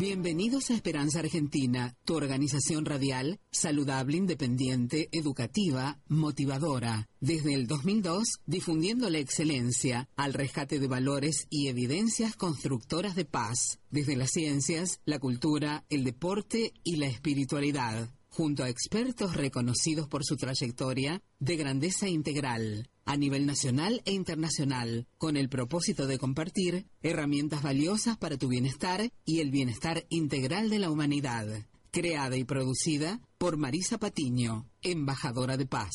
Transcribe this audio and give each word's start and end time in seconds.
Bienvenidos 0.00 0.70
a 0.70 0.74
Esperanza 0.74 1.18
Argentina, 1.18 1.94
tu 2.06 2.16
organización 2.16 2.86
radial, 2.86 3.38
saludable, 3.50 4.16
independiente, 4.16 5.10
educativa, 5.12 6.00
motivadora. 6.08 7.10
Desde 7.20 7.52
el 7.52 7.66
2002, 7.66 8.40
difundiendo 8.46 9.10
la 9.10 9.18
excelencia 9.18 10.08
al 10.16 10.32
rescate 10.32 10.78
de 10.78 10.88
valores 10.88 11.46
y 11.50 11.68
evidencias 11.68 12.34
constructoras 12.34 13.14
de 13.14 13.26
paz, 13.26 13.78
desde 13.90 14.16
las 14.16 14.30
ciencias, 14.30 15.00
la 15.04 15.18
cultura, 15.18 15.84
el 15.90 16.04
deporte 16.04 16.72
y 16.82 16.96
la 16.96 17.06
espiritualidad 17.06 18.08
junto 18.30 18.64
a 18.64 18.68
expertos 18.68 19.36
reconocidos 19.36 20.08
por 20.08 20.24
su 20.24 20.36
trayectoria 20.36 21.22
de 21.38 21.56
grandeza 21.56 22.08
integral 22.08 22.88
a 23.10 23.16
nivel 23.16 23.44
nacional 23.44 24.02
e 24.04 24.12
internacional, 24.12 25.08
con 25.18 25.36
el 25.36 25.48
propósito 25.48 26.06
de 26.06 26.16
compartir 26.16 26.86
herramientas 27.02 27.60
valiosas 27.60 28.16
para 28.16 28.36
tu 28.36 28.46
bienestar 28.46 29.10
y 29.24 29.40
el 29.40 29.50
bienestar 29.50 30.06
integral 30.10 30.70
de 30.70 30.78
la 30.78 30.90
humanidad. 30.90 31.66
Creada 31.90 32.36
y 32.36 32.44
producida 32.44 33.20
por 33.36 33.56
Marisa 33.56 33.98
Patiño, 33.98 34.70
embajadora 34.80 35.56
de 35.56 35.66
paz. 35.66 35.90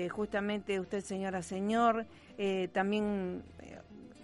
justamente 0.10 0.80
usted 0.80 1.02
señora, 1.02 1.44
señor, 1.44 2.08
también 2.74 3.44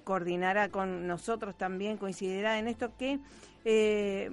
coordinará 0.03 0.69
con 0.69 1.05
nosotros 1.05 1.55
también, 1.55 1.97
coincidirá 1.97 2.57
en 2.57 2.67
esto 2.67 2.91
que 2.97 3.19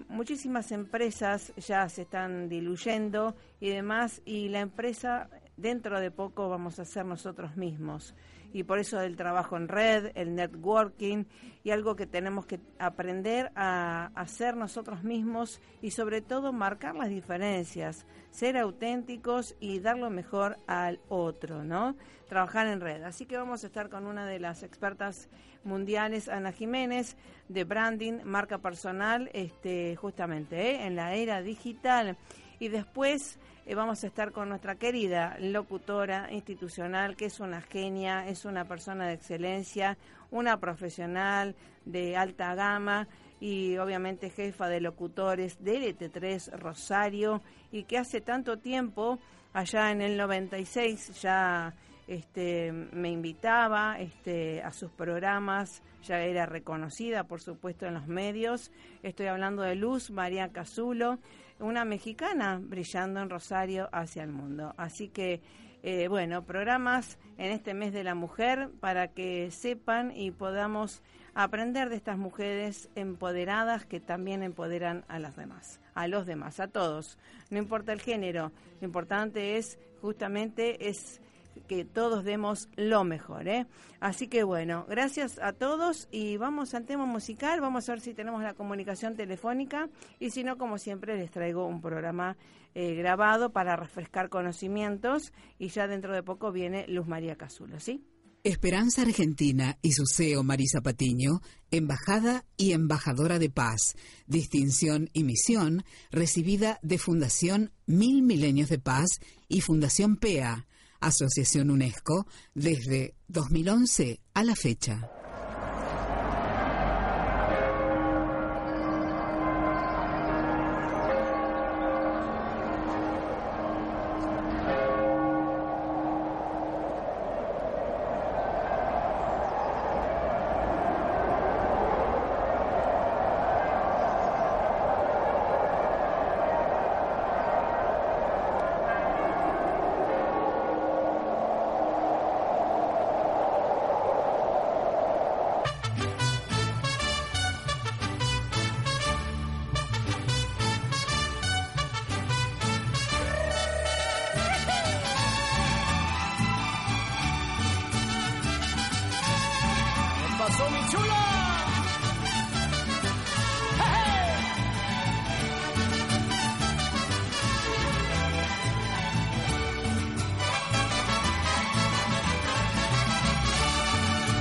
muchísimas 0.09 0.73
empresas 0.73 1.53
ya 1.57 1.87
se 1.91 2.03
están 2.03 2.49
diluyendo 2.49 3.37
y 3.61 3.69
demás, 3.69 4.23
y 4.25 4.49
la 4.49 4.61
empresa 4.61 5.29
dentro 5.57 6.01
de 6.01 6.11
poco 6.11 6.49
vamos 6.49 6.79
a 6.79 6.85
ser 6.85 7.05
nosotros 7.05 7.57
mismos. 7.57 8.15
Y 8.53 8.63
por 8.63 8.79
eso 8.79 9.01
el 9.01 9.17
trabajo 9.17 9.57
en 9.57 9.67
red, 9.67 10.13
el 10.15 10.37
networking 10.37 11.25
y 11.65 11.71
algo 11.73 11.97
que 11.97 12.07
tenemos 12.07 12.47
que 12.47 12.61
aprender 12.79 13.51
a 13.57 14.13
hacer 14.15 14.57
nosotros 14.57 15.03
mismos 15.03 15.61
y 15.83 15.91
sobre 15.91 16.23
todo 16.23 16.53
marcar 16.53 16.95
las 16.95 17.09
diferencias, 17.09 18.07
ser 18.31 18.57
auténticos 18.57 19.57
y 19.59 19.81
dar 19.81 19.99
lo 19.99 20.09
mejor 20.09 20.57
al 20.69 21.01
otro, 21.09 21.65
¿no? 21.65 21.97
Trabajar 22.29 22.69
en 22.69 22.81
red. 22.81 23.03
Así 23.03 23.27
que 23.27 23.37
vamos 23.37 23.65
a 23.65 23.67
estar 23.67 23.89
con 23.89 24.07
una 24.07 24.25
de 24.25 24.39
las 24.39 24.63
expertas 24.63 25.29
mundiales, 25.65 26.29
Ana 26.29 26.53
Jiménez, 26.53 27.17
de 27.49 27.65
branding, 27.65 28.21
marca 28.25 28.59
personal, 28.59 29.31
este, 29.33 29.97
justamente 29.97 30.77
¿eh? 30.77 30.87
en 30.87 30.95
la 30.95 31.15
era 31.15 31.43
digital. 31.43 32.17
Y 32.61 32.69
después 32.69 33.41
eh, 33.67 33.75
vamos 33.75 34.05
a 34.05 34.07
estar 34.07 34.33
con 34.33 34.51
nuestra 34.51 34.75
querida 34.75 35.37
locutora 35.41 36.31
institucional, 36.31 37.17
que 37.17 37.27
es 37.27 37.41
una 37.41 37.63
genia, 37.63 38.29
es 38.29 38.45
una 38.45 38.67
persona 38.67 39.07
de 39.07 39.15
excelencia, 39.15 39.97
una 40.31 40.59
profesional 40.59 41.55
de 41.85 42.17
alta 42.17 42.55
gama 42.55 43.09
y 43.41 43.77
obviamente 43.79 44.31
jefa 44.31 44.69
de 44.69 44.81
locutores 44.81 45.63
de 45.65 45.95
LT3 45.97 46.59
Rosario 46.59 47.43
y 47.73 47.85
que 47.85 47.99
hace 47.99 48.21
tanto 48.21 48.59
tiempo, 48.59 49.19
allá 49.53 49.91
en 49.91 50.03
el 50.03 50.17
96, 50.17 51.23
ya 51.23 51.75
este, 52.07 52.73
me 52.73 53.11
invitaba 53.11 53.99
este, 53.99 54.63
a 54.63 54.73
sus 54.73 54.91
programas, 54.91 55.83
ya 56.03 56.21
era 56.21 56.47
reconocida, 56.47 57.25
por 57.25 57.41
supuesto, 57.41 57.87
en 57.87 57.95
los 57.95 58.07
medios. 58.07 58.71
Estoy 59.03 59.27
hablando 59.27 59.63
de 59.63 59.75
Luz 59.75 60.11
María 60.11 60.51
Cazulo, 60.53 61.19
una 61.61 61.85
mexicana 61.85 62.61
brillando 62.63 63.21
en 63.21 63.31
Rosario 63.31 63.89
hacia 63.93 64.23
el 64.23 64.31
mundo. 64.31 64.75
Así 64.77 65.09
que, 65.09 65.41
eh, 65.83 66.09
bueno, 66.09 66.45
programas 66.45 67.19
en 67.39 67.53
este 67.53 67.75
mes 67.75 67.93
de 67.93 68.05
la 68.05 68.15
mujer 68.15 68.71
para 68.81 69.09
que 69.09 69.51
sepan 69.51 70.13
y 70.15 70.31
podamos 70.31 71.03
aprender 71.35 71.89
de 71.89 71.97
estas 71.97 72.17
mujeres 72.17 72.89
empoderadas 72.95 73.85
que 73.85 74.01
también 74.01 74.43
empoderan 74.43 75.05
a 75.09 75.19
las 75.19 75.37
demás, 75.37 75.81
a 75.95 76.07
los 76.07 76.27
demás, 76.27 76.61
a 76.61 76.69
todos. 76.69 77.19
No 77.51 77.59
importa 77.59 77.93
el 77.93 78.01
género, 78.01 78.53
lo 78.81 78.87
importante 78.87 79.57
es 79.57 79.79
justamente 80.01 80.89
es 80.89 81.21
que 81.67 81.85
todos 81.85 82.25
demos 82.25 82.69
lo 82.77 83.05
mejor. 83.05 83.49
¿eh? 83.49 83.67
Así 84.01 84.29
que 84.29 84.43
bueno, 84.43 84.87
gracias 84.89 85.39
a 85.39 85.53
todos 85.53 86.09
y 86.11 86.37
vamos 86.37 86.75
al 86.75 86.85
tema 86.85 87.07
musical, 87.07 87.61
vamos 87.61 87.89
a 87.89 87.93
ver 87.93 88.01
si 88.01 88.15
tenemos 88.15 88.43
la 88.43 88.55
comunicación 88.55 89.17
telefónica 89.17 89.89
y 90.21 90.31
si 90.31 90.45
no, 90.45 90.59
como 90.59 90.79
siempre, 90.79 91.17
les 91.17 91.31
traigo 91.31 91.67
un 91.67 91.81
programa 91.81 92.37
eh, 92.75 92.95
grabado 92.95 93.51
para 93.51 93.77
refrescar 93.77 94.29
conocimientos 94.29 95.33
y 95.59 95.69
ya 95.69 95.87
dentro 95.87 96.13
de 96.13 96.23
poco 96.23 96.53
viene 96.53 96.87
Luz 96.89 97.07
María 97.07 97.37
Cazulo, 97.37 97.81
¿sí? 97.81 98.05
Esperanza 98.45 99.01
Argentina 99.01 99.79
y 99.81 99.93
su 99.93 100.05
CEO 100.07 100.43
Marisa 100.43 100.83
Patiño, 100.83 101.41
embajada 101.71 102.45
y 102.59 102.73
embajadora 102.73 103.39
de 103.39 103.49
paz, 103.49 103.95
distinción 104.27 105.09
y 105.15 105.25
misión 105.25 105.83
recibida 106.11 106.79
de 106.83 106.99
Fundación 106.99 107.73
Mil 107.87 108.23
Milenios 108.23 108.69
de 108.69 108.79
Paz 108.79 109.21
y 109.49 109.63
Fundación 109.63 110.17
PEA 110.17 110.67
Asociación 111.07 111.71
UNESCO, 111.71 112.27
desde 112.55 113.15
2011 113.29 114.21
a 114.35 114.45
la 114.45 114.55
fecha. 114.55 115.11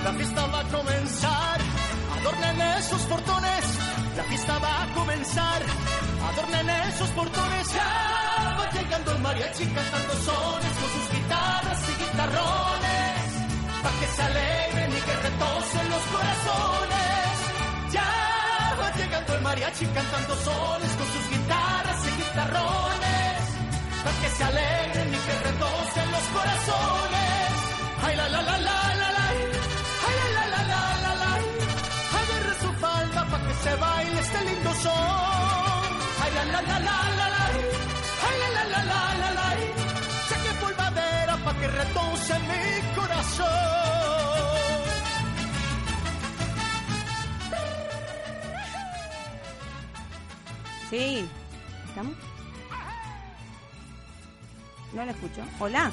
La 0.04 0.12
fiesta 0.12 0.46
va 0.48 0.60
a 0.60 0.64
comenzar, 0.66 1.60
adornen 2.20 2.62
esos 2.80 3.02
portones. 3.04 3.66
La 4.18 4.24
fiesta 4.24 4.60
va 4.60 4.84
a 4.84 4.94
comenzar, 4.94 5.62
adornen 6.32 6.70
esos 6.70 7.10
portones. 7.12 7.74
Ya 7.74 8.56
va 8.60 8.70
llegando 8.72 9.12
el 9.14 9.20
mariachi 9.20 9.66
cantando 9.68 10.14
sones 10.26 10.63
mariachi 19.54 19.86
cantando 19.94 20.36
sones 20.48 20.92
con 20.98 21.08
sus 21.14 21.26
guitarras 21.30 22.00
y 22.08 22.12
guitarrones. 22.22 23.42
Pa' 24.04 24.16
que 24.22 24.30
se 24.36 24.44
alegren 24.50 25.10
y 25.14 25.20
que 25.26 25.36
retocen 25.48 26.08
los 26.16 26.26
corazones. 26.36 27.50
Ay, 28.04 28.16
la, 28.20 28.28
la, 28.34 28.42
la, 28.50 28.58
la, 28.68 28.80
la, 29.02 29.10
la. 29.18 29.26
Ay, 30.06 30.16
la, 30.20 30.28
la, 30.38 30.46
la, 30.54 30.62
la, 30.72 30.82
la, 31.04 31.12
la. 31.22 31.32
Agarre 32.20 32.54
su 32.64 32.70
falda 32.84 33.22
pa' 33.32 33.42
que 33.46 33.54
se 33.64 33.74
baile 33.84 34.20
este 34.26 34.40
lindo 34.50 34.72
son. 34.86 35.90
Ay, 36.24 36.32
la, 36.38 36.44
la, 36.54 36.62
la, 36.70 36.78
la, 36.88 36.98
la, 37.20 37.28
la. 37.36 37.46
Ay, 38.26 38.36
la, 38.42 38.50
la, 38.58 38.82
la, 38.92 39.02
la, 39.22 39.30
la. 39.40 39.48
Saque 40.30 40.52
polvadera 40.62 41.36
pa' 41.46 41.54
que 41.60 41.68
retonce 41.68 42.34
mi 42.50 42.66
corazón. 42.98 44.23
Sí. 50.94 51.28
¿Estamos? 51.88 52.16
No 54.94 55.04
la 55.04 55.12
escucho. 55.12 55.42
Hola. 55.60 55.92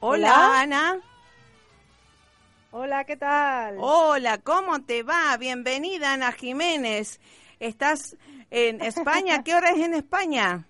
Hola, 0.00 0.34
Hola. 0.34 0.60
Ana. 0.60 1.00
Hola, 2.72 3.04
¿qué 3.04 3.16
tal? 3.16 3.76
Hola, 3.78 4.38
¿cómo 4.38 4.82
te 4.82 5.04
va? 5.04 5.36
Bienvenida, 5.36 6.14
Ana 6.14 6.32
Jiménez. 6.32 7.20
¿Estás 7.60 8.16
en 8.50 8.80
España? 8.82 9.44
¿Qué 9.44 9.54
hora 9.54 9.70
es 9.70 9.78
en 9.78 9.94
España? 9.94 10.66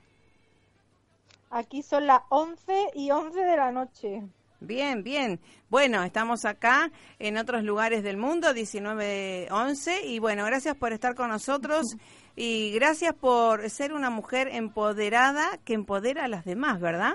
Aquí 1.49 1.82
son 1.82 2.06
las 2.06 2.20
11 2.28 2.90
y 2.94 3.11
11 3.11 3.40
de 3.40 3.56
la 3.56 3.73
noche. 3.73 4.23
Bien, 4.61 5.02
bien. 5.02 5.40
Bueno, 5.68 6.04
estamos 6.04 6.44
acá 6.44 6.90
en 7.18 7.36
otros 7.38 7.64
lugares 7.64 8.02
del 8.04 8.16
mundo, 8.16 8.52
19, 8.54 9.48
11, 9.50 10.06
y 10.06 10.18
bueno, 10.20 10.44
gracias 10.44 10.76
por 10.76 10.92
estar 10.92 11.14
con 11.16 11.28
nosotros 11.28 11.96
y 12.36 12.72
gracias 12.72 13.14
por 13.14 13.68
ser 13.68 13.92
una 13.92 14.10
mujer 14.10 14.48
empoderada 14.48 15.58
que 15.64 15.74
empodera 15.74 16.24
a 16.24 16.28
las 16.28 16.44
demás, 16.44 16.80
¿verdad? 16.80 17.14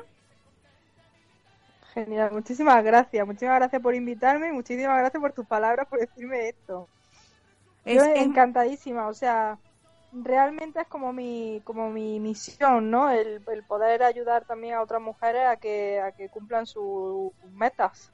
Genial, 1.94 2.32
muchísimas 2.32 2.84
gracias. 2.84 3.26
Muchísimas 3.26 3.58
gracias 3.60 3.82
por 3.82 3.96
invitarme 3.96 4.48
y 4.50 4.52
muchísimas 4.54 4.98
gracias 5.00 5.20
por 5.22 5.34
tus 5.34 5.46
palabras, 5.46 5.88
por 5.88 6.00
decirme 6.00 6.50
esto. 6.50 6.88
Es- 7.86 7.96
Yo 7.98 8.04
es- 8.04 8.22
encantadísima, 8.22 9.08
o 9.08 9.14
sea, 9.14 9.58
realmente 10.14 10.82
es 10.82 10.88
como 10.88 11.12
mi, 11.14 11.62
como 11.66 11.90
mi 11.90 12.20
misión, 12.20 12.90
¿no? 12.92 13.10
El, 13.10 13.42
el 13.48 13.64
poder 13.64 14.04
ayudar 14.04 14.46
también 14.46 14.76
a 14.76 14.82
otras 14.82 15.02
mujeres 15.02 15.44
a 15.48 15.58
que, 15.58 16.00
a 16.00 16.12
que 16.14 16.30
cumplan 16.30 16.66
sus 16.66 17.32
metas. 17.54 18.12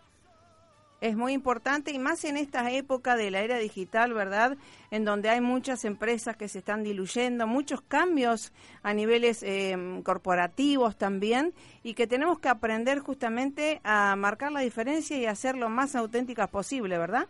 Es 0.99 1.15
muy 1.15 1.33
importante 1.33 1.91
y 1.91 1.99
más 1.99 2.23
en 2.25 2.37
esta 2.37 2.71
época 2.71 3.15
de 3.15 3.29
la 3.29 3.41
era 3.41 3.57
digital, 3.57 4.13
¿verdad? 4.13 4.57
En 4.89 5.05
donde 5.05 5.29
hay 5.29 5.41
muchas 5.41 5.85
empresas 5.85 6.35
que 6.35 6.47
se 6.47 6.59
están 6.59 6.83
diluyendo, 6.83 7.45
muchos 7.45 7.81
cambios 7.81 8.51
a 8.81 8.95
niveles 8.95 9.43
eh, 9.43 9.77
corporativos 10.03 10.97
también 10.97 11.53
y 11.83 11.93
que 11.93 12.07
tenemos 12.07 12.39
que 12.39 12.49
aprender 12.49 12.97
justamente 12.99 13.79
a 13.83 14.15
marcar 14.15 14.51
la 14.51 14.61
diferencia 14.61 15.17
y 15.17 15.27
a 15.27 15.35
ser 15.35 15.55
lo 15.55 15.69
más 15.69 15.95
auténticas 15.95 16.49
posible, 16.49 16.97
¿verdad? 16.97 17.27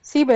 Sí, 0.00 0.26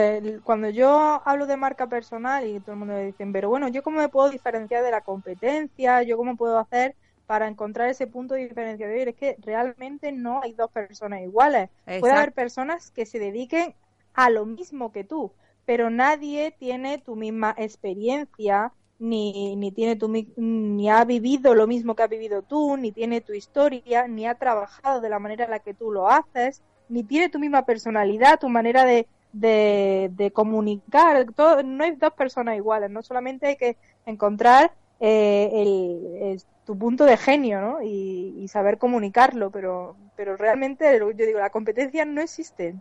cuando 0.43 0.71
yo 0.71 1.23
hablo 1.25 1.47
de 1.47 1.57
marca 1.57 1.87
personal 1.87 2.47
y 2.47 2.59
todo 2.59 2.73
el 2.73 2.79
mundo 2.79 2.95
me 2.95 3.05
dice, 3.05 3.25
pero 3.33 3.51
bueno, 3.51 3.69
¿yo 3.69 3.83
cómo 3.83 3.99
me 3.99 4.09
puedo 4.09 4.31
diferenciar 4.31 4.83
de 4.83 4.91
la 4.91 5.03
competencia? 5.03 6.03
¿Yo 6.03 6.17
cómo 6.17 6.37
puedo 6.37 6.59
hacer 6.59 6.97
para 7.29 7.47
encontrar 7.47 7.91
ese 7.91 8.07
punto 8.07 8.35
de 8.35 8.49
diferenciación? 8.49 9.07
Es 9.07 9.15
que 9.15 9.37
realmente 9.45 10.13
no 10.13 10.41
hay 10.43 10.55
dos 10.55 10.71
personas 10.71 11.21
iguales. 11.21 11.69
Puede 12.01 12.15
haber 12.15 12.33
personas 12.33 12.91
que 12.91 13.05
se 13.05 13.19
dediquen 13.19 13.75
a 14.15 14.31
lo 14.31 14.47
mismo 14.47 14.93
que 14.93 15.05
tú, 15.05 15.31
pero 15.67 15.91
nadie 15.91 16.57
tiene 16.59 16.97
tu 16.97 17.17
misma 17.17 17.55
experiencia, 17.59 18.73
ni, 18.99 19.57
ni 19.57 19.73
tiene 19.73 19.95
tu, 19.97 20.09
ni 20.09 20.89
ha 20.89 21.05
vivido 21.05 21.55
lo 21.55 21.67
mismo 21.67 21.95
que 21.95 22.03
has 22.03 22.09
vivido 22.09 22.41
tú, 22.41 22.79
ni 22.79 22.93
tiene 22.93 23.21
tu 23.21 23.35
historia, 23.35 24.09
ni 24.09 24.27
ha 24.27 24.35
trabajado 24.37 25.03
de 25.03 25.11
la 25.11 25.19
manera 25.19 25.45
en 25.45 25.51
la 25.51 25.59
que 25.59 25.75
tú 25.75 25.93
lo 25.93 26.09
haces, 26.09 26.63
ni 26.89 27.05
tiene 27.05 27.29
tu 27.29 27.39
misma 27.39 27.67
personalidad, 27.67 28.41
tu 28.41 28.49
manera 28.49 28.87
de, 28.87 29.07
de, 29.35 30.11
de 30.15 30.31
comunicar. 30.31 31.27
Todo, 31.35 31.63
no 31.63 31.85
hay 31.85 31.95
dos 31.97 32.15
personas 32.15 32.57
iguales, 32.57 32.91
no 32.91 33.03
solamente 33.03 33.49
hay 33.49 33.57
que 33.57 33.77
encontrar 34.07 34.73
eh, 35.01 35.51
el, 35.53 36.23
el- 36.33 36.43
tu 36.65 36.79
punto 36.79 37.05
de 37.05 37.17
genio, 37.17 37.61
¿no? 37.63 37.83
Y, 37.83 38.35
y 38.39 38.49
saber 38.49 38.77
comunicarlo, 38.79 39.51
pero, 39.51 39.99
pero 40.15 40.37
realmente, 40.37 40.99
yo 40.99 41.13
digo, 41.13 41.39
la 41.41 41.51
competencia 41.51 42.05
no 42.05 42.21
existe. 42.21 42.77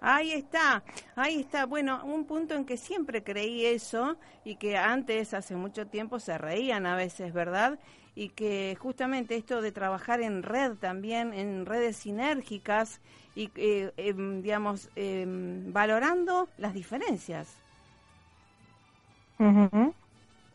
Ahí 0.00 0.32
está, 0.32 0.82
ahí 1.14 1.40
está. 1.40 1.64
Bueno, 1.66 2.04
un 2.04 2.26
punto 2.26 2.54
en 2.54 2.64
que 2.64 2.76
siempre 2.76 3.22
creí 3.22 3.64
eso 3.66 4.18
y 4.44 4.56
que 4.56 4.76
antes, 4.76 5.32
hace 5.34 5.54
mucho 5.56 5.86
tiempo, 5.86 6.18
se 6.18 6.38
reían 6.38 6.86
a 6.86 6.96
veces, 6.96 7.32
¿verdad? 7.32 7.78
Y 8.14 8.30
que 8.30 8.76
justamente 8.80 9.36
esto 9.36 9.62
de 9.62 9.72
trabajar 9.72 10.20
en 10.20 10.42
red 10.42 10.74
también, 10.76 11.32
en 11.32 11.66
redes 11.66 11.96
sinérgicas 11.98 13.00
y, 13.34 13.52
eh, 13.56 13.92
em, 13.96 14.42
digamos, 14.42 14.90
em, 14.96 15.72
valorando 15.72 16.50
las 16.56 16.74
diferencias. 16.74 17.62
Ujú. 19.38 19.94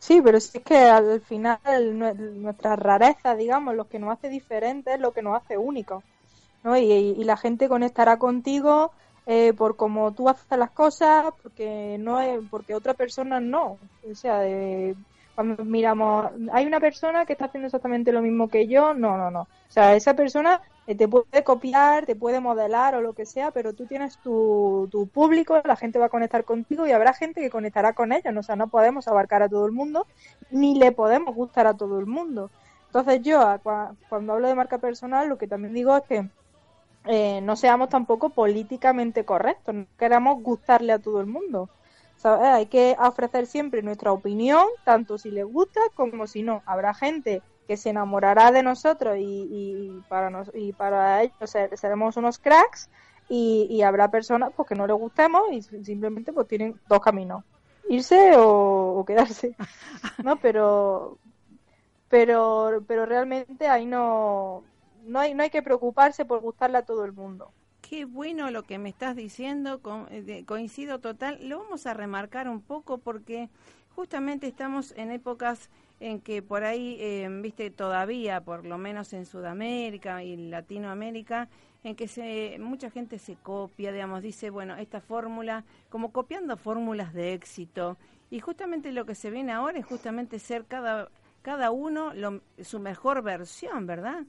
Sí, 0.00 0.20
pero 0.22 0.40
sí 0.40 0.60
que 0.62 0.76
al 0.76 1.20
final 1.22 1.58
nue- 1.66 2.14
nuestra 2.14 2.76
rareza, 2.76 3.34
digamos, 3.34 3.74
lo 3.74 3.88
que 3.88 3.98
nos 3.98 4.12
hace 4.16 4.28
diferentes 4.28 4.94
es 4.94 5.00
lo 5.00 5.12
que 5.12 5.22
nos 5.22 5.36
hace 5.36 5.58
únicos, 5.58 6.04
¿no? 6.62 6.76
Y, 6.78 6.92
y 6.92 7.24
la 7.24 7.36
gente 7.36 7.68
conectará 7.68 8.18
contigo 8.18 8.92
eh, 9.26 9.52
por 9.54 9.76
cómo 9.76 10.14
tú 10.14 10.28
haces 10.28 10.46
las 10.58 10.72
cosas, 10.72 11.32
porque 11.42 11.96
no 12.00 12.20
es, 12.20 12.40
porque 12.50 12.74
otra 12.74 12.94
persona 12.94 13.40
no. 13.40 13.80
O 14.02 14.14
sea, 14.14 14.40
de- 14.40 14.96
cuando 15.38 15.64
miramos, 15.64 16.32
hay 16.50 16.66
una 16.66 16.80
persona 16.80 17.24
que 17.24 17.34
está 17.34 17.44
haciendo 17.44 17.66
exactamente 17.66 18.10
lo 18.10 18.22
mismo 18.22 18.48
que 18.48 18.66
yo, 18.66 18.92
no, 18.92 19.16
no, 19.16 19.30
no. 19.30 19.42
O 19.42 19.46
sea, 19.68 19.94
esa 19.94 20.14
persona 20.14 20.60
eh, 20.88 20.96
te 20.96 21.06
puede 21.06 21.44
copiar, 21.44 22.06
te 22.06 22.16
puede 22.16 22.40
modelar 22.40 22.96
o 22.96 23.02
lo 23.02 23.12
que 23.12 23.24
sea, 23.24 23.52
pero 23.52 23.72
tú 23.72 23.86
tienes 23.86 24.16
tu, 24.18 24.88
tu 24.90 25.06
público, 25.06 25.62
la 25.64 25.76
gente 25.76 26.00
va 26.00 26.06
a 26.06 26.08
conectar 26.08 26.42
contigo 26.44 26.88
y 26.88 26.90
habrá 26.90 27.12
gente 27.12 27.40
que 27.40 27.50
conectará 27.50 27.92
con 27.92 28.12
ellos. 28.12 28.34
O 28.36 28.42
sea, 28.42 28.56
no 28.56 28.66
podemos 28.66 29.06
abarcar 29.06 29.44
a 29.44 29.48
todo 29.48 29.64
el 29.64 29.70
mundo, 29.70 30.08
ni 30.50 30.76
le 30.76 30.90
podemos 30.90 31.36
gustar 31.36 31.68
a 31.68 31.74
todo 31.74 32.00
el 32.00 32.06
mundo. 32.06 32.50
Entonces 32.86 33.22
yo, 33.22 33.40
cuando 34.08 34.32
hablo 34.32 34.48
de 34.48 34.56
marca 34.56 34.78
personal, 34.78 35.28
lo 35.28 35.38
que 35.38 35.46
también 35.46 35.72
digo 35.72 35.96
es 35.96 36.02
que 36.02 36.28
eh, 37.06 37.40
no 37.42 37.54
seamos 37.54 37.90
tampoco 37.90 38.30
políticamente 38.30 39.24
correctos, 39.24 39.72
no 39.72 39.86
queramos 40.00 40.42
gustarle 40.42 40.92
a 40.92 40.98
todo 40.98 41.20
el 41.20 41.26
mundo. 41.26 41.70
¿Sabes? 42.18 42.48
Hay 42.48 42.68
que 42.68 42.96
ofrecer 43.00 43.46
siempre 43.46 43.82
nuestra 43.82 44.12
opinión, 44.12 44.66
tanto 44.84 45.18
si 45.18 45.30
les 45.32 45.46
gusta 45.46 45.80
como 45.94 46.26
si 46.28 46.44
no. 46.44 46.62
Habrá 46.66 46.94
gente 46.94 47.44
que 47.66 47.78
se 47.78 47.90
enamorará 47.90 48.52
de 48.52 48.62
nosotros 48.64 49.16
y, 49.18 49.48
y 49.50 50.02
para, 50.08 50.30
nos, 50.30 50.50
y 50.54 50.74
para 50.74 51.22
ellos 51.22 51.50
ser- 51.50 51.76
seremos 51.78 52.16
unos 52.18 52.38
cracks 52.40 52.90
y, 53.28 53.68
y 53.70 53.82
habrá 53.82 54.10
personas 54.10 54.52
pues, 54.56 54.68
que 54.68 54.74
no 54.76 54.86
les 54.86 54.96
gustemos 54.96 55.42
y 55.52 55.62
simplemente 55.62 56.32
pues 56.34 56.48
tienen 56.48 56.80
dos 56.86 57.00
caminos, 57.00 57.44
irse 57.88 58.36
o, 58.36 58.98
o 59.00 59.04
quedarse. 59.06 59.56
¿no? 60.22 60.40
Pero, 60.40 61.20
pero, 62.08 62.84
pero 62.88 63.06
realmente 63.06 63.68
ahí 63.68 63.86
no, 63.86 64.68
no, 65.02 65.20
hay, 65.20 65.34
no 65.34 65.42
hay 65.42 65.50
que 65.50 65.62
preocuparse 65.62 66.24
por 66.24 66.40
gustarle 66.40 66.78
a 66.78 66.84
todo 66.86 67.04
el 67.04 67.12
mundo. 67.12 67.54
Qué 67.88 68.04
bueno 68.04 68.50
lo 68.50 68.64
que 68.64 68.78
me 68.78 68.90
estás 68.90 69.16
diciendo, 69.16 69.80
eh, 70.10 70.44
coincido 70.46 70.98
total. 71.00 71.38
Lo 71.48 71.60
vamos 71.60 71.86
a 71.86 71.94
remarcar 71.94 72.48
un 72.48 72.60
poco 72.60 72.98
porque 72.98 73.48
justamente 73.96 74.46
estamos 74.46 74.92
en 74.96 75.10
épocas 75.10 75.70
en 76.00 76.20
que 76.20 76.42
por 76.42 76.64
ahí, 76.64 76.98
eh, 77.00 77.28
viste, 77.42 77.70
todavía, 77.70 78.42
por 78.42 78.66
lo 78.66 78.76
menos 78.78 79.12
en 79.14 79.24
Sudamérica 79.24 80.22
y 80.22 80.36
Latinoamérica, 80.36 81.48
en 81.82 81.96
que 81.96 82.08
se, 82.08 82.58
mucha 82.60 82.90
gente 82.90 83.18
se 83.18 83.36
copia, 83.36 83.90
digamos, 83.90 84.22
dice, 84.22 84.50
bueno, 84.50 84.76
esta 84.76 85.00
fórmula, 85.00 85.64
como 85.88 86.12
copiando 86.12 86.56
fórmulas 86.58 87.14
de 87.14 87.32
éxito. 87.32 87.96
Y 88.30 88.40
justamente 88.40 88.92
lo 88.92 89.06
que 89.06 89.14
se 89.14 89.30
viene 89.30 89.52
ahora 89.52 89.78
es 89.78 89.86
justamente 89.86 90.38
ser 90.38 90.66
cada, 90.66 91.10
cada 91.42 91.70
uno 91.70 92.12
lo- 92.12 92.42
su 92.62 92.80
mejor 92.80 93.22
versión, 93.22 93.86
¿verdad? 93.86 94.24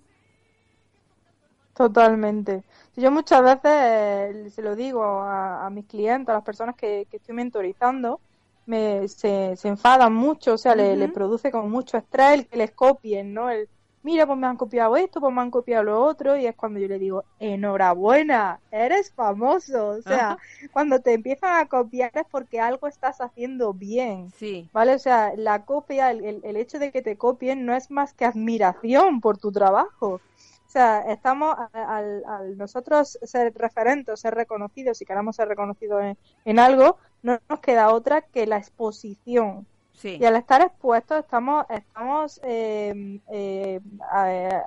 Totalmente. 1.80 2.66
Yo 2.98 3.10
muchas 3.10 3.42
veces 3.42 3.62
eh, 3.64 4.50
se 4.54 4.62
lo 4.62 4.76
digo 4.76 5.02
a, 5.02 5.70
mis 5.72 5.86
clientes, 5.86 6.28
a 6.28 6.34
las 6.34 6.44
personas 6.44 6.76
que, 6.76 7.08
estoy 7.10 7.34
mentorizando, 7.34 8.20
me, 8.66 9.08
se, 9.08 9.56
se 9.56 9.70
enfadan 9.70 10.14
mucho, 10.14 10.56
o 10.56 10.58
sea, 10.58 10.76
le, 10.76 11.08
produce 11.08 11.52
con 11.52 11.72
mucho 11.72 11.96
estrés 11.96 12.34
el 12.34 12.48
que 12.48 12.58
les 12.58 12.72
copien, 12.72 13.34
¿no? 13.34 13.50
El, 13.50 13.70
mira, 14.04 14.28
pues 14.28 14.38
me 14.38 14.48
han 14.48 14.58
copiado 14.58 14.98
esto, 14.98 15.22
pues 15.22 15.34
me 15.34 15.40
han 15.40 15.52
copiado 15.52 15.86
lo 15.86 16.04
otro, 16.04 16.36
y 16.36 16.48
es 16.48 16.56
cuando 16.58 16.82
yo 16.82 16.90
le 16.90 17.00
digo, 17.00 17.24
enhorabuena, 17.40 18.60
eres 18.72 19.14
famoso. 19.14 19.88
O 19.88 20.02
sea, 20.02 20.38
cuando 20.74 21.00
te 21.00 21.14
empiezan 21.14 21.62
a 21.62 21.70
copiar 21.70 22.12
es 22.14 22.26
porque 22.30 22.60
algo 22.60 22.88
estás 22.88 23.22
haciendo 23.22 23.72
bien. 23.72 24.34
Sí. 24.36 24.68
¿Vale? 24.74 24.96
O 24.96 25.00
sea, 25.00 25.32
la 25.38 25.64
copia, 25.64 26.12
el, 26.12 26.42
el 26.44 26.58
hecho 26.58 26.78
de 26.78 26.92
que 26.92 27.02
te 27.02 27.16
copien 27.16 27.66
no 27.66 27.74
es 27.74 27.90
más 27.90 28.14
que 28.14 28.26
admiración 28.26 29.22
por 29.22 29.38
tu 29.38 29.54
trabajo. 29.54 30.20
O 30.70 30.72
sea, 30.72 31.00
estamos 31.12 31.58
al, 31.74 32.56
nosotros 32.56 33.18
ser 33.24 33.52
referentes, 33.56 34.20
ser 34.20 34.36
reconocidos, 34.36 35.00
si 35.00 35.04
queremos 35.04 35.36
ser 35.36 35.48
reconocidos 35.48 36.16
en, 36.46 36.60
algo, 36.60 36.98
no 37.24 37.40
nos 37.50 37.60
queda 37.60 37.92
otra 37.92 38.22
que 38.22 38.46
la 38.46 38.58
exposición. 38.58 39.66
Y 40.04 40.24
al 40.26 40.36
estar 40.36 40.62
expuestos 40.62 41.22
estamos, 41.22 41.66
estamos 41.72 42.40
eh, 42.44 43.20
eh, 43.32 43.82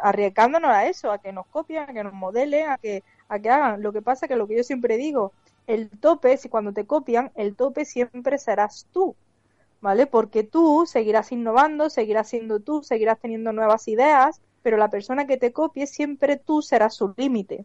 arriesgándonos 0.03 0.73
a 0.73 0.87
eso, 0.87 1.13
a 1.13 1.19
que 1.19 1.33
nos 1.33 1.47
copien, 1.47 1.85
a 1.85 1.93
que 1.93 2.03
nos 2.03 2.15
modelen, 2.15 2.71
a 2.71 2.79
que, 2.79 3.05
a 3.29 3.39
que 3.39 3.51
hagan. 3.51 3.81
Lo 3.81 3.93
que 3.93 4.03
pasa 4.03 4.27
es 4.27 4.29
que 4.29 4.35
lo 4.35 4.49
que 4.49 4.57
yo 4.57 4.65
siempre 4.65 4.97
digo, 4.97 5.31
el 5.69 5.89
tope, 5.89 6.37
si 6.37 6.49
cuando 6.49 6.73
te 6.73 6.85
copian, 6.85 7.31
el 7.37 7.55
tope 7.55 7.85
siempre 7.85 8.39
serás 8.39 8.89
tú. 8.93 9.15
¿Vale? 9.81 10.07
Porque 10.07 10.43
tú 10.43 10.85
seguirás 10.85 11.31
innovando, 11.31 11.91
seguirás 11.91 12.29
siendo 12.29 12.59
tú, 12.59 12.83
seguirás 12.83 13.21
teniendo 13.21 13.53
nuevas 13.53 13.87
ideas, 13.87 14.41
pero 14.63 14.77
la 14.77 14.89
persona 14.89 15.27
que 15.27 15.37
te 15.37 15.53
copie 15.53 15.87
siempre 15.87 16.37
tú 16.37 16.63
serás 16.63 16.95
su 16.95 17.15
límite. 17.17 17.65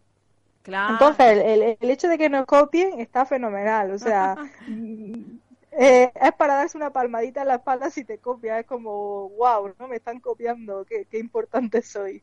Claro. 0.64 0.94
Entonces, 0.94 1.38
el, 1.46 1.78
el, 1.80 1.90
hecho 1.90 2.10
de 2.10 2.18
que 2.18 2.30
nos 2.30 2.46
copien 2.46 3.00
está 3.00 3.26
fenomenal, 3.26 3.92
o 3.92 3.98
sea, 3.98 4.36
eh, 5.72 6.12
es 6.14 6.34
para 6.34 6.56
darse 6.56 6.78
una 6.78 6.92
palmadita 6.92 7.42
en 7.42 7.48
la 7.48 7.56
espalda 7.56 7.90
si 7.90 8.04
te 8.04 8.18
copia, 8.18 8.60
es 8.60 8.66
como, 8.66 9.30
wow, 9.30 9.74
¿no? 9.80 9.88
Me 9.88 9.96
están 9.96 10.20
copiando, 10.20 10.84
qué, 10.86 11.06
qué 11.10 11.20
importante 11.20 11.82
soy. 11.82 12.22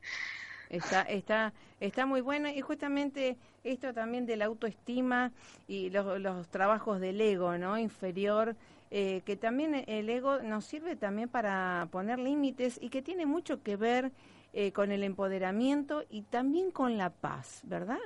Está, 0.68 1.02
está, 1.02 1.52
está 1.80 2.04
muy 2.04 2.20
bueno 2.20 2.48
y 2.48 2.60
justamente 2.60 3.36
esto 3.62 3.94
también 3.94 4.26
de 4.26 4.36
la 4.36 4.46
autoestima 4.46 5.32
y 5.68 5.90
los, 5.90 6.20
los 6.20 6.48
trabajos 6.48 7.00
del 7.00 7.20
ego, 7.20 7.56
¿no? 7.58 7.78
Inferior, 7.78 8.56
eh, 8.90 9.22
que 9.24 9.36
también 9.36 9.84
el 9.86 10.08
ego 10.10 10.40
nos 10.42 10.64
sirve 10.64 10.96
también 10.96 11.28
para 11.28 11.88
poner 11.90 12.18
límites 12.18 12.78
y 12.80 12.90
que 12.90 13.02
tiene 13.02 13.26
mucho 13.26 13.62
que 13.62 13.76
ver 13.76 14.12
eh, 14.56 14.72
con 14.72 14.92
el 14.92 15.02
empoderamiento 15.02 16.04
y 16.08 16.22
también 16.22 16.70
con 16.70 16.96
la 16.96 17.10
paz, 17.10 17.60
¿verdad? 17.64 17.98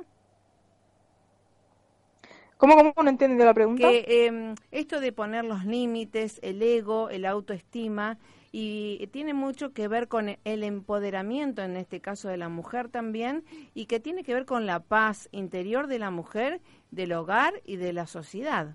¿Cómo, 2.57 2.75
cómo 2.75 2.93
no 2.97 3.11
entiendes 3.11 3.45
la 3.45 3.53
pregunta? 3.53 3.89
Que 3.89 4.27
em, 4.27 4.55
esto 4.71 4.99
de 4.99 5.13
poner 5.13 5.45
los 5.45 5.67
límites, 5.67 6.41
el 6.43 6.63
ego, 6.63 7.11
el 7.11 7.27
autoestima, 7.27 8.19
y 8.51 9.07
tiene 9.09 9.35
mucho 9.35 9.75
que 9.75 9.89
ver 9.89 10.09
con 10.09 10.39
el 10.43 10.65
empoderamiento, 10.65 11.63
en 11.63 11.77
este 11.77 12.01
caso 12.01 12.29
de 12.29 12.39
la 12.39 12.49
mujer 12.49 12.89
también, 12.89 13.45
y 13.75 13.85
que 13.85 14.01
tiene 14.01 14.25
que 14.25 14.33
ver 14.33 14.47
con 14.47 14.65
la 14.65 14.81
paz 14.81 15.29
interior 15.33 15.87
de 15.87 15.99
la 15.99 16.11
mujer, 16.11 16.63
del 16.91 17.13
hogar 17.13 17.61
y 17.65 17.77
de 17.77 17.93
la 17.93 18.07
sociedad. 18.07 18.75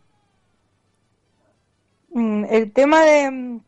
Mm, 2.10 2.46
el 2.51 2.72
tema 2.72 3.03
de 3.03 3.62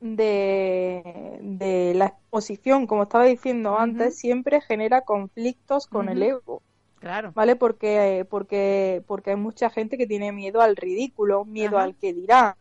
de, 0.00 1.92
la 1.94 2.06
exposición, 2.06 2.86
como 2.86 3.04
estaba 3.04 3.24
diciendo 3.24 3.78
antes, 3.78 4.16
siempre 4.16 4.60
genera 4.60 5.02
conflictos 5.02 5.86
con 5.86 6.08
el 6.08 6.22
ego. 6.22 6.62
Claro. 7.00 7.32
¿Vale? 7.34 7.56
Porque, 7.56 8.26
porque, 8.28 9.02
porque 9.06 9.30
hay 9.30 9.36
mucha 9.36 9.70
gente 9.70 9.96
que 9.96 10.06
tiene 10.06 10.32
miedo 10.32 10.60
al 10.60 10.76
ridículo, 10.76 11.44
miedo 11.44 11.78
al 11.78 11.94
que 11.94 12.12
dirán, 12.12 12.54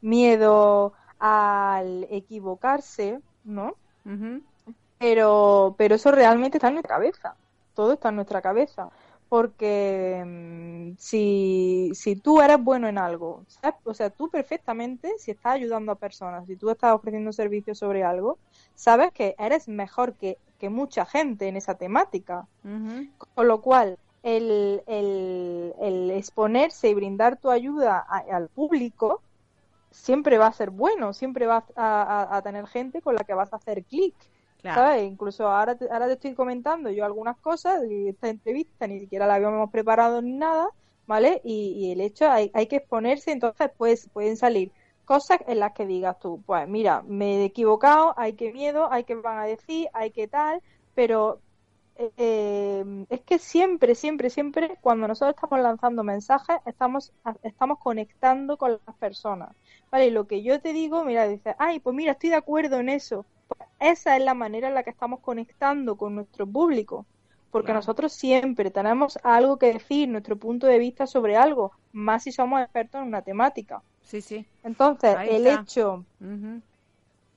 miedo 0.00 0.92
al 1.18 2.06
equivocarse, 2.10 3.20
¿no? 3.44 3.74
Pero, 4.98 5.74
pero 5.78 5.94
eso 5.94 6.10
realmente 6.12 6.58
está 6.58 6.68
en 6.68 6.74
nuestra 6.74 6.96
cabeza. 6.96 7.34
Todo 7.74 7.94
está 7.94 8.10
en 8.10 8.16
nuestra 8.16 8.42
cabeza 8.42 8.90
porque 9.30 10.24
mm, 10.26 10.96
si, 10.98 11.92
si 11.94 12.16
tú 12.16 12.42
eres 12.42 12.62
bueno 12.62 12.88
en 12.88 12.98
algo, 12.98 13.44
o 13.84 13.94
sea, 13.94 14.10
tú 14.10 14.28
perfectamente, 14.28 15.12
si 15.18 15.30
estás 15.30 15.54
ayudando 15.54 15.92
a 15.92 15.94
personas, 15.94 16.46
si 16.48 16.56
tú 16.56 16.68
estás 16.68 16.92
ofreciendo 16.92 17.32
servicios 17.32 17.78
sobre 17.78 18.02
algo, 18.02 18.38
sabes 18.74 19.12
que 19.12 19.36
eres 19.38 19.68
mejor 19.68 20.14
que, 20.14 20.36
mucha 20.68 21.06
gente 21.06 21.48
en 21.48 21.56
esa 21.56 21.74
temática. 21.76 22.46
Con 23.34 23.48
lo 23.48 23.62
cual, 23.62 23.98
el, 24.22 24.82
el, 24.86 26.10
exponerse 26.10 26.90
y 26.90 26.94
brindar 26.94 27.38
tu 27.38 27.50
ayuda 27.50 27.98
al 27.98 28.48
público 28.48 29.22
siempre 29.90 30.36
va 30.36 30.48
a 30.48 30.52
ser 30.52 30.68
bueno, 30.68 31.14
siempre 31.14 31.46
vas 31.46 31.64
a, 31.76 32.36
a 32.36 32.42
tener 32.42 32.66
gente 32.66 33.00
con 33.00 33.14
la 33.14 33.24
que 33.24 33.32
vas 33.32 33.52
a 33.54 33.56
hacer 33.56 33.84
clic. 33.84 34.14
Incluso 35.02 35.48
ahora 35.48 35.76
te, 35.76 35.90
ahora 35.90 36.06
te 36.06 36.14
estoy 36.14 36.34
comentando 36.34 36.90
yo 36.90 37.04
algunas 37.04 37.36
cosas 37.38 37.80
de 37.82 38.10
esta 38.10 38.28
entrevista, 38.28 38.86
ni 38.86 39.00
siquiera 39.00 39.26
la 39.26 39.34
habíamos 39.34 39.70
preparado 39.70 40.22
ni 40.22 40.32
nada, 40.32 40.68
¿vale? 41.06 41.40
Y, 41.44 41.92
el 41.92 42.00
hecho, 42.00 42.30
hay, 42.30 42.50
hay 42.54 42.66
que 42.66 42.76
exponerse, 42.76 43.32
entonces 43.32 43.70
pues 43.76 44.08
pueden 44.12 44.36
salir 44.36 44.72
cosas 45.04 45.40
en 45.48 45.58
las 45.58 45.72
que 45.72 45.86
digas 45.86 46.18
tú, 46.20 46.40
pues 46.46 46.68
mira, 46.68 47.02
me 47.06 47.38
he 47.38 47.44
equivocado, 47.44 48.14
hay 48.16 48.34
que 48.34 48.52
miedo, 48.52 48.92
hay 48.92 49.04
que 49.04 49.16
van 49.16 49.38
a 49.38 49.44
decir, 49.44 49.88
hay 49.92 50.12
que 50.12 50.28
tal, 50.28 50.62
pero 50.94 51.40
eh, 52.16 53.04
es 53.10 53.20
que 53.22 53.38
siempre, 53.38 53.94
siempre, 53.94 54.30
siempre, 54.30 54.78
cuando 54.80 55.06
nosotros 55.06 55.34
estamos 55.34 55.60
lanzando 55.60 56.02
mensajes, 56.02 56.56
estamos, 56.64 57.12
estamos 57.42 57.78
conectando 57.78 58.56
con 58.56 58.78
las 58.86 58.96
personas. 58.96 59.50
Vale, 59.90 60.10
lo 60.10 60.26
que 60.26 60.42
yo 60.42 60.60
te 60.60 60.72
digo, 60.72 61.04
mira, 61.04 61.26
dices, 61.26 61.54
ay, 61.58 61.80
pues 61.80 61.94
mira, 61.94 62.12
estoy 62.12 62.30
de 62.30 62.36
acuerdo 62.36 62.78
en 62.78 62.88
eso 62.88 63.26
esa 63.78 64.16
es 64.16 64.22
la 64.22 64.34
manera 64.34 64.68
en 64.68 64.74
la 64.74 64.82
que 64.82 64.90
estamos 64.90 65.20
conectando 65.20 65.96
con 65.96 66.14
nuestro 66.14 66.46
público, 66.46 67.06
porque 67.50 67.72
nosotros 67.72 68.12
siempre 68.12 68.70
tenemos 68.70 69.18
algo 69.22 69.58
que 69.58 69.72
decir, 69.72 70.08
nuestro 70.08 70.36
punto 70.36 70.66
de 70.66 70.78
vista 70.78 71.06
sobre 71.06 71.36
algo, 71.36 71.72
más 71.92 72.22
si 72.22 72.32
somos 72.32 72.60
expertos 72.60 73.00
en 73.00 73.08
una 73.08 73.22
temática. 73.22 73.82
Sí, 74.02 74.20
sí. 74.20 74.46
Entonces, 74.62 75.16
el 75.28 75.46
hecho, 75.46 76.04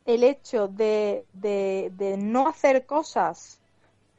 el 0.05 0.23
hecho 0.23 0.67
de, 0.67 1.25
de, 1.33 1.91
de 1.97 2.17
no 2.17 2.47
hacer 2.47 2.85
cosas 2.85 3.59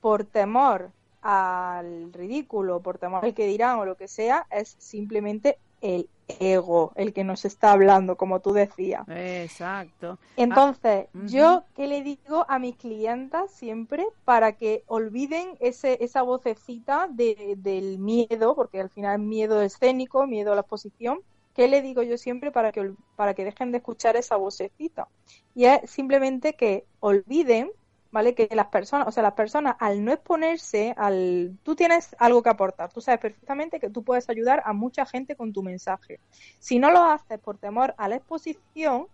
por 0.01 0.25
temor 0.25 0.91
al 1.23 2.13
ridículo, 2.13 2.81
por 2.81 2.99
temor 2.99 3.25
al 3.25 3.35
que 3.35 3.47
dirán 3.47 3.79
o 3.79 3.85
lo 3.85 3.97
que 3.97 4.09
sea, 4.09 4.47
es 4.51 4.75
simplemente 4.79 5.59
el 5.85 6.09
ego 6.41 6.93
el 6.97 7.13
que 7.13 7.23
nos 7.23 7.45
está 7.45 7.73
hablando, 7.73 8.17
como 8.17 8.41
tú 8.41 8.53
decías. 8.53 9.07
Exacto. 9.09 10.19
Entonces, 10.37 11.07
ah, 11.15 11.19
yo, 11.27 11.65
¿qué 11.77 11.87
le 11.87 12.03
digo 12.03 12.47
a 12.49 12.59
mis 12.59 12.77
clientas 12.77 13.51
siempre 13.51 14.07
para 14.25 14.53
que 14.53 14.83
olviden 14.87 15.57
ese, 15.61 15.99
esa 16.03 16.23
vocecita 16.23 17.07
de, 17.11 17.55
del 17.59 17.99
miedo, 17.99 18.55
porque 18.55 18.81
al 18.81 18.89
final 18.89 19.19
miedo 19.19 19.61
escénico, 19.61 20.27
miedo 20.27 20.53
a 20.53 20.55
la 20.55 20.63
exposición? 20.63 21.21
¿Qué 21.55 21.69
le 21.69 21.83
digo 21.83 22.03
yo 22.03 22.17
siempre 22.17 22.51
para 22.51 22.73
que, 22.73 22.93
para 23.15 23.35
que 23.35 23.45
dejen 23.45 23.71
de 23.71 23.79
escuchar 23.79 24.17
esa 24.17 24.37
vocecita? 24.37 25.07
Y 25.55 25.67
es 25.67 25.89
simplemente 25.89 26.55
que 26.55 26.85
olviden 26.99 27.71
¿vale? 28.15 28.37
Que 28.37 28.49
las 28.55 28.69
personas, 28.69 29.09
o 29.09 29.11
sea, 29.11 29.25
las 29.25 29.33
personas 29.33 29.75
al 29.81 30.05
no 30.05 30.13
exponerse, 30.13 30.95
al 30.97 31.59
tú 31.65 31.75
tienes 31.75 32.15
algo 32.21 32.45
que 32.45 32.49
aportar, 32.49 32.93
tú 32.93 33.01
sabes 33.01 33.21
perfectamente 33.21 33.81
que 33.81 33.91
tú 33.91 34.05
puedes 34.05 34.29
ayudar 34.31 34.63
a 34.65 34.73
mucha 34.73 35.05
gente 35.05 35.35
con 35.35 35.53
tu 35.53 35.65
mensaje. 35.65 36.21
Si 36.61 36.79
no 36.79 36.93
lo 36.93 37.03
haces 37.03 37.41
por 37.41 37.59
temor 37.59 37.93
a 37.99 38.07
la 38.07 38.15
exposición, 38.15 39.09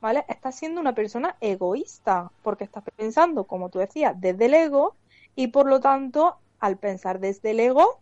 ¿vale? 0.00 0.24
Estás 0.28 0.56
siendo 0.56 0.80
una 0.80 0.96
persona 0.96 1.36
egoísta, 1.40 2.32
porque 2.42 2.64
estás 2.64 2.82
pensando, 2.96 3.44
como 3.44 3.68
tú 3.68 3.78
decías, 3.78 4.20
desde 4.20 4.46
el 4.46 4.54
ego 4.54 4.96
y 5.36 5.46
por 5.46 5.68
lo 5.68 5.78
tanto, 5.78 6.36
al 6.58 6.76
pensar 6.76 7.20
desde 7.20 7.52
el 7.52 7.60
ego, 7.60 8.00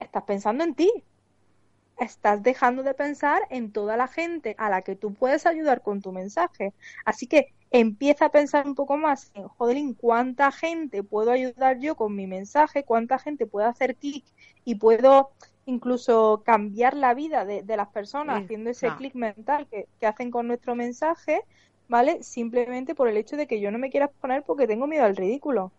estás 0.00 0.24
pensando 0.24 0.64
en 0.64 0.74
ti. 0.74 0.90
Estás 1.98 2.42
dejando 2.42 2.82
de 2.82 2.94
pensar 2.94 3.42
en 3.50 3.72
toda 3.72 3.96
la 3.96 4.06
gente 4.06 4.54
a 4.58 4.68
la 4.68 4.82
que 4.82 4.96
tú 4.96 5.14
puedes 5.14 5.46
ayudar 5.46 5.82
con 5.82 6.02
tu 6.02 6.12
mensaje. 6.12 6.74
Así 7.04 7.26
que 7.26 7.54
empieza 7.70 8.26
a 8.26 8.30
pensar 8.30 8.66
un 8.66 8.74
poco 8.74 8.96
más 8.96 9.30
en, 9.34 9.48
joder, 9.48 9.78
¿cuánta 9.96 10.52
gente 10.52 11.02
puedo 11.02 11.30
ayudar 11.30 11.78
yo 11.78 11.96
con 11.96 12.14
mi 12.14 12.26
mensaje? 12.26 12.84
¿Cuánta 12.84 13.18
gente 13.18 13.46
puede 13.46 13.66
hacer 13.66 13.96
clic 13.96 14.24
y 14.64 14.74
puedo 14.74 15.30
incluso 15.66 16.42
cambiar 16.44 16.94
la 16.94 17.12
vida 17.12 17.44
de, 17.44 17.64
las 17.76 17.88
personas 17.88 18.44
haciendo 18.44 18.70
ese 18.70 18.88
clic 18.96 19.14
mental 19.14 19.66
que, 19.68 20.06
hacen 20.06 20.30
con 20.30 20.46
nuestro 20.46 20.74
mensaje, 20.74 21.42
¿vale? 21.88 22.22
Simplemente 22.22 22.94
por 22.94 23.08
el 23.08 23.16
hecho 23.16 23.36
de 23.36 23.46
que 23.46 23.60
yo 23.60 23.70
no 23.70 23.78
me 23.78 23.90
quiera 23.90 24.06
exponer 24.06 24.44
porque 24.44 24.66
tengo 24.66 24.86
miedo 24.86 25.04
al 25.04 25.16
ridículo. 25.16 25.72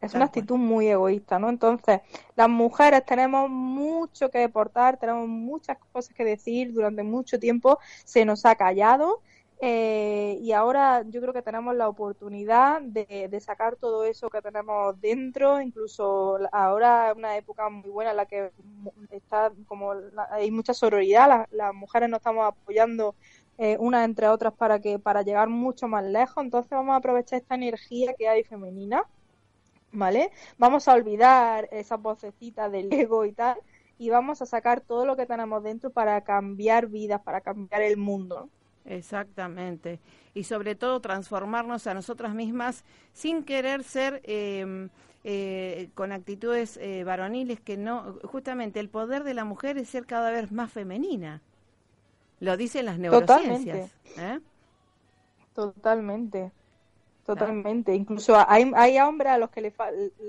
Es 0.00 0.14
una 0.14 0.26
actitud 0.26 0.56
muy 0.56 0.88
egoísta, 0.88 1.38
¿no? 1.38 1.48
Entonces, 1.48 2.00
las 2.36 2.48
mujeres 2.48 3.04
tenemos 3.04 3.50
mucho 3.50 4.30
que 4.30 4.44
aportar, 4.44 4.96
tenemos 4.96 5.26
muchas 5.26 5.76
cosas 5.92 6.14
que 6.14 6.24
decir, 6.24 6.72
durante 6.72 7.02
mucho 7.02 7.38
tiempo 7.38 7.78
se 8.04 8.24
nos 8.24 8.46
ha 8.46 8.54
callado 8.54 9.22
eh, 9.60 10.38
y 10.40 10.52
ahora 10.52 11.02
yo 11.08 11.20
creo 11.20 11.32
que 11.32 11.42
tenemos 11.42 11.74
la 11.74 11.88
oportunidad 11.88 12.80
de, 12.80 13.26
de, 13.28 13.40
sacar 13.40 13.74
todo 13.74 14.04
eso 14.04 14.30
que 14.30 14.40
tenemos 14.40 15.00
dentro, 15.00 15.60
incluso 15.60 16.38
ahora 16.52 17.10
es 17.10 17.16
una 17.16 17.36
época 17.36 17.68
muy 17.68 17.90
buena 17.90 18.12
en 18.12 18.18
la 18.18 18.26
que 18.26 18.52
está 19.10 19.50
como 19.66 19.94
hay 20.30 20.52
mucha 20.52 20.74
sororidad, 20.74 21.48
las, 21.50 21.74
mujeres 21.74 22.08
nos 22.08 22.18
estamos 22.18 22.46
apoyando 22.46 23.16
eh, 23.58 23.76
unas 23.80 24.04
entre 24.04 24.28
otras 24.28 24.52
para 24.54 24.78
que 24.80 25.00
para 25.00 25.22
llegar 25.22 25.48
mucho 25.48 25.88
más 25.88 26.04
lejos, 26.04 26.44
entonces 26.44 26.70
vamos 26.70 26.92
a 26.92 26.98
aprovechar 26.98 27.40
esta 27.40 27.56
energía 27.56 28.14
que 28.14 28.28
hay 28.28 28.44
femenina, 28.44 29.02
¿vale? 29.92 30.30
Vamos 30.58 30.88
a 30.88 30.94
olvidar 30.94 31.68
esas 31.72 32.00
vocecitas 32.00 32.70
del 32.70 32.92
ego 32.92 33.24
y 33.24 33.32
tal 33.32 33.58
y 33.98 34.10
vamos 34.10 34.40
a 34.42 34.46
sacar 34.46 34.80
todo 34.80 35.04
lo 35.04 35.16
que 35.16 35.26
tenemos 35.26 35.62
dentro 35.62 35.90
para 35.90 36.20
cambiar 36.22 36.86
vidas, 36.86 37.20
para 37.20 37.40
cambiar 37.40 37.82
el 37.82 37.96
mundo. 37.96 38.48
Exactamente. 38.84 39.98
Y 40.34 40.44
sobre 40.44 40.74
todo 40.74 41.00
transformarnos 41.00 41.86
a 41.86 41.94
nosotras 41.94 42.32
mismas 42.34 42.84
sin 43.12 43.42
querer 43.42 43.82
ser 43.82 44.22
em, 44.24 44.88
eh, 45.24 45.90
con 45.94 46.12
actitudes 46.12 46.78
eh, 46.78 47.02
varoniles 47.04 47.60
que 47.60 47.76
no, 47.76 48.18
justamente 48.22 48.80
el 48.80 48.88
poder 48.88 49.24
de 49.24 49.34
la 49.34 49.44
mujer 49.44 49.76
es 49.78 49.88
ser 49.90 50.06
cada 50.06 50.30
vez 50.30 50.52
más 50.52 50.72
femenina. 50.72 51.42
Lo 52.40 52.56
dicen 52.56 52.86
las 52.86 52.98
neurociencias. 52.98 53.90
Totalmente. 55.54 56.40
¿eh? 56.42 56.52
Totalmente. 57.34 57.94
Incluso 57.94 58.36
hay, 58.48 58.70
hay 58.74 58.98
hombres 59.00 59.32
a 59.32 59.38
los 59.38 59.50
que 59.50 59.60
le 59.60 59.72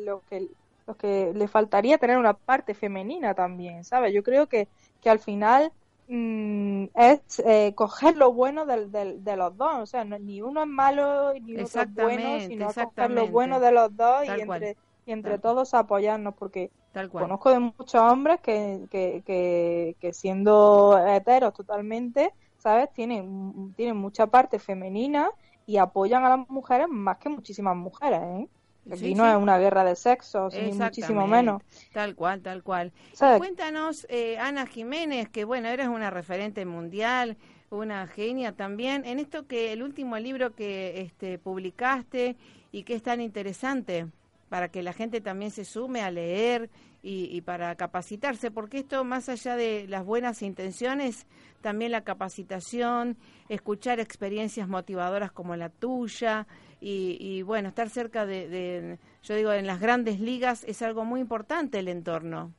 los 0.05 0.21
que 0.23 0.47
los 0.85 0.97
que 0.97 1.31
le 1.33 1.47
faltaría 1.47 1.97
tener 1.97 2.17
una 2.17 2.33
parte 2.33 2.73
femenina 2.73 3.33
también, 3.33 3.83
¿sabes? 3.83 4.13
Yo 4.13 4.23
creo 4.23 4.47
que, 4.47 4.67
que 5.01 5.09
al 5.09 5.19
final 5.19 5.71
Mm, 6.11 6.85
es 6.95 7.39
eh, 7.45 7.73
coger 7.75 8.17
lo 8.17 8.33
bueno 8.33 8.65
de 8.65 9.37
los 9.37 9.55
dos. 9.57 9.75
O 9.77 9.85
sea, 9.85 10.03
ni 10.03 10.41
uno 10.41 10.63
es 10.63 10.67
malo 10.67 11.33
ni 11.35 11.61
otro 11.61 11.81
es 11.81 11.93
bueno, 11.93 12.39
sino 12.39 12.73
coger 12.73 13.11
lo 13.11 13.27
bueno 13.27 13.59
de 13.59 13.71
los 13.71 13.95
dos 13.95 14.25
y 14.25 14.41
entre, 14.41 14.75
y 15.05 15.11
entre 15.11 15.37
todos 15.37 15.75
apoyarnos. 15.75 16.33
Porque 16.33 16.71
conozco 17.11 17.51
de 17.51 17.59
muchos 17.59 18.01
hombres 18.01 18.41
que, 18.41 18.87
que, 18.89 19.93
que, 19.99 20.13
siendo 20.13 20.99
heteros 21.07 21.53
totalmente, 21.53 22.33
¿sabes? 22.57 22.91
Tienen, 22.91 23.75
tienen 23.75 23.95
mucha 23.95 24.25
parte 24.25 24.57
femenina 24.57 25.29
y 25.69 25.77
apoyan 25.77 26.25
a 26.25 26.29
las 26.29 26.49
mujeres 26.49 26.87
más 26.89 27.17
que 27.17 27.29
muchísimas 27.29 27.75
mujeres, 27.75 28.19
¿eh? 28.23 28.47
Aquí 28.91 29.13
no 29.13 29.29
es 29.29 29.35
una 29.35 29.59
guerra 29.59 29.83
de 29.83 29.95
sexos, 29.95 30.51
ni 30.55 30.71
muchísimo 30.71 31.27
menos. 31.27 31.61
Tal 31.93 32.15
cual, 32.15 32.41
tal 32.41 32.63
cual. 32.63 32.91
cuéntanos, 33.37 34.07
eh, 34.09 34.39
Ana 34.39 34.65
Jiménez, 34.65 35.29
que 35.29 35.45
bueno, 35.45 35.67
eres 35.67 35.87
una 35.87 36.09
referente 36.09 36.65
mundial, 36.65 37.37
una 37.69 38.07
genia 38.07 38.53
también, 38.53 39.05
en 39.05 39.19
esto 39.19 39.45
que 39.45 39.71
el 39.71 39.83
último 39.83 40.17
libro 40.17 40.55
que 40.55 41.01
este, 41.01 41.37
publicaste 41.37 42.35
y 42.71 42.81
que 42.81 42.95
es 42.95 43.03
tan 43.03 43.21
interesante 43.21 44.07
para 44.49 44.69
que 44.69 44.81
la 44.81 44.93
gente 44.93 45.21
también 45.21 45.51
se 45.51 45.65
sume 45.65 46.01
a 46.01 46.09
leer 46.09 46.71
y, 47.01 47.35
y, 47.35 47.41
para 47.41 47.75
capacitarse, 47.75 48.51
porque 48.51 48.79
esto 48.79 49.03
más 49.03 49.29
allá 49.29 49.55
de 49.55 49.87
las 49.87 50.05
buenas 50.05 50.41
intenciones, 50.41 51.27
también 51.61 51.91
la 51.91 52.03
capacitación, 52.03 53.17
escuchar 53.47 53.99
experiencias 53.99 54.67
motivadoras 54.67 55.31
como 55.31 55.55
la 55.55 55.69
tuya, 55.69 56.47
y, 56.81 57.41
bueno, 57.41 57.69
estar 57.69 57.89
cerca 57.89 58.25
de, 58.25 58.97
yo 59.23 59.35
digo, 59.35 59.51
en 59.51 59.67
las 59.67 59.79
grandes 59.79 60.19
ligas 60.19 60.63
es 60.63 60.81
algo 60.81 61.03
muy 61.05 61.19
importante 61.19 61.79
el 61.79 61.87
entorno. 61.87 62.53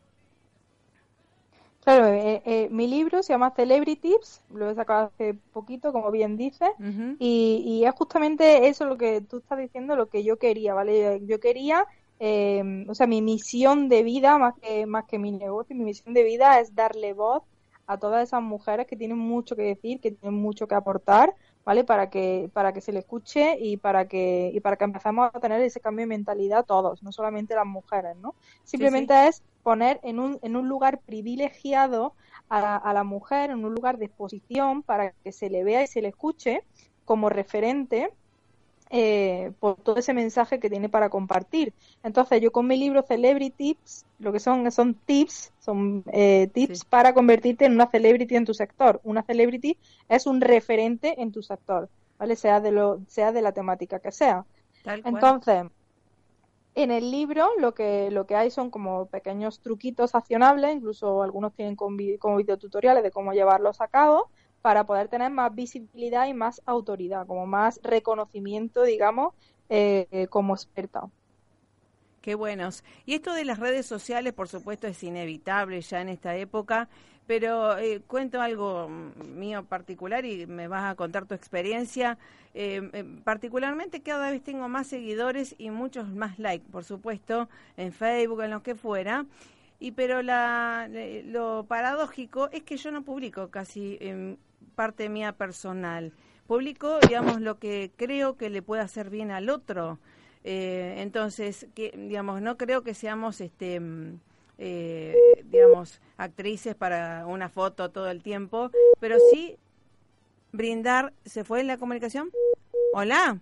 Claro, 1.82 2.08
eh, 2.08 2.42
eh, 2.44 2.68
mi 2.70 2.86
libro 2.86 3.22
se 3.22 3.32
llama 3.32 3.54
Celebrities, 3.56 4.42
lo 4.52 4.68
he 4.68 4.74
sacado 4.74 5.06
hace 5.06 5.32
poquito, 5.52 5.92
como 5.92 6.10
bien 6.10 6.36
dice, 6.36 6.66
y, 7.18 7.82
es 7.86 7.94
justamente 7.94 8.68
eso 8.68 8.84
lo 8.84 8.98
que 8.98 9.22
tú 9.22 9.38
estás 9.38 9.58
diciendo, 9.58 9.96
lo 9.96 10.10
que 10.10 10.22
yo 10.22 10.38
quería, 10.38 10.74
¿vale? 10.74 11.22
Yo 11.24 11.40
quería, 11.40 11.86
eh, 12.22 12.84
o 12.86 12.94
sea, 12.94 13.06
mi 13.06 13.22
misión 13.22 13.88
de 13.88 14.02
vida, 14.02 14.36
más 14.36 14.54
que, 14.60 14.84
más 14.84 15.06
que 15.06 15.18
mi 15.18 15.32
negocio, 15.32 15.74
mi 15.74 15.84
misión 15.84 16.12
de 16.12 16.22
vida 16.22 16.60
es 16.60 16.74
darle 16.74 17.14
voz 17.14 17.42
a 17.86 17.96
todas 17.96 18.28
esas 18.28 18.42
mujeres 18.42 18.86
que 18.86 18.94
tienen 18.94 19.16
mucho 19.16 19.56
que 19.56 19.62
decir, 19.62 20.00
que 20.00 20.12
tienen 20.12 20.38
mucho 20.38 20.68
que 20.68 20.74
aportar, 20.74 21.34
¿vale? 21.64 21.82
Para 21.82 22.10
que, 22.10 22.50
para 22.52 22.74
que 22.74 22.82
se 22.82 22.92
le 22.92 23.00
escuche 23.00 23.56
y 23.58 23.78
para 23.78 24.06
que, 24.06 24.50
y 24.52 24.60
para 24.60 24.76
que 24.76 24.84
empezamos 24.84 25.30
a 25.32 25.40
tener 25.40 25.62
ese 25.62 25.80
cambio 25.80 26.02
de 26.02 26.08
mentalidad 26.08 26.66
todos, 26.66 27.02
no 27.02 27.10
solamente 27.10 27.54
las 27.54 27.66
mujeres, 27.66 28.16
¿no? 28.18 28.34
Simplemente 28.64 29.26
es 29.26 29.42
poner 29.62 29.98
en 30.02 30.20
un, 30.20 30.38
en 30.42 30.56
un 30.56 30.68
lugar 30.68 31.00
privilegiado 31.00 32.12
a, 32.50 32.76
a 32.76 32.92
la 32.92 33.02
mujer, 33.02 33.50
en 33.50 33.64
un 33.64 33.74
lugar 33.74 33.96
de 33.96 34.04
exposición 34.04 34.82
para 34.82 35.12
que 35.24 35.32
se 35.32 35.48
le 35.48 35.64
vea 35.64 35.82
y 35.82 35.86
se 35.86 36.02
le 36.02 36.08
escuche 36.08 36.64
como 37.06 37.30
referente 37.30 38.12
eh, 38.92 39.52
por 39.60 39.76
todo 39.76 39.98
ese 39.98 40.12
mensaje 40.12 40.58
que 40.58 40.68
tiene 40.68 40.88
para 40.88 41.10
compartir. 41.10 41.72
Entonces 42.02 42.40
yo 42.40 42.50
con 42.50 42.66
mi 42.66 42.76
libro 42.76 43.02
Celebrity 43.02 43.74
Tips, 43.74 44.04
lo 44.18 44.32
que 44.32 44.40
son 44.40 44.70
son 44.72 44.94
tips, 44.94 45.52
son 45.60 46.02
eh, 46.12 46.48
tips 46.52 46.84
para 46.84 47.14
convertirte 47.14 47.66
en 47.66 47.74
una 47.74 47.88
celebrity 47.88 48.34
en 48.34 48.44
tu 48.44 48.52
sector. 48.52 49.00
Una 49.04 49.22
celebrity 49.22 49.78
es 50.08 50.26
un 50.26 50.40
referente 50.40 51.22
en 51.22 51.30
tu 51.30 51.40
sector, 51.40 51.88
¿vale? 52.18 52.34
Sea 52.34 52.60
de 52.60 52.72
lo 52.72 53.00
sea 53.06 53.30
de 53.30 53.42
la 53.42 53.52
temática 53.52 54.00
que 54.00 54.10
sea. 54.10 54.44
Entonces, 54.84 55.66
en 56.74 56.90
el 56.90 57.12
libro 57.12 57.48
lo 57.58 57.74
que 57.74 58.10
lo 58.10 58.26
que 58.26 58.34
hay 58.34 58.50
son 58.50 58.70
como 58.70 59.06
pequeños 59.06 59.60
truquitos 59.60 60.16
accionables, 60.16 60.74
incluso 60.74 61.22
algunos 61.22 61.54
tienen 61.54 61.76
como, 61.76 61.96
como 62.18 62.38
videotutoriales 62.38 63.04
de 63.04 63.12
cómo 63.12 63.32
llevarlos 63.32 63.80
a 63.80 63.86
cabo 63.86 64.30
para 64.62 64.84
poder 64.84 65.08
tener 65.08 65.30
más 65.30 65.54
visibilidad 65.54 66.26
y 66.26 66.34
más 66.34 66.62
autoridad, 66.66 67.26
como 67.26 67.46
más 67.46 67.80
reconocimiento, 67.82 68.82
digamos, 68.82 69.34
eh, 69.68 70.26
como 70.30 70.54
experta. 70.54 71.08
Qué 72.20 72.34
buenos. 72.34 72.84
Y 73.06 73.14
esto 73.14 73.32
de 73.32 73.44
las 73.44 73.58
redes 73.58 73.86
sociales, 73.86 74.34
por 74.34 74.48
supuesto, 74.48 74.86
es 74.86 75.02
inevitable 75.02 75.80
ya 75.80 76.02
en 76.02 76.10
esta 76.10 76.36
época, 76.36 76.88
pero 77.26 77.78
eh, 77.78 78.02
cuento 78.06 78.42
algo 78.42 78.88
mío 78.88 79.64
particular 79.64 80.26
y 80.26 80.46
me 80.46 80.68
vas 80.68 80.90
a 80.90 80.96
contar 80.96 81.24
tu 81.24 81.34
experiencia. 81.34 82.18
Eh, 82.52 83.04
particularmente 83.24 84.02
cada 84.02 84.30
vez 84.30 84.42
tengo 84.42 84.68
más 84.68 84.88
seguidores 84.88 85.54
y 85.56 85.70
muchos 85.70 86.08
más 86.08 86.38
likes, 86.38 86.66
por 86.70 86.84
supuesto, 86.84 87.48
en 87.78 87.92
Facebook, 87.92 88.42
en 88.42 88.50
lo 88.50 88.62
que 88.62 88.74
fuera. 88.74 89.24
Y 89.78 89.92
pero 89.92 90.20
la, 90.22 90.90
lo 91.24 91.64
paradójico 91.66 92.50
es 92.52 92.64
que 92.64 92.76
yo 92.76 92.90
no 92.90 93.02
publico 93.02 93.48
casi 93.48 93.98
parte 94.70 95.08
mía 95.08 95.32
personal. 95.32 96.12
Publico, 96.46 96.98
digamos, 97.00 97.40
lo 97.40 97.58
que 97.58 97.92
creo 97.96 98.36
que 98.36 98.50
le 98.50 98.62
puede 98.62 98.82
hacer 98.82 99.10
bien 99.10 99.30
al 99.30 99.50
otro. 99.50 99.98
Eh, 100.42 100.96
entonces, 100.98 101.66
que, 101.74 101.92
digamos, 101.96 102.40
no 102.42 102.56
creo 102.56 102.82
que 102.82 102.94
seamos, 102.94 103.40
este, 103.40 103.78
mm, 103.78 104.20
eh, 104.58 105.16
digamos, 105.44 106.00
actrices 106.16 106.74
para 106.74 107.26
una 107.26 107.48
foto 107.48 107.90
todo 107.90 108.10
el 108.10 108.22
tiempo, 108.22 108.70
pero 108.98 109.16
sí 109.30 109.58
brindar. 110.52 111.12
¿Se 111.24 111.44
fue 111.44 111.62
la 111.62 111.78
comunicación? 111.78 112.30
Hola. 112.92 113.38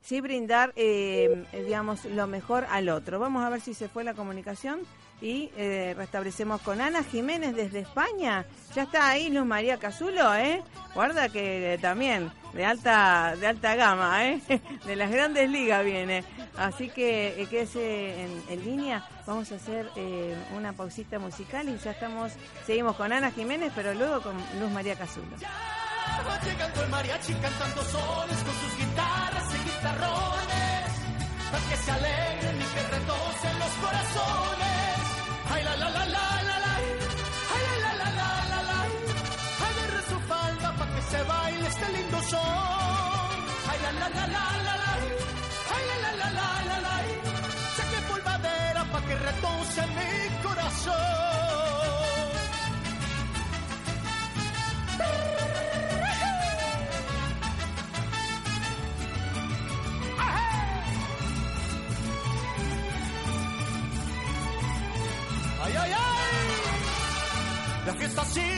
Sí, 0.00 0.20
brindar, 0.20 0.72
eh, 0.76 1.44
digamos, 1.52 2.04
lo 2.06 2.26
mejor 2.26 2.64
al 2.70 2.88
otro. 2.88 3.18
Vamos 3.18 3.44
a 3.44 3.50
ver 3.50 3.60
si 3.60 3.74
se 3.74 3.88
fue 3.88 4.02
la 4.02 4.14
comunicación 4.14 4.80
y 5.20 5.50
eh, 5.56 5.94
restablecemos 5.96 6.60
con 6.62 6.80
Ana 6.80 7.02
Jiménez 7.02 7.54
desde 7.54 7.80
España. 7.80 8.44
Ya 8.74 8.84
está 8.84 9.08
ahí 9.08 9.30
Luz 9.30 9.44
María 9.44 9.78
Cazulo, 9.78 10.34
¿eh? 10.34 10.62
Guarda 10.94 11.28
que 11.28 11.78
también 11.80 12.30
de 12.52 12.64
alta 12.64 13.36
de 13.36 13.46
alta 13.46 13.74
gama, 13.74 14.24
¿eh? 14.26 14.40
De 14.84 14.96
las 14.96 15.10
grandes 15.10 15.48
ligas 15.48 15.84
viene. 15.84 16.24
Así 16.56 16.88
que 16.88 17.40
eh, 17.40 17.46
quédese 17.46 18.24
en, 18.48 18.64
línea. 18.64 19.06
Vamos 19.26 19.50
a 19.52 19.56
hacer 19.56 19.88
eh, 19.96 20.36
una 20.56 20.72
pausita 20.72 21.18
musical 21.18 21.68
y 21.68 21.78
ya 21.78 21.92
estamos, 21.92 22.32
seguimos 22.66 22.96
con 22.96 23.12
Ana 23.12 23.30
Jiménez, 23.30 23.72
pero 23.74 23.94
luego 23.94 24.20
con 24.22 24.36
Luz 24.58 24.70
María 24.70 24.96
Cazulo. 24.96 25.36
Ya 25.38 25.48
va 26.26 26.40
llegando 26.40 26.82
el 26.82 26.90
mariachi 26.90 27.32
cantando 27.34 27.82
soles 27.82 28.38
con 28.38 28.54
sus 28.54 28.78
guitarras 28.78 29.54
y 29.54 29.64
guitarrones, 29.64 30.90
para 31.50 31.68
que 31.68 31.76
se 31.76 31.90
alegren 31.90 32.60
y 32.60 32.64
que 32.64 32.82
retocen 32.82 33.58
los 33.58 33.70
corazones. 33.84 34.29
La 44.00 44.08
la 44.08 44.26
la 44.26 44.44
la 44.66 44.74
la 44.76 44.94
la, 45.88 45.96
la 46.02 46.28
la 46.28 46.50
la 46.68 46.78
la 46.78 48.00
polvadera 48.08 48.82
pa' 48.92 49.02
que 49.06 49.14
retoce 49.28 49.82
mi 49.96 50.12
corazón. 50.44 50.94
ay, 65.64 65.74
ay, 65.82 65.92
ay. 65.92 66.48
La 67.86 67.92
fiesta 67.94 68.24
sigue 68.24 68.49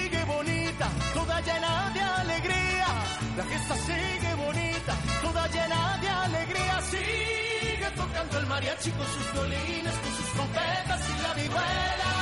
con 8.91 9.07
sus 9.07 9.33
violines, 9.33 9.95
con 9.95 10.13
sus 10.17 10.29
trompetas 10.35 11.01
y 11.09 11.23
la 11.23 11.35
vihuela. 11.35 12.13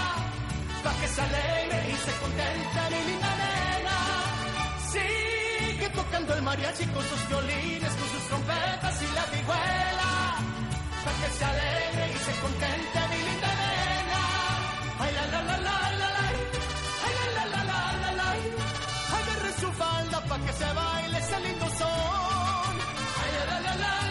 Pa' 0.84 0.94
que 1.00 1.08
se 1.08 1.20
alegre 1.22 1.78
y 1.88 1.96
se 2.04 2.12
contente 2.20 2.80
mi 2.92 3.00
linda 3.08 3.32
nena. 3.40 3.96
Sigue 4.92 5.88
tocando 5.88 6.34
el 6.34 6.42
mariachi 6.42 6.84
con 6.86 7.02
sus 7.08 7.28
violines, 7.28 7.92
con 7.98 8.08
sus 8.14 8.24
trompetas 8.28 9.02
y 9.02 9.08
la 9.14 9.24
vihuela. 9.32 10.10
Pa' 11.04 11.14
que 11.20 11.28
se 11.38 11.44
alegre 11.46 12.04
y 12.14 12.18
se 12.26 12.32
contente 12.44 12.98
mi 13.10 13.20
linda 13.28 13.50
nena. 13.60 14.22
Ay, 15.00 15.12
la, 15.16 15.24
la, 15.32 15.40
la, 15.48 15.56
la, 15.66 15.76
la, 16.00 16.08
la. 16.16 16.24
Ay, 17.04 17.12
la, 17.16 17.24
la, 17.36 17.44
la, 17.54 17.62
la, 17.70 17.80
la, 18.02 18.10
la. 18.20 18.28
Agarre 19.16 19.52
su 19.60 19.68
falda 19.80 20.20
pa' 20.28 20.38
que 20.44 20.52
se 20.52 20.68
baile 20.74 21.18
ese 21.18 21.40
lindo 21.40 21.66
son. 21.80 22.72
Ay, 23.20 23.30
la, 23.36 23.44
la, 23.48 23.60
la, 23.60 23.74
la, 23.82 24.09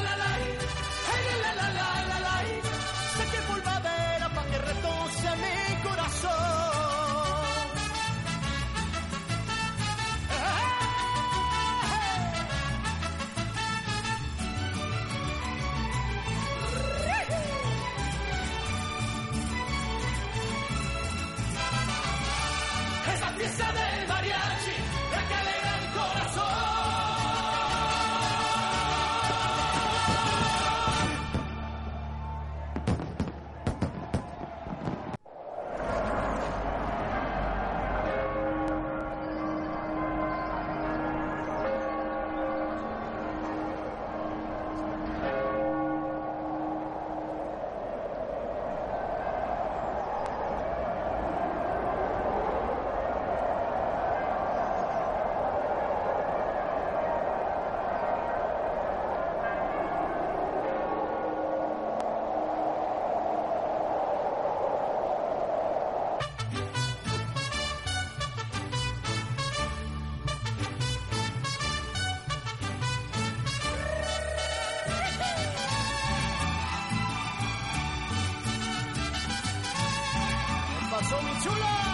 pasó, 81.39 81.53
mi 81.53 81.88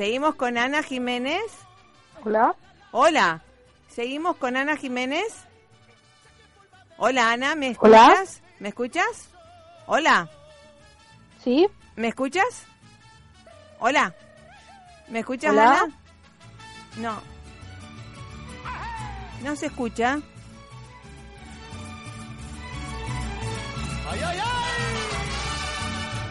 Seguimos 0.00 0.34
con 0.36 0.56
Ana 0.56 0.82
Jiménez. 0.82 1.42
Hola. 2.24 2.56
Hola. 2.90 3.42
Seguimos 3.90 4.34
con 4.36 4.56
Ana 4.56 4.74
Jiménez. 4.78 5.44
Hola, 6.96 7.32
Ana, 7.32 7.54
¿me 7.54 7.76
Hola. 7.78 8.04
escuchas? 8.06 8.42
¿Me 8.60 8.70
escuchas? 8.70 9.28
Hola, 9.84 10.30
¿Sí? 11.44 11.68
¿me 11.96 12.08
escuchas? 12.08 12.64
Hola. 13.78 14.14
¿Me 15.08 15.18
escuchas, 15.18 15.52
Hola. 15.52 15.82
Ana? 15.82 15.98
No. 16.96 17.20
No 19.42 19.54
se 19.54 19.66
escucha. 19.66 20.18
¡Ay, 24.10 24.20
ay, 24.24 24.38
ay! 24.38 24.42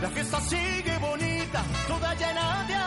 La 0.01 0.09
fiesta 0.09 0.41
sigue 0.41 0.97
bonita, 0.97 1.63
toda 1.87 2.15
llena 2.15 2.65
de. 2.67 2.78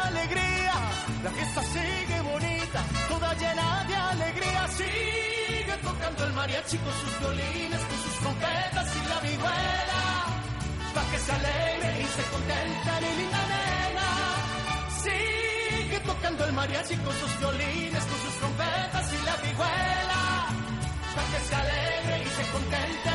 La 1.22 1.30
fiesta 1.30 1.62
sigue 1.62 2.20
bonita, 2.22 2.82
toda 3.08 3.32
llena 3.34 3.84
de 3.86 3.94
alegría. 3.94 4.68
Sigue 4.76 5.76
tocando 5.80 6.24
el 6.24 6.32
mariachi 6.32 6.76
con 6.78 6.92
sus 7.00 7.20
violines, 7.20 7.78
con 7.78 7.98
sus 8.04 8.14
trompetas 8.18 8.86
y 8.96 9.08
la 9.08 9.20
vihuela. 9.20 10.02
Pa' 10.94 11.06
que 11.12 11.18
se 11.20 11.32
alegre 11.32 12.00
y 12.02 12.06
se 12.16 12.22
contente 12.32 12.90
mi 13.02 13.10
linda 13.18 13.42
nena. 13.52 14.08
Sigue 15.04 16.00
tocando 16.00 16.44
el 16.44 16.52
mariachi 16.54 16.96
con 16.96 17.14
sus 17.14 17.38
violines, 17.38 18.04
con 18.04 18.18
sus 18.24 18.34
trompetas 18.40 19.12
y 19.12 19.24
la 19.24 19.36
vihuela. 19.44 20.22
Pa' 21.14 21.26
que 21.30 21.40
se 21.48 21.54
alegre 21.54 22.14
y 22.26 22.28
se 22.36 22.44
contente 22.50 23.11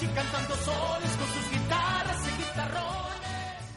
mariachi 0.00 0.06
cantando 0.14 0.54
sones 0.56 1.10
con 1.16 1.26
sus 1.26 1.50
guitarras 1.50 2.26
y 2.26 2.42
guitarrones. 2.42 3.00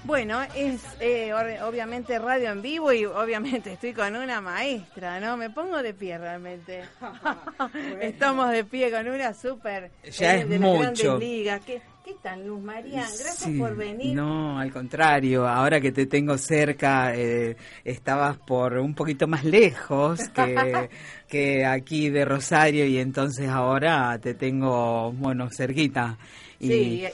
Bueno, 0.05 0.41
es 0.55 0.81
eh, 0.99 1.33
obviamente 1.33 2.19
radio 2.19 2.51
en 2.51 2.62
vivo 2.62 2.91
y 2.91 3.05
obviamente 3.05 3.73
estoy 3.73 3.93
con 3.93 4.15
una 4.15 4.41
maestra, 4.41 5.19
¿no? 5.19 5.38
Me 5.38 5.49
pongo 5.49 5.81
de 5.81 5.93
pie 5.93 6.17
realmente. 6.17 6.83
Estamos 8.01 8.51
de 8.51 8.63
pie 8.65 8.91
con 8.91 9.07
una 9.07 9.33
súper... 9.33 9.91
Ya 10.12 10.36
eh, 10.36 10.41
es 10.41 10.49
de 10.49 10.59
mucho. 10.59 11.17
Ligas. 11.17 11.62
¿Qué, 11.65 11.81
¿Qué 12.03 12.15
tal, 12.21 12.45
Luz 12.45 12.61
María? 12.61 13.05
Gracias 13.17 13.49
por 13.57 13.77
venir. 13.77 14.13
No, 14.13 14.59
al 14.59 14.73
contrario, 14.73 15.47
ahora 15.47 15.79
que 15.79 15.93
te 15.93 16.05
tengo 16.05 16.37
cerca, 16.37 17.15
eh, 17.15 17.55
estabas 17.85 18.37
por 18.39 18.77
un 18.77 18.93
poquito 18.93 19.25
más 19.25 19.45
lejos 19.45 20.19
que, 20.29 20.89
que 21.29 21.65
aquí 21.65 22.09
de 22.09 22.25
Rosario 22.25 22.85
y 22.85 22.97
entonces 22.97 23.47
ahora 23.47 24.19
te 24.19 24.33
tengo, 24.33 25.13
bueno, 25.13 25.49
cerquita. 25.49 26.17
Y, 26.59 27.05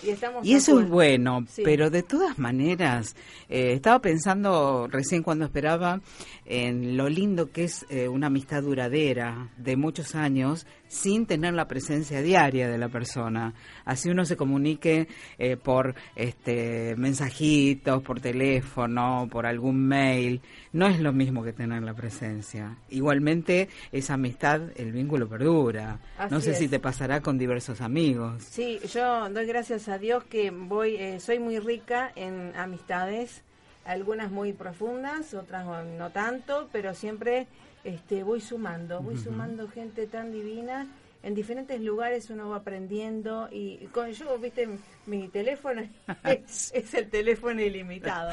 y, 0.43 0.53
eso 0.53 0.79
es 0.79 0.89
bueno, 0.89 1.45
pero 1.63 1.89
de 1.89 2.03
todas 2.03 2.37
maneras, 2.37 3.15
eh, 3.47 3.73
estaba 3.73 3.99
pensando 3.99 4.87
recién 4.87 5.23
cuando 5.23 5.45
esperaba 5.45 6.01
en 6.45 6.97
lo 6.97 7.09
lindo 7.09 7.51
que 7.51 7.63
es 7.63 7.85
eh, 7.89 8.07
una 8.07 8.27
amistad 8.27 8.61
duradera 8.61 9.49
de 9.57 9.75
muchos 9.75 10.13
años 10.13 10.67
sin 10.89 11.27
tener 11.27 11.53
la 11.53 11.67
presencia 11.67 12.21
diaria 12.21 12.67
de 12.67 12.77
la 12.77 12.89
persona. 12.89 13.53
Así 13.85 14.09
uno 14.09 14.25
se 14.25 14.35
comunique 14.35 15.07
eh, 15.37 15.55
por 15.55 15.95
este 16.15 16.95
mensajitos, 16.97 18.01
por 18.03 18.19
teléfono, 18.19 19.27
por 19.31 19.45
algún 19.45 19.87
mail. 19.87 20.41
No 20.73 20.87
es 20.87 20.99
lo 20.99 21.13
mismo 21.13 21.43
que 21.43 21.53
tener 21.53 21.83
la 21.83 21.93
presencia. 21.93 22.75
Igualmente, 22.89 23.69
esa 23.91 24.15
amistad, 24.15 24.61
el 24.75 24.91
vínculo 24.91 25.29
perdura. 25.29 25.99
no 26.29 26.41
sé 26.41 26.55
si 26.55 26.67
te 26.67 26.79
pasará 26.79 27.21
con 27.21 27.37
diversos 27.37 27.79
amigos. 27.81 28.43
Sí, 28.43 28.79
yo 28.91 29.29
doy 29.29 29.45
gracias 29.45 29.87
a 29.87 29.97
Dios 29.99 30.23
que 30.23 30.49
voy, 30.49 30.95
eh, 30.95 31.19
soy 31.19 31.39
muy 31.39 31.59
rica 31.59 32.11
en 32.15 32.51
amistades, 32.55 33.43
algunas 33.85 34.31
muy 34.31 34.53
profundas, 34.53 35.33
otras 35.33 35.65
no 35.85 36.09
tanto, 36.11 36.67
pero 36.71 36.93
siempre 36.95 37.47
este, 37.83 38.23
voy 38.23 38.41
sumando, 38.41 39.01
voy 39.01 39.17
sumando 39.17 39.67
gente 39.67 40.07
tan 40.07 40.31
divina. 40.31 40.87
En 41.21 41.35
diferentes 41.35 41.81
lugares 41.81 42.29
uno 42.29 42.49
va 42.49 42.57
aprendiendo 42.57 43.49
y 43.51 43.77
con 43.91 44.11
yo, 44.11 44.37
viste, 44.37 44.69
mi 45.09 45.27
teléfono 45.27 45.81
es, 46.23 46.93
el 46.93 47.09
teléfono 47.09 47.61
ilimitado. 47.61 48.31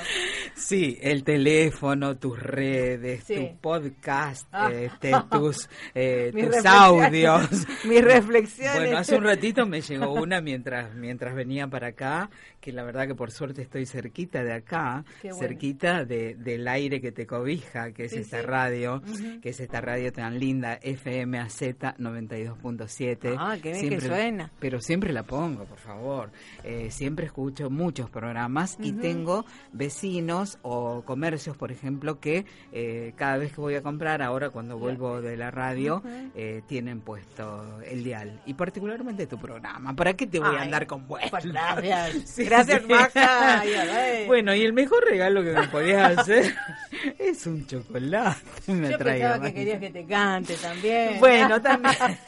Sí, 0.54 0.98
el 1.00 1.24
teléfono, 1.24 2.16
tus 2.16 2.38
redes, 2.38 3.24
tu 3.24 3.56
podcast, 3.60 4.46
ah. 4.52 4.70
este, 4.72 5.12
tus, 5.30 5.68
eh, 5.94 6.32
tus 6.32 6.64
audios. 6.66 7.48
Mis 7.84 8.02
reflexiones. 8.02 8.76
Bueno, 8.76 8.98
hace 8.98 9.16
un 9.16 9.24
ratito 9.24 9.66
me 9.66 9.80
llegó 9.80 10.12
una 10.12 10.40
mientras, 10.40 10.94
mientras 10.94 11.34
venía 11.34 11.66
para 11.66 11.88
acá, 11.88 12.30
que 12.60 12.72
la 12.72 12.82
verdad 12.82 13.06
que 13.06 13.14
por 13.14 13.30
suerte 13.30 13.62
estoy 13.62 13.86
cerquita 13.86 14.44
de 14.44 14.52
acá, 14.52 15.04
cerquita 15.38 16.04
de, 16.04 16.34
del 16.34 16.66
aire 16.68 17.00
que 17.00 17.12
te 17.12 17.26
cobija, 17.26 17.92
que 17.92 18.04
es 18.04 18.12
esta 18.12 18.42
radio, 18.42 19.02
que 19.40 19.50
es 19.50 19.60
esta 19.60 19.80
radio 19.80 20.12
tan 20.12 20.38
linda, 20.38 20.78
FMAZ 20.82 21.62
92.7. 21.62 23.36
Ah, 23.38 23.56
qué 23.62 23.72
bien 23.72 23.88
que 23.88 24.00
suena. 24.00 24.50
Pero 24.58 24.80
siempre 24.80 25.12
la 25.12 25.22
pongo, 25.22 25.64
por 25.64 25.78
favor. 25.78 26.30
Eh, 26.66 26.90
siempre 26.90 27.26
escucho 27.26 27.70
muchos 27.70 28.10
programas 28.10 28.76
y 28.80 28.90
tengo 28.90 29.46
vecinos 29.72 30.58
o 30.62 31.02
comercios, 31.04 31.56
por 31.56 31.70
ejemplo, 31.70 32.18
que 32.18 32.44
eh, 32.72 33.12
cada 33.14 33.36
vez 33.36 33.52
que 33.52 33.60
voy 33.60 33.76
a 33.76 33.82
comprar, 33.82 34.20
ahora 34.20 34.50
cuando 34.50 34.76
vuelvo 34.76 35.22
de 35.22 35.36
la 35.36 35.52
radio, 35.52 36.02
eh, 36.34 36.62
tienen 36.66 37.02
puesto 37.02 37.80
el 37.88 38.02
dial. 38.02 38.42
Y 38.46 38.54
particularmente 38.54 39.28
tu 39.28 39.38
programa. 39.38 39.94
¿Para 39.94 40.14
qué 40.14 40.26
te 40.26 40.40
voy 40.40 40.56
a 40.56 40.62
andar 40.62 40.88
con 40.88 41.06
vueltas? 41.06 41.30
Pues 41.30 41.46
gracias. 41.46 42.36
gracias, 42.38 42.84
Maja. 42.88 43.62
bueno, 44.26 44.52
y 44.52 44.62
el 44.62 44.72
mejor 44.72 45.04
regalo 45.04 45.44
que 45.44 45.52
me 45.52 45.68
podías 45.68 46.18
hacer 46.18 46.52
es 47.20 47.46
un 47.46 47.64
chocolate. 47.64 48.72
Me 48.72 48.90
Yo 48.90 48.98
pensaba 48.98 49.40
que 49.40 49.54
querías 49.54 49.78
que 49.78 49.90
te 49.90 50.04
cante 50.04 50.54
también. 50.56 51.20
Bueno, 51.20 51.62
también. 51.62 52.18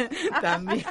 también. 0.40 0.86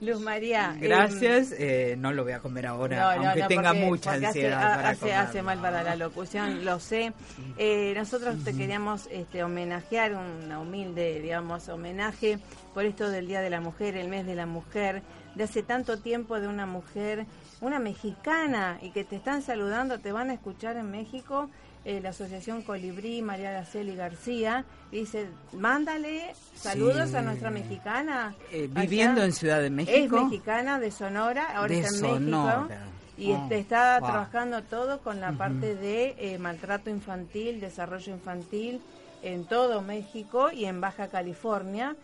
Luz 0.00 0.20
María. 0.20 0.76
Gracias. 0.80 1.52
Eh, 1.52 1.67
no 1.98 2.12
lo 2.12 2.24
voy 2.24 2.32
a 2.32 2.40
comer 2.40 2.66
ahora, 2.66 3.12
aunque 3.14 3.42
tenga 3.44 3.72
mucha 3.72 4.12
ansiedad. 4.12 4.86
Hace, 4.86 5.14
hace, 5.14 5.42
mal 5.42 5.58
para 5.58 5.82
la 5.82 5.96
locución, 5.96 6.64
lo 6.64 6.78
sé. 6.80 7.12
Eh, 7.56 7.92
nosotros 7.96 8.42
te 8.44 8.54
queríamos 8.54 9.08
este, 9.10 9.42
homenajear, 9.42 10.14
una 10.14 10.60
humilde, 10.60 11.20
digamos, 11.20 11.68
homenaje 11.68 12.38
por 12.74 12.84
esto 12.84 13.10
del 13.10 13.26
Día 13.26 13.40
de 13.40 13.50
la 13.50 13.60
Mujer, 13.60 13.96
el 13.96 14.08
mes 14.08 14.26
de 14.26 14.34
la 14.34 14.46
mujer, 14.46 15.02
de 15.34 15.44
hace 15.44 15.62
tanto 15.62 15.98
tiempo 15.98 16.40
de 16.40 16.48
una 16.48 16.66
mujer, 16.66 17.26
una 17.60 17.78
mexicana, 17.78 18.78
y 18.82 18.90
que 18.90 19.04
te 19.04 19.16
están 19.16 19.42
saludando, 19.42 19.98
te 19.98 20.12
van 20.12 20.30
a 20.30 20.34
escuchar 20.34 20.76
en 20.76 20.90
México. 20.90 21.48
Eh, 21.88 22.02
la 22.02 22.10
Asociación 22.10 22.60
Colibrí, 22.60 23.22
María 23.22 23.50
Gaceli 23.50 23.96
García, 23.96 24.66
dice, 24.92 25.26
mándale 25.54 26.34
saludos 26.54 27.14
a 27.14 27.22
nuestra 27.22 27.50
mexicana. 27.50 28.34
Eh, 28.52 28.68
viviendo 28.70 29.22
en 29.24 29.32
Ciudad 29.32 29.62
de 29.62 29.70
México. 29.70 30.18
Es 30.18 30.24
mexicana 30.24 30.78
de 30.78 30.90
Sonora, 30.90 31.56
ahora 31.56 31.72
está 31.72 32.08
en 32.10 32.30
México. 32.30 32.68
Y 33.16 33.32
oh, 33.32 33.42
este, 33.42 33.60
está 33.60 33.98
trabajando 34.00 34.62
todo 34.64 35.00
con 35.00 35.18
la 35.18 35.32
parte 35.32 35.76
de 35.76 36.14
eh, 36.18 36.36
maltrato 36.36 36.90
infantil, 36.90 37.58
desarrollo 37.58 38.12
infantil 38.12 38.82
en 39.22 39.46
todo 39.46 39.80
México 39.80 40.50
y 40.52 40.66
en 40.66 40.82
Baja 40.82 41.08
California. 41.08 41.96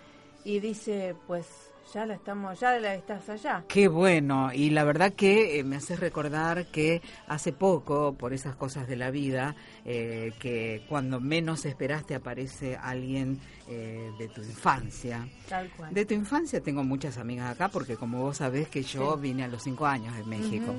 Y 0.45 0.61
dice, 0.61 1.15
pues 1.27 1.47
ya 1.93 2.07
la 2.07 2.15
estamos, 2.15 2.59
ya 2.59 2.79
la 2.79 2.95
estás 2.95 3.29
allá. 3.29 3.65
Qué 3.69 3.89
bueno, 3.89 4.53
y 4.53 4.71
la 4.71 4.85
verdad 4.85 5.13
que 5.13 5.59
eh, 5.59 5.65
me 5.65 5.77
hace 5.77 5.97
recordar 5.97 6.67
que 6.67 7.03
hace 7.29 7.53
poco, 7.53 8.15
por 8.15 8.33
esas 8.33 8.57
cosas 8.57 8.89
de 8.89 8.97
la 8.97 9.11
vida, 9.11 9.55
eh, 9.85 10.33
que 10.39 10.85
cuando 10.89 11.21
menos 11.21 11.65
esperaste 11.65 12.15
aparece 12.15 12.77
alguien 12.77 13.39
eh, 13.69 14.11
de 14.19 14.29
tu 14.29 14.43
infancia. 14.43 15.29
Tal 15.49 15.71
cual. 15.71 15.93
De 15.93 16.05
tu 16.05 16.15
infancia 16.15 16.61
tengo 16.61 16.83
muchas 16.85 17.19
amigas 17.19 17.51
acá, 17.51 17.69
porque 17.69 17.97
como 17.97 18.23
vos 18.23 18.39
sabés 18.39 18.69
que 18.69 18.83
yo 18.83 19.17
vine 19.17 19.45
a 19.45 19.49
los 19.49 19.63
cinco 19.63 19.87
años 19.87 20.17
de 20.17 20.25
México 20.25 20.75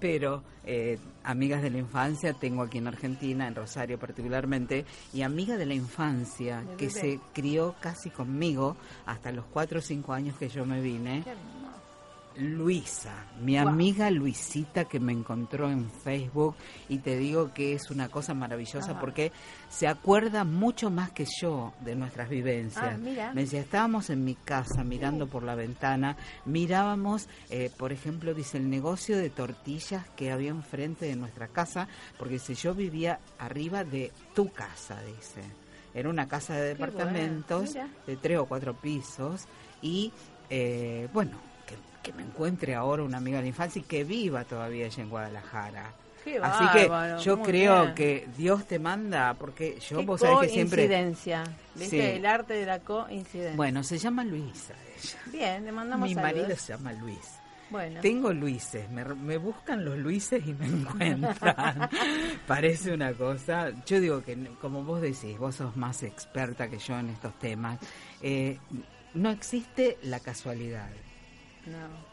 pero 0.00 0.42
eh, 0.64 0.98
amigas 1.24 1.62
de 1.62 1.70
la 1.70 1.78
infancia 1.78 2.32
tengo 2.34 2.62
aquí 2.62 2.78
en 2.78 2.86
Argentina, 2.86 3.46
en 3.46 3.54
Rosario 3.54 3.98
particularmente, 3.98 4.84
y 5.12 5.22
amiga 5.22 5.56
de 5.56 5.66
la 5.66 5.74
infancia 5.74 6.64
que 6.76 6.90
se 6.90 7.20
crió 7.32 7.74
casi 7.80 8.10
conmigo 8.10 8.76
hasta 9.06 9.32
los 9.32 9.44
cuatro 9.46 9.78
o 9.80 9.82
cinco 9.82 10.12
años 10.12 10.36
que 10.36 10.48
yo 10.48 10.64
me 10.64 10.80
vine. 10.80 11.24
Luisa, 12.38 13.26
mi 13.40 13.58
amiga 13.58 14.10
Luisita 14.10 14.84
que 14.84 15.00
me 15.00 15.12
encontró 15.12 15.68
en 15.70 15.90
Facebook 15.90 16.54
y 16.88 16.98
te 16.98 17.16
digo 17.16 17.52
que 17.52 17.72
es 17.72 17.90
una 17.90 18.08
cosa 18.08 18.32
maravillosa 18.32 19.00
porque 19.00 19.32
se 19.68 19.88
acuerda 19.88 20.44
mucho 20.44 20.88
más 20.90 21.10
que 21.10 21.26
yo 21.40 21.72
de 21.80 21.96
nuestras 21.96 22.28
vivencias. 22.28 22.94
Ah, 22.94 23.32
me 23.34 23.42
decía, 23.42 23.60
estábamos 23.60 24.10
en 24.10 24.24
mi 24.24 24.36
casa 24.36 24.84
mirando 24.84 25.26
por 25.26 25.42
la 25.42 25.56
ventana, 25.56 26.16
mirábamos, 26.44 27.28
eh, 27.50 27.70
por 27.76 27.92
ejemplo, 27.92 28.34
dice, 28.34 28.58
el 28.58 28.70
negocio 28.70 29.18
de 29.18 29.30
tortillas 29.30 30.08
que 30.10 30.30
había 30.30 30.50
enfrente 30.50 31.06
de 31.06 31.16
nuestra 31.16 31.48
casa, 31.48 31.88
porque 32.18 32.38
si 32.38 32.54
yo 32.54 32.72
vivía 32.72 33.18
arriba 33.38 33.82
de 33.84 34.12
tu 34.34 34.52
casa, 34.52 35.02
dice. 35.02 35.42
Era 35.92 36.08
una 36.10 36.28
casa 36.28 36.54
de 36.54 36.68
departamentos 36.68 37.74
de 38.06 38.16
tres 38.16 38.38
o 38.38 38.46
cuatro 38.46 38.74
pisos 38.74 39.46
y, 39.82 40.12
eh, 40.50 41.08
bueno, 41.12 41.32
que 42.08 42.16
me 42.16 42.22
encuentre 42.22 42.74
ahora 42.74 43.02
una 43.02 43.18
amiga 43.18 43.38
de 43.38 43.42
la 43.42 43.48
infancia 43.48 43.80
y 43.80 43.82
que 43.82 44.04
viva 44.04 44.44
todavía 44.44 44.86
allá 44.86 45.02
en 45.02 45.10
Guadalajara. 45.10 45.92
Así 46.42 46.64
que 46.72 46.90
yo 47.22 47.42
creo 47.42 47.94
que 47.94 48.28
Dios 48.36 48.66
te 48.66 48.78
manda, 48.78 49.34
porque 49.34 49.78
yo 49.80 50.02
vos 50.04 50.20
sabés 50.20 50.48
que 50.48 50.54
siempre... 50.54 50.86
Coincidencia, 50.86 51.44
¿viste? 51.74 52.16
El 52.16 52.26
arte 52.26 52.54
de 52.54 52.66
la 52.66 52.80
coincidencia. 52.80 53.56
Bueno, 53.56 53.82
se 53.82 53.98
llama 53.98 54.24
Luisa 54.24 54.74
ella. 54.96 55.18
Bien, 55.26 55.64
le 55.64 55.72
mandamos 55.72 56.08
Mi 56.08 56.14
marido 56.14 56.54
se 56.56 56.72
llama 56.72 56.92
Luis. 56.92 57.38
Bueno. 57.70 58.00
Tengo 58.00 58.32
Luises, 58.32 58.88
me, 58.90 59.04
me, 59.04 59.36
buscan 59.36 59.84
los 59.84 59.98
Luises 59.98 60.42
y 60.46 60.54
me 60.54 60.66
encuentran. 60.66 61.90
Parece 62.46 62.92
una 62.92 63.12
cosa. 63.12 63.70
Yo 63.84 64.00
digo 64.00 64.22
que, 64.22 64.36
como 64.58 64.82
vos 64.84 65.02
decís, 65.02 65.36
vos 65.38 65.56
sos 65.56 65.76
más 65.76 66.02
experta 66.02 66.68
que 66.68 66.78
yo 66.78 66.98
en 66.98 67.10
estos 67.10 67.38
temas. 67.38 67.78
Eh, 68.22 68.58
no 69.12 69.30
existe 69.30 69.98
la 70.02 70.18
casualidad. 70.20 70.88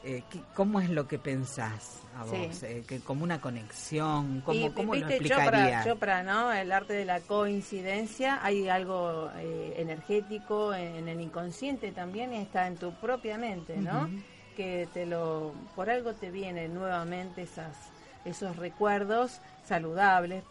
Eh, 0.04 0.24
¿Cómo 0.54 0.80
es 0.80 0.90
lo 0.90 1.08
que 1.08 1.18
pensás 1.18 2.02
a 2.16 2.24
vos? 2.24 2.64
Eh, 2.64 2.84
que 2.88 3.00
como 3.00 3.24
una 3.24 3.42
conexión, 3.42 4.42
¿cómo, 4.42 4.74
cómo 4.74 4.96
lo 4.96 5.08
explicarías? 5.08 5.86
Chopra, 5.86 6.24
¿no? 6.24 6.52
El 6.52 6.72
arte 6.72 6.94
de 6.94 7.06
la 7.06 7.20
coincidencia, 7.22 8.40
hay 8.44 8.70
algo 8.70 9.30
eh, 9.38 9.76
energético 9.78 10.74
en 10.74 11.08
el 11.08 11.22
inconsciente 11.22 11.92
también 11.92 12.34
y 12.34 12.38
está 12.38 12.68
en 12.68 12.78
tu 12.78 12.94
propia 12.94 13.38
mente, 13.38 13.78
¿no? 13.78 14.10
Que 14.56 14.88
te 14.94 15.06
lo, 15.06 15.54
por 15.76 15.90
algo 15.90 16.14
te 16.14 16.32
vienen 16.32 16.74
nuevamente 16.74 17.44
esas 17.44 17.76
esos 18.24 18.56
recuerdos 18.56 19.40
saludables 19.68 20.44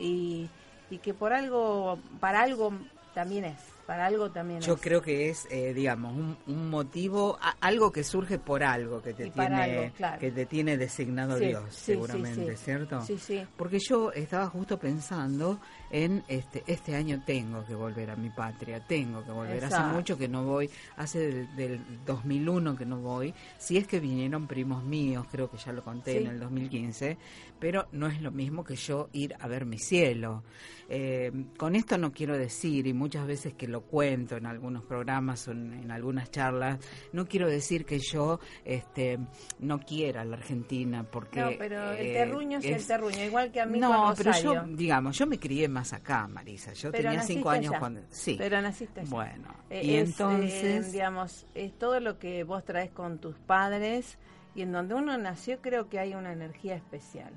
y, 0.00 0.48
y 0.90 0.98
que 0.98 1.14
por 1.14 1.32
algo, 1.32 1.98
para 2.18 2.42
algo 2.42 2.72
también 3.14 3.44
es 3.44 3.71
para 3.86 4.06
algo 4.06 4.30
también. 4.30 4.60
Yo 4.60 4.76
creo 4.76 5.02
que 5.02 5.28
es, 5.28 5.46
eh, 5.50 5.72
digamos, 5.74 6.36
un, 6.46 6.70
motivo, 6.70 7.38
algo 7.60 7.92
que 7.92 8.04
surge 8.04 8.38
por 8.38 8.62
algo 8.62 9.02
que 9.02 9.12
te 9.12 9.30
tiene 9.30 9.92
que 10.18 10.30
te 10.30 10.46
tiene 10.46 10.76
designado 10.76 11.36
Dios, 11.36 11.74
seguramente, 11.74 12.56
¿cierto? 12.56 13.02
Sí, 13.02 13.18
sí. 13.18 13.46
Porque 13.56 13.78
yo 13.78 14.12
estaba 14.12 14.46
justo 14.48 14.78
pensando 14.78 15.60
en 15.92 16.24
este 16.26 16.64
este 16.66 16.96
año 16.96 17.22
tengo 17.24 17.64
que 17.64 17.74
volver 17.74 18.10
a 18.10 18.16
mi 18.16 18.30
patria, 18.30 18.80
tengo 18.80 19.22
que 19.22 19.30
volver. 19.30 19.64
Hace 19.64 19.82
mucho 19.94 20.16
que 20.16 20.26
no 20.26 20.42
voy, 20.44 20.68
hace 20.96 21.46
del, 21.54 21.80
2001 22.06 22.76
que 22.76 22.86
no 22.86 22.98
voy. 22.98 23.32
Si 23.58 23.76
es 23.76 23.86
que 23.86 24.00
vinieron 24.00 24.46
primos 24.46 24.82
míos, 24.82 25.26
creo 25.30 25.50
que 25.50 25.58
ya 25.58 25.72
lo 25.72 25.84
conté 25.84 26.22
en 26.22 26.28
el 26.28 26.40
2015, 26.40 27.18
pero 27.60 27.86
no 27.92 28.06
es 28.06 28.22
lo 28.22 28.32
mismo 28.32 28.64
que 28.64 28.74
yo 28.74 29.10
ir 29.12 29.36
a 29.38 29.46
ver 29.46 29.66
mi 29.66 29.78
cielo. 29.78 30.42
Eh, 30.88 31.30
con 31.56 31.76
esto 31.76 31.96
no 31.96 32.12
quiero 32.12 32.36
decir, 32.36 32.86
y 32.86 32.92
muchas 32.92 33.26
veces 33.26 33.54
que 33.54 33.68
lo 33.68 33.82
cuento 33.82 34.36
en 34.36 34.46
algunos 34.46 34.84
programas 34.84 35.46
o 35.48 35.52
en, 35.52 35.90
algunas 35.90 36.30
charlas, 36.30 36.78
no 37.12 37.26
quiero 37.26 37.48
decir 37.48 37.84
que 37.84 37.98
yo 37.98 38.40
este, 38.64 39.18
no 39.60 39.80
quiera 39.80 40.24
la 40.24 40.36
Argentina, 40.36 41.04
porque... 41.04 41.40
No, 41.40 41.50
pero 41.58 41.92
el 41.92 42.06
eh, 42.06 42.12
terruño 42.12 42.58
es, 42.58 42.64
el 42.64 42.86
terruño, 42.86 43.24
igual 43.24 43.50
que 43.52 43.60
a 43.60 43.66
mí 43.66 43.78
No, 43.78 44.12
pero 44.16 44.32
yo, 44.42 44.64
digamos, 44.66 45.16
yo 45.16 45.26
me 45.26 45.38
crié 45.38 45.68
más 45.68 45.81
acá, 45.92 46.28
Marisa, 46.28 46.72
yo 46.74 46.92
tenía 46.92 47.22
cinco 47.22 47.50
años 47.50 47.74
cuando... 47.78 48.00
Sí. 48.10 48.36
Pero 48.38 48.60
naciste 48.60 49.02
Bueno, 49.06 49.48
eh, 49.70 49.84
y 49.84 49.96
entonces... 49.96 50.92
digamos, 50.92 51.46
es 51.54 51.72
todo 51.78 51.98
lo 52.00 52.18
que 52.18 52.44
vos 52.44 52.64
traes 52.64 52.90
con 52.90 53.18
tus 53.18 53.36
padres 53.36 54.18
y 54.54 54.62
en 54.62 54.72
donde 54.72 54.94
uno 54.94 55.16
nació 55.18 55.60
creo 55.60 55.88
que 55.88 55.98
hay 55.98 56.14
una 56.14 56.32
energía 56.32 56.76
especial 56.76 57.32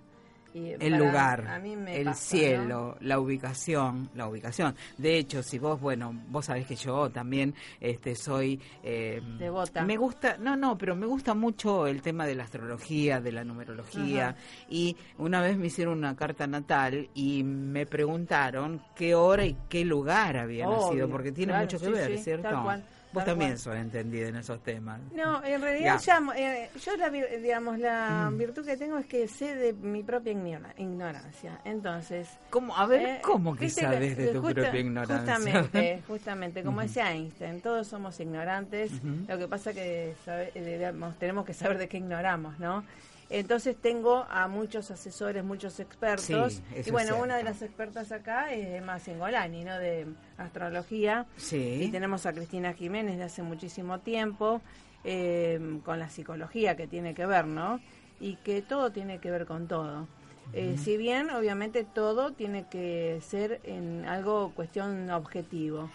el 0.56 0.94
lugar, 0.98 1.62
el 1.88 2.16
cielo, 2.16 2.98
la 3.02 3.20
ubicación, 3.20 4.10
la 4.16 4.28
ubicación. 4.28 4.76
De 4.98 5.18
hecho, 5.18 5.44
si 5.44 5.60
vos, 5.60 5.80
bueno, 5.80 6.14
vos 6.30 6.46
sabés 6.46 6.66
que 6.66 6.76
yo 6.76 7.10
también 7.10 7.54
este 7.80 8.16
soy 8.16 8.60
eh, 8.84 9.22
devota. 9.38 9.84
Me 9.84 9.98
gusta, 9.98 10.38
no, 10.38 10.56
no, 10.56 10.78
pero 10.78 10.96
me 10.96 11.06
gusta 11.06 11.34
mucho 11.34 11.88
el 11.88 12.02
tema 12.02 12.26
de 12.26 12.36
la 12.36 12.44
astrología, 12.44 13.20
de 13.20 13.32
la 13.32 13.44
numerología 13.44 14.36
y 14.70 14.96
una 15.18 15.42
vez 15.42 15.58
me 15.58 15.68
hicieron 15.68 15.98
una 15.98 16.16
carta 16.16 16.48
natal 16.48 17.10
y 17.14 17.44
me 17.44 17.86
preguntaron 17.86 18.82
qué 18.96 19.16
hora 19.16 19.46
y 19.46 19.58
qué 19.68 19.84
lugar 19.84 20.38
había 20.38 20.68
nacido, 20.68 21.10
porque 21.10 21.32
tiene 21.32 21.58
mucho 21.58 21.80
que 21.80 21.90
ver, 21.90 22.18
¿cierto? 22.20 22.64
Vos 23.16 23.26
también 23.26 23.58
sos 23.58 23.76
entendida 23.76 24.28
en 24.28 24.36
esos 24.36 24.62
temas. 24.62 25.00
No, 25.14 25.44
en 25.44 25.62
realidad 25.62 26.00
ya, 26.00 26.22
eh, 26.36 26.70
yo 26.84 26.98
la, 26.98 27.10
digamos, 27.10 27.80
la 27.80 28.30
mm. 28.30 28.38
virtud 28.38 28.66
que 28.66 28.78
tengo 28.78 28.98
es 28.98 29.06
que 29.06 29.28
sé 29.28 29.56
de 29.56 29.74
mi 29.74 30.04
propia 30.04 30.34
ignorancia. 30.78 31.62
Entonces... 31.64 32.30
¿Cómo? 32.50 32.76
A 32.76 32.86
ver, 32.86 33.02
eh, 33.02 33.20
¿cómo 33.24 33.56
que 33.56 33.70
sabes 33.70 34.18
de 34.18 34.28
tu 34.28 34.42
propia 34.42 34.78
ignorancia? 34.78 35.36
Justamente, 35.36 36.04
justamente, 36.08 36.64
como 36.64 36.82
decía 36.82 37.12
Einstein, 37.12 37.62
todos 37.62 37.88
somos 37.88 38.20
ignorantes. 38.20 38.92
Lo 39.28 39.38
que 39.38 39.48
pasa 39.48 39.74
que 39.74 40.14
eh, 40.28 40.94
tenemos 41.18 41.46
que 41.46 41.54
saber 41.54 41.78
de 41.78 41.88
qué 41.88 41.98
ignoramos, 41.98 42.60
¿no? 42.60 42.84
Entonces 43.30 43.76
tengo 43.76 44.26
a 44.30 44.48
muchos 44.48 44.92
asesores, 44.92 45.44
muchos 45.44 45.80
expertos. 45.80 46.62
y 46.86 46.92
bueno, 46.92 47.18
una 47.18 47.38
de 47.38 47.44
las 47.44 47.62
expertas 47.62 48.12
acá 48.12 48.54
es 48.54 48.68
Emma 48.76 49.00
Singolani, 49.00 49.64
¿no? 49.64 49.78
De 49.80 50.06
astrología. 50.38 51.26
Sí. 51.38 51.80
Y 51.84 51.92
tenemos 51.92 52.26
a 52.26 52.34
Cristina 52.34 52.74
Jiménez 52.74 53.18
de 53.18 53.24
hace 53.24 53.42
muchísimo 53.42 54.00
tiempo, 54.00 54.62
eh, 55.04 55.80
con 55.84 56.00
la 56.00 56.10
psicología 56.10 56.76
que 56.76 56.88
tiene 56.88 57.16
que 57.16 57.26
ver, 57.26 57.48
¿no? 57.48 57.80
Y 58.20 58.36
que 58.38 58.62
todo 58.62 58.92
tiene 58.92 59.20
que 59.20 59.32
ver 59.32 59.46
con 59.46 59.68
todo. 59.68 60.08
Eh, 60.54 60.78
si 60.78 60.96
bien, 60.96 61.32
obviamente, 61.32 61.84
todo 61.84 62.32
tiene 62.32 62.68
que 62.70 63.20
ser 63.28 63.60
en 63.64 64.06
algo 64.06 64.52
cuestión 64.56 65.10
objetivo 65.10 65.90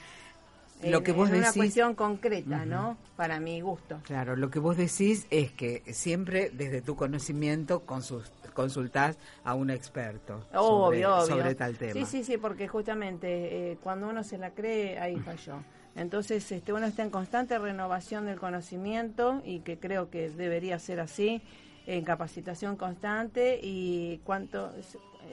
lo 0.82 1.02
que 1.02 1.12
vos 1.12 1.28
es 1.28 1.34
decís, 1.34 1.46
una 1.48 1.62
cuestión 1.62 1.94
concreta, 1.94 2.64
¿no? 2.64 2.96
Para 3.16 3.40
mi 3.40 3.60
gusto. 3.60 4.00
Claro, 4.04 4.36
lo 4.36 4.50
que 4.50 4.58
vos 4.58 4.76
decís 4.76 5.26
es 5.30 5.52
que 5.52 5.82
siempre 5.92 6.50
desde 6.50 6.80
tu 6.80 6.96
conocimiento 6.96 7.82
consultás 7.84 9.18
a 9.44 9.54
un 9.54 9.70
experto 9.70 10.44
sobre, 10.52 11.54
tal 11.54 11.76
tema. 11.76 11.92
Sí, 11.92 12.04
sí, 12.06 12.24
sí, 12.24 12.38
porque 12.38 12.68
justamente 12.68 13.72
eh, 13.72 13.78
cuando 13.82 14.08
uno 14.08 14.24
se 14.24 14.38
la 14.38 14.50
cree, 14.50 14.98
ahí 14.98 15.16
falló. 15.24 15.56
Entonces, 15.96 16.50
este, 16.52 16.72
uno 16.72 16.86
está 16.86 17.02
en 17.02 17.10
constante 17.10 17.58
renovación 17.58 18.26
del 18.26 18.38
conocimiento 18.38 19.42
y 19.44 19.60
que 19.60 19.78
creo 19.78 20.08
que 20.08 20.30
debería 20.30 20.78
ser 20.78 21.00
así, 21.00 21.42
en 21.86 22.04
capacitación 22.04 22.76
constante 22.76 23.58
y 23.60 24.18
cuanto 24.18 24.72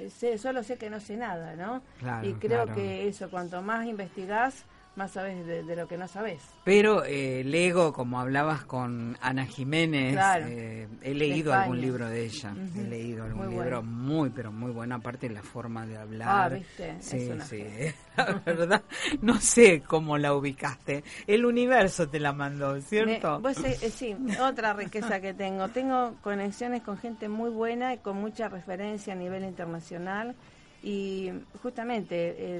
sé, 0.09 0.37
solo 0.37 0.63
sé 0.63 0.77
que 0.77 0.89
no 0.89 0.99
sé 0.99 1.17
nada, 1.17 1.55
¿no? 1.55 1.81
y 2.23 2.33
creo 2.33 2.73
que 2.73 3.07
eso, 3.07 3.29
cuanto 3.29 3.61
más 3.61 3.85
investigás, 3.85 4.65
más 4.97 5.11
sabes 5.11 5.45
de, 5.45 5.75
lo 5.75 5.87
que 5.87 5.97
no 5.97 6.07
sabes. 6.07 6.41
Pero 6.63 7.05
eh, 7.05 7.43
Lego, 7.45 7.93
como 7.93 8.19
hablabas 8.19 8.65
con 8.65 9.15
Ana 9.21 9.45
Jiménez, 9.45 10.17
eh, 10.41 10.87
he 11.03 11.13
leído 11.13 11.53
algún 11.53 11.79
libro 11.79 12.09
de 12.09 12.25
ella, 12.25 12.53
he 12.75 12.81
leído 12.81 13.23
algún 13.23 13.49
libro 13.49 13.83
muy, 13.83 14.31
pero 14.31 14.51
muy 14.51 14.71
bueno, 14.71 14.95
aparte 14.95 15.29
la 15.29 15.43
forma 15.43 15.85
de 15.85 15.97
hablar. 15.97 16.27
Ah, 16.27 16.49
viste, 16.49 16.95
sí, 16.99 17.29
sí, 17.47 17.63
la 18.17 18.41
verdad, 18.45 18.83
no 19.21 19.39
sé 19.39 19.81
cómo 19.81 20.17
la 20.17 20.33
ubicaste, 20.33 21.03
el 21.27 21.45
universo 21.45 22.09
te 22.09 22.19
la 22.19 22.33
mandó, 22.33 22.81
¿cierto? 22.81 23.39
pues 23.41 23.57
sí, 23.57 24.15
otra 24.41 24.73
riqueza 24.73 25.21
que 25.21 25.33
tengo, 25.33 25.69
tengo 25.69 26.15
conexiones 26.21 26.81
con 26.81 26.97
gente 26.97 27.29
muy 27.29 27.51
buena 27.51 27.93
y 27.93 27.99
con 27.99 28.17
mucha 28.17 28.49
referencia 28.49 29.13
a 29.13 29.15
nivel 29.15 29.43
internacional 29.43 30.35
y 30.83 31.31
justamente 31.61 32.55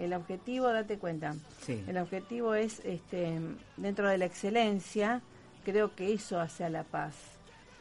el, 0.00 0.12
objetivo, 0.12 0.68
date 0.68 0.98
cuenta, 0.98 1.34
el 1.68 1.96
objetivo 1.98 2.54
es, 2.54 2.80
este, 2.84 3.38
dentro 3.76 4.08
de 4.08 4.18
la 4.18 4.24
excelencia, 4.24 5.22
creo 5.64 5.94
que 5.94 6.12
eso 6.12 6.40
hacia 6.40 6.68
la 6.68 6.82
paz. 6.84 7.14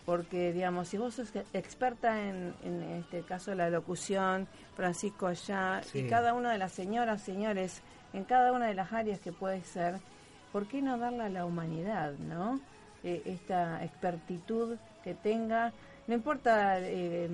Porque, 0.06 0.54
digamos, 0.54 0.88
si 0.88 0.98
vos 0.98 1.16
sos 1.16 1.32
experta 1.54 2.20
en, 2.20 2.54
en 2.64 2.82
este 2.94 3.22
caso 3.22 3.54
la 3.54 3.70
locución, 3.70 4.48
Francisco 4.76 5.28
allá, 5.28 5.82
y 5.94 6.04
cada 6.08 6.34
una 6.34 6.52
de 6.52 6.58
las 6.58 6.72
señoras, 6.72 7.22
señores, 7.22 7.82
en 8.14 8.24
cada 8.24 8.52
una 8.54 8.68
de 8.68 8.74
las 8.74 8.92
áreas 8.92 9.20
que 9.20 9.32
puede 9.32 9.64
ser, 9.64 10.00
¿por 10.52 10.68
qué 10.68 10.82
no 10.82 10.98
darle 10.98 11.24
a 11.24 11.30
la 11.30 11.46
humanidad, 11.46 12.14
no? 12.14 12.60
Eh, 13.04 13.22
esta 13.26 13.84
expertitud 13.84 14.78
que 15.04 15.14
tenga 15.14 15.72
no 16.10 16.16
importa 16.16 16.80
eh, 16.80 17.30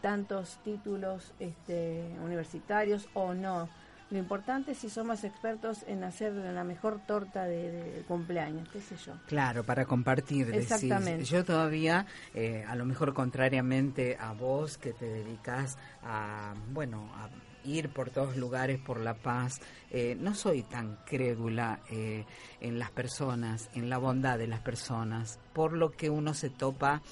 tantos 0.00 0.60
títulos 0.62 1.34
este, 1.40 2.14
universitarios 2.24 3.08
o 3.12 3.34
no. 3.34 3.68
Lo 4.08 4.18
importante 4.18 4.70
es 4.70 4.78
si 4.78 4.88
somos 4.88 5.24
expertos 5.24 5.84
en 5.88 6.04
hacer 6.04 6.32
la 6.34 6.62
mejor 6.62 7.00
torta 7.04 7.44
de, 7.46 8.04
cumpleaños, 8.06 8.68
qué 8.68 8.80
sé 8.80 8.94
yo. 9.04 9.14
Claro, 9.26 9.64
para 9.64 9.84
compartir. 9.84 10.48
Exactamente. 10.54 11.24
Yo 11.24 11.44
todavía, 11.44 12.06
eh, 12.32 12.64
a 12.68 12.76
lo 12.76 12.84
mejor 12.84 13.14
contrariamente 13.14 14.16
a 14.16 14.32
vos 14.32 14.78
que 14.78 14.92
te 14.92 15.06
dedicas 15.06 15.76
a, 16.04 16.54
bueno, 16.72 17.10
a 17.16 17.28
ir 17.64 17.88
por 17.88 18.10
todos 18.10 18.36
lugares 18.36 18.78
por 18.78 19.00
la 19.00 19.14
paz. 19.14 19.60
Eh, 19.90 20.16
no 20.20 20.36
soy 20.36 20.62
tan 20.62 20.98
crédula 21.04 21.80
en 21.90 22.78
las 22.78 22.92
personas, 22.92 23.70
en 23.74 23.90
la 23.90 23.98
bondad 23.98 24.38
de 24.38 24.46
las 24.46 24.60
personas, 24.60 25.40
por 25.52 25.72
lo 25.72 25.90
que 25.90 26.10
uno 26.10 26.32
se 26.32 26.48
topa 26.48 27.02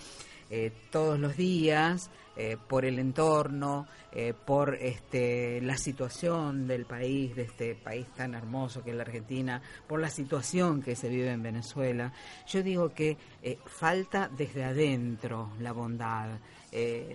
eh, 0.50 0.72
todos 0.90 1.18
los 1.18 1.36
días 1.36 2.10
eh, 2.36 2.56
por 2.68 2.84
el 2.84 2.98
entorno, 2.98 3.86
eh, 4.12 4.32
por 4.32 4.74
este, 4.76 5.60
la 5.60 5.76
situación 5.76 6.66
del 6.66 6.84
país, 6.86 7.34
de 7.34 7.42
este 7.42 7.74
país 7.74 8.06
tan 8.16 8.34
hermoso 8.34 8.82
que 8.82 8.90
es 8.90 8.96
la 8.96 9.02
Argentina, 9.02 9.60
por 9.86 10.00
la 10.00 10.10
situación 10.10 10.82
que 10.82 10.96
se 10.96 11.08
vive 11.08 11.30
en 11.30 11.42
Venezuela. 11.42 12.12
Yo 12.46 12.62
digo 12.62 12.90
que 12.90 13.16
falta 13.66 14.30
desde 14.36 14.64
adentro 14.64 15.50
la 15.60 15.72
bondad. 15.72 16.38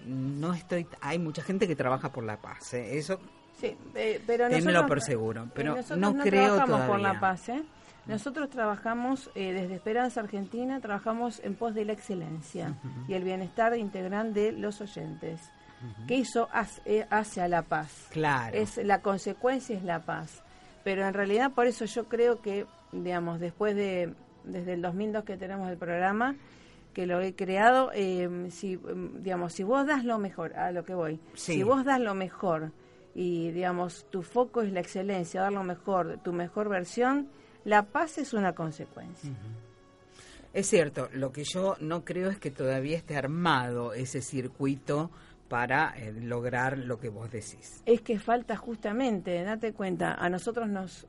no 0.05 0.53
estoy, 0.53 0.88
hay 1.01 1.19
mucha 1.19 1.41
gente 1.41 1.67
que 1.67 1.75
trabaja 1.75 2.11
por 2.11 2.23
la 2.23 2.41
paz, 2.41 2.73
eso 2.73 3.19
Sí, 3.59 3.77
pero 4.25 4.49
nosotros, 4.49 4.86
por 4.88 5.01
seguro, 5.01 5.47
pero 5.53 5.75
no, 5.95 6.17
creo 6.17 6.65
todavía. 6.65 6.88
por 6.88 6.99
la 6.99 7.19
paz, 7.19 7.49
¿eh? 7.49 7.63
Nosotros 8.05 8.49
trabajamos 8.49 9.29
eh, 9.35 9.53
desde 9.53 9.75
Esperanza 9.75 10.21
Argentina, 10.21 10.79
trabajamos 10.81 11.39
en 11.43 11.55
pos 11.55 11.73
de 11.73 11.85
la 11.85 11.93
excelencia 11.93 12.75
y 13.07 13.13
el 13.13 13.23
bienestar 13.23 13.77
integral 13.77 14.33
de 14.33 14.51
los 14.51 14.81
oyentes. 14.81 15.41
Que 16.07 16.19
eso 16.19 16.47
hace, 16.53 17.05
hace, 17.09 17.41
a 17.41 17.49
la 17.49 17.63
paz. 17.63 18.07
Claro. 18.11 18.55
Es, 18.55 18.77
la 18.77 19.01
consecuencia 19.01 19.75
es 19.75 19.83
la 19.83 19.99
paz. 19.99 20.41
Pero 20.83 21.05
en 21.05 21.13
realidad 21.13 21.51
por 21.51 21.67
eso 21.67 21.83
yo 21.85 22.05
creo 22.05 22.41
que, 22.41 22.65
digamos, 22.93 23.41
después 23.41 23.75
de, 23.75 24.13
desde 24.45 24.73
el 24.73 24.81
2002 24.81 25.25
que 25.25 25.35
tenemos 25.35 25.69
el 25.69 25.77
programa, 25.77 26.35
que 26.93 27.05
lo 27.05 27.19
he 27.21 27.35
creado, 27.35 27.91
eh, 27.93 28.47
si, 28.49 28.79
digamos, 29.19 29.53
si 29.53 29.63
vos 29.63 29.85
das 29.85 30.05
lo 30.05 30.19
mejor, 30.19 30.53
a 30.53 30.71
lo 30.71 30.85
que 30.85 30.93
voy, 30.93 31.19
si 31.33 31.63
vos 31.63 31.83
das 31.83 31.99
lo 31.99 32.13
mejor 32.13 32.71
y, 33.15 33.51
digamos, 33.51 34.05
tu 34.09 34.21
foco 34.21 34.61
es 34.61 34.71
la 34.71 34.79
excelencia, 34.79 35.41
dar 35.41 35.53
lo 35.53 35.63
mejor, 35.63 36.19
tu 36.23 36.33
mejor 36.33 36.69
versión, 36.69 37.29
la 37.66 37.84
paz 37.84 38.18
es 38.18 38.34
una 38.34 38.53
consecuencia. 38.53 39.32
Es 40.53 40.68
cierto, 40.68 41.09
lo 41.14 41.32
que 41.32 41.43
yo 41.43 41.76
no 41.80 42.05
creo 42.05 42.30
es 42.30 42.38
que 42.38 42.51
todavía 42.51 42.97
esté 42.97 43.16
armado 43.16 43.93
ese 43.93 44.22
circuito 44.22 45.09
para 45.49 45.93
eh, 45.97 46.11
lograr 46.14 46.78
lo 46.78 46.99
que 46.99 47.09
vos 47.09 47.32
decís. 47.32 47.82
Es 47.86 48.01
que 48.01 48.20
falta 48.20 48.55
justamente, 48.55 49.43
date 49.43 49.74
cuenta, 49.74 50.14
a 50.14 50.30
nosotros 50.30 50.70
nos 50.70 51.07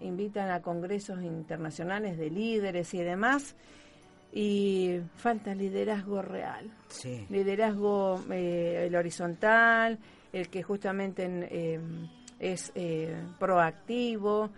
invitan 0.00 0.50
a 0.50 0.60
congresos 0.60 1.22
internacionales 1.22 2.18
de 2.18 2.30
líderes 2.30 2.92
y 2.94 3.02
demás, 3.02 3.56
y 4.32 5.00
falta 5.16 5.54
liderazgo 5.54 6.22
real. 6.22 6.70
Sí. 6.88 7.26
Liderazgo, 7.30 8.22
eh, 8.30 8.86
el 8.86 8.96
horizontal, 8.96 9.98
el 10.32 10.48
que 10.48 10.62
justamente 10.62 11.26
eh, 11.26 11.80
es 12.38 12.72
proactivo, 13.38 14.50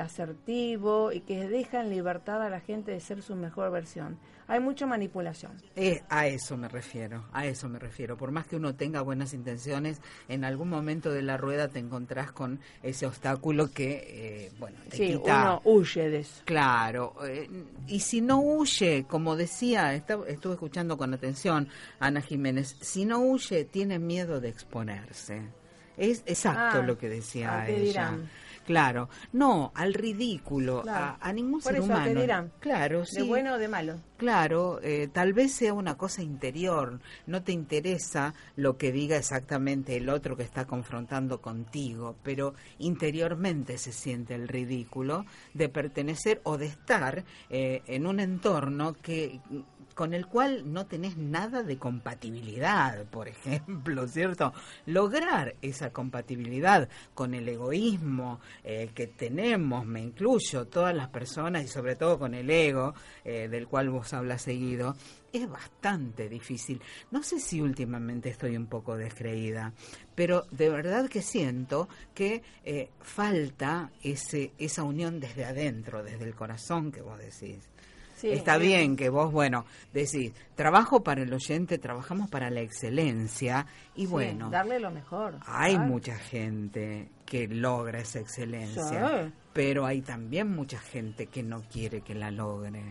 asertivo 0.00 1.12
y 1.12 1.20
que 1.20 1.48
deja 1.48 1.80
en 1.80 1.90
libertad 1.90 2.42
a 2.42 2.50
la 2.50 2.60
gente 2.60 2.92
de 2.92 3.00
ser 3.00 3.22
su 3.22 3.36
mejor 3.36 3.70
versión 3.70 4.18
hay 4.50 4.58
mucha 4.58 4.84
manipulación. 4.84 5.52
Eh, 5.76 6.02
a 6.08 6.26
eso 6.26 6.56
me 6.56 6.66
refiero, 6.66 7.24
a 7.32 7.46
eso 7.46 7.68
me 7.68 7.78
refiero. 7.78 8.16
Por 8.16 8.32
más 8.32 8.48
que 8.48 8.56
uno 8.56 8.74
tenga 8.74 9.00
buenas 9.00 9.32
intenciones, 9.32 10.00
en 10.28 10.44
algún 10.44 10.68
momento 10.68 11.12
de 11.12 11.22
la 11.22 11.36
rueda 11.36 11.68
te 11.68 11.78
encontrás 11.78 12.32
con 12.32 12.58
ese 12.82 13.06
obstáculo 13.06 13.70
que, 13.70 13.92
eh, 14.08 14.52
bueno, 14.58 14.76
te 14.88 14.96
sí, 14.96 15.14
uno 15.14 15.60
huye 15.62 16.10
de 16.10 16.18
eso. 16.18 16.42
Claro, 16.46 17.14
eh, 17.24 17.48
y 17.86 18.00
si 18.00 18.20
no 18.20 18.40
huye, 18.40 19.04
como 19.08 19.36
decía, 19.36 19.94
estuve 19.94 20.28
escuchando 20.54 20.98
con 20.98 21.14
atención 21.14 21.68
Ana 22.00 22.20
Jiménez, 22.20 22.76
si 22.80 23.04
no 23.04 23.20
huye, 23.20 23.64
tiene 23.64 24.00
miedo 24.00 24.40
de 24.40 24.48
exponerse. 24.48 25.42
Es 25.96 26.24
exacto 26.26 26.78
ah, 26.80 26.82
lo 26.82 26.98
que 26.98 27.08
decía 27.08 27.68
ella. 27.68 28.18
Claro, 28.64 29.08
no, 29.32 29.72
al 29.74 29.94
ridículo, 29.94 30.84
a, 30.86 31.32
ningún 31.32 31.60
ser 31.60 31.80
humano. 31.80 32.20
dirán? 32.20 32.52
Claro, 32.60 33.04
¿De 33.10 33.22
bueno 33.22 33.54
o 33.54 33.58
de 33.58 33.68
malo? 33.68 34.00
Claro, 34.16 34.80
eh, 34.82 35.08
tal 35.12 35.32
vez 35.32 35.52
sea 35.52 35.72
una 35.72 35.96
cosa 35.96 36.22
interior, 36.22 37.00
no 37.26 37.42
te 37.42 37.52
interesa 37.52 38.34
lo 38.56 38.76
que 38.76 38.92
diga 38.92 39.16
exactamente 39.16 39.96
el 39.96 40.08
otro 40.08 40.36
que 40.36 40.42
está 40.42 40.66
confrontando 40.66 41.40
contigo, 41.40 42.16
pero 42.22 42.54
interiormente 42.78 43.78
se 43.78 43.92
siente 43.92 44.34
el 44.34 44.46
ridículo 44.46 45.24
de 45.54 45.68
pertenecer 45.68 46.40
o 46.44 46.58
de 46.58 46.66
estar 46.66 47.24
eh, 47.48 47.82
en 47.86 48.06
un 48.06 48.20
entorno 48.20 48.92
que 48.92 49.40
con 50.00 50.14
el 50.14 50.28
cual 50.28 50.72
no 50.72 50.86
tenés 50.86 51.18
nada 51.18 51.62
de 51.62 51.76
compatibilidad, 51.76 53.04
por 53.04 53.28
ejemplo, 53.28 54.08
¿cierto? 54.08 54.54
Lograr 54.86 55.56
esa 55.60 55.90
compatibilidad 55.90 56.88
con 57.12 57.34
el 57.34 57.46
egoísmo 57.46 58.40
eh, 58.64 58.92
que 58.94 59.08
tenemos, 59.08 59.84
me 59.84 60.00
incluyo, 60.00 60.66
todas 60.68 60.96
las 60.96 61.10
personas 61.10 61.64
y 61.64 61.68
sobre 61.68 61.96
todo 61.96 62.18
con 62.18 62.32
el 62.32 62.48
ego 62.48 62.94
eh, 63.26 63.48
del 63.48 63.68
cual 63.68 63.90
vos 63.90 64.14
hablas 64.14 64.40
seguido, 64.40 64.96
es 65.34 65.46
bastante 65.46 66.30
difícil. 66.30 66.80
No 67.10 67.22
sé 67.22 67.38
si 67.38 67.60
últimamente 67.60 68.30
estoy 68.30 68.56
un 68.56 68.68
poco 68.68 68.96
descreída, 68.96 69.74
pero 70.14 70.46
de 70.50 70.70
verdad 70.70 71.10
que 71.10 71.20
siento 71.20 71.90
que 72.14 72.42
eh, 72.64 72.88
falta 73.02 73.90
ese, 74.02 74.52
esa 74.56 74.82
unión 74.82 75.20
desde 75.20 75.44
adentro, 75.44 76.02
desde 76.02 76.24
el 76.24 76.34
corazón 76.34 76.90
que 76.90 77.02
vos 77.02 77.18
decís. 77.18 77.68
Está 78.22 78.58
bien 78.58 78.96
que 78.96 79.08
vos, 79.08 79.32
bueno, 79.32 79.64
decís, 79.92 80.32
trabajo 80.54 81.02
para 81.02 81.22
el 81.22 81.32
oyente, 81.32 81.78
trabajamos 81.78 82.28
para 82.30 82.50
la 82.50 82.60
excelencia 82.60 83.66
y 83.94 84.06
bueno. 84.06 84.50
Darle 84.50 84.80
lo 84.80 84.90
mejor. 84.90 85.38
Hay 85.46 85.78
mucha 85.78 86.16
gente 86.16 87.08
que 87.24 87.48
logra 87.48 88.00
esa 88.00 88.20
excelencia, 88.20 89.32
pero 89.52 89.86
hay 89.86 90.02
también 90.02 90.50
mucha 90.50 90.78
gente 90.78 91.26
que 91.26 91.42
no 91.42 91.62
quiere 91.62 92.02
que 92.02 92.14
la 92.14 92.30
logre. 92.30 92.82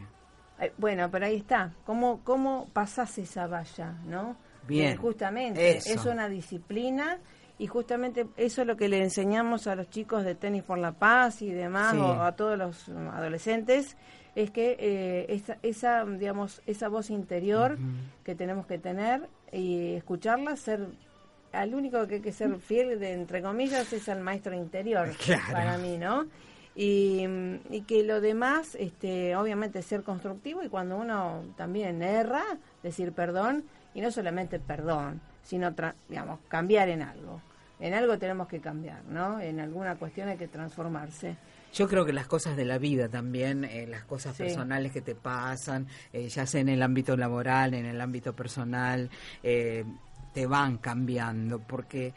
Bueno, 0.78 1.10
pero 1.10 1.26
ahí 1.26 1.38
está. 1.38 1.74
¿Cómo, 1.86 2.22
cómo 2.24 2.68
pasás 2.74 3.18
esa 3.18 3.48
valla, 3.48 3.94
no? 4.06 4.36
Bien. 4.68 4.98
justamente, 4.98 5.78
es 5.78 6.06
una 6.06 6.30
disciplina 6.30 7.18
y 7.58 7.68
justamente 7.68 8.28
eso 8.38 8.62
es 8.62 8.68
lo 8.68 8.78
que 8.78 8.88
le 8.88 9.02
enseñamos 9.02 9.68
a 9.68 9.76
los 9.76 9.90
chicos 9.90 10.24
de 10.24 10.36
Tenis 10.36 10.64
por 10.64 10.78
la 10.78 10.94
Paz 10.94 11.42
y 11.42 11.52
demás, 11.52 11.96
o 11.96 12.24
a 12.24 12.32
todos 12.34 12.58
los 12.58 12.88
adolescentes, 12.90 13.98
es 14.44 14.52
que 14.52 14.78
eh, 14.80 15.26
esa, 15.28 15.58
esa, 15.64 16.06
digamos, 16.06 16.62
esa 16.66 16.88
voz 16.88 17.10
interior 17.10 17.78
que 18.24 18.36
tenemos 18.36 18.66
que 18.66 18.78
tener 18.78 19.28
y 19.52 19.96
escucharla, 19.96 20.56
ser 20.56 20.88
al 21.52 21.76
único 21.76 22.08
que 22.08 22.16
hay 22.16 22.22
que 22.22 22.32
ser 22.32 22.58
fiel, 22.60 23.02
de, 23.02 23.14
entre 23.14 23.42
comillas, 23.42 23.92
es 23.92 24.08
al 24.08 24.22
maestro 24.22 24.56
interior, 24.56 25.10
para 25.52 25.78
mí, 25.78 25.98
¿no? 25.98 26.26
Y, 26.74 27.26
y, 27.70 27.82
que 27.82 28.04
lo 28.04 28.22
demás, 28.22 28.76
este, 28.80 29.36
obviamente, 29.36 29.82
ser 29.82 30.04
constructivo 30.04 30.64
y 30.64 30.70
cuando 30.70 30.96
uno 30.96 31.44
también 31.58 32.02
erra, 32.02 32.44
decir 32.82 33.12
perdón, 33.12 33.66
y 33.94 34.00
no 34.00 34.10
solamente 34.10 34.60
perdón, 34.60 35.20
sino, 35.44 35.76
digamos, 36.08 36.40
cambiar 36.48 36.88
en 36.88 37.02
algo. 37.02 37.42
En 37.82 37.94
algo 37.94 38.18
tenemos 38.18 38.48
que 38.48 38.62
cambiar, 38.62 39.04
¿no? 39.10 39.42
En 39.42 39.60
alguna 39.60 39.96
cuestión 39.96 40.30
hay 40.30 40.38
que 40.38 40.48
transformarse. 40.48 41.36
Yo 41.74 41.88
creo 41.88 42.06
que 42.06 42.14
las 42.14 42.28
cosas 42.28 42.58
de 42.58 42.66
la 42.66 42.78
vida 42.78 43.10
también, 43.10 43.64
eh, 43.64 43.86
las 43.88 44.04
cosas 44.04 44.36
personales 44.36 44.92
que 44.92 45.02
te 45.02 45.16
pasan, 45.16 45.88
eh, 46.12 46.28
ya 46.28 46.46
sea 46.46 46.62
en 46.62 46.70
el 46.70 46.82
ámbito 46.82 47.16
laboral, 47.16 47.74
en 47.74 47.86
el 47.86 48.02
ámbito 48.02 48.34
personal, 48.34 49.10
eh, 49.44 49.86
te 50.34 50.46
van 50.46 50.78
cambiando, 50.78 51.60
porque 51.60 52.14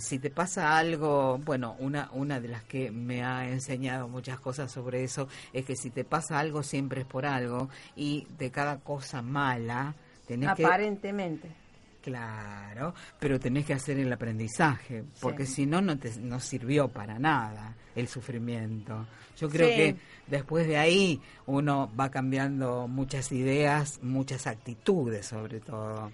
si 0.00 0.18
te 0.18 0.30
pasa 0.30 0.78
algo, 0.78 1.36
bueno, 1.44 1.76
una, 1.78 2.08
una 2.12 2.40
de 2.40 2.48
las 2.48 2.64
que 2.64 2.90
me 2.90 3.22
ha 3.22 3.50
enseñado 3.50 4.08
muchas 4.08 4.40
cosas 4.40 4.72
sobre 4.72 5.04
eso 5.04 5.28
es 5.52 5.66
que 5.66 5.76
si 5.76 5.90
te 5.90 6.04
pasa 6.04 6.38
algo 6.38 6.62
siempre 6.62 7.02
es 7.02 7.06
por 7.06 7.26
algo 7.26 7.68
y 7.94 8.26
de 8.38 8.50
cada 8.50 8.78
cosa 8.78 9.20
mala 9.20 9.94
tenés 10.26 10.48
Aparentemente. 10.48 11.59
Claro, 12.02 12.94
pero 13.18 13.38
tenés 13.38 13.66
que 13.66 13.74
hacer 13.74 13.98
el 13.98 14.10
aprendizaje, 14.10 15.04
porque 15.20 15.44
si 15.44 15.66
no, 15.66 15.82
no 15.82 15.98
te 15.98 16.10
no 16.18 16.40
sirvió 16.40 16.88
para 16.88 17.18
nada 17.18 17.74
el 17.94 18.08
sufrimiento. 18.08 19.06
Yo 19.36 19.48
creo 19.50 19.68
que 19.68 19.96
después 20.26 20.66
de 20.66 20.78
ahí 20.78 21.20
uno 21.46 21.90
va 21.98 22.10
cambiando 22.10 22.88
muchas 22.88 23.32
ideas, 23.32 24.00
muchas 24.02 24.46
actitudes 24.46 25.26
sobre 25.26 25.60
todo. 25.60 26.10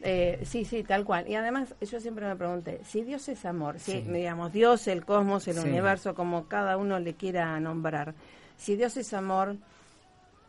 Eh, 0.00 0.40
sí, 0.44 0.64
sí, 0.64 0.82
tal 0.84 1.04
cual. 1.04 1.28
Y 1.28 1.34
además 1.34 1.74
yo 1.80 2.00
siempre 2.00 2.26
me 2.26 2.36
pregunté, 2.36 2.80
si 2.84 3.02
Dios 3.02 3.28
es 3.28 3.44
amor, 3.44 3.78
si 3.78 4.00
digamos 4.00 4.52
Dios, 4.52 4.86
el 4.88 5.04
cosmos, 5.04 5.48
el 5.48 5.58
universo, 5.58 6.14
como 6.14 6.46
cada 6.46 6.76
uno 6.76 6.98
le 6.98 7.14
quiera 7.14 7.58
nombrar, 7.60 8.14
si 8.56 8.76
Dios 8.76 8.96
es 8.96 9.12
amor, 9.12 9.56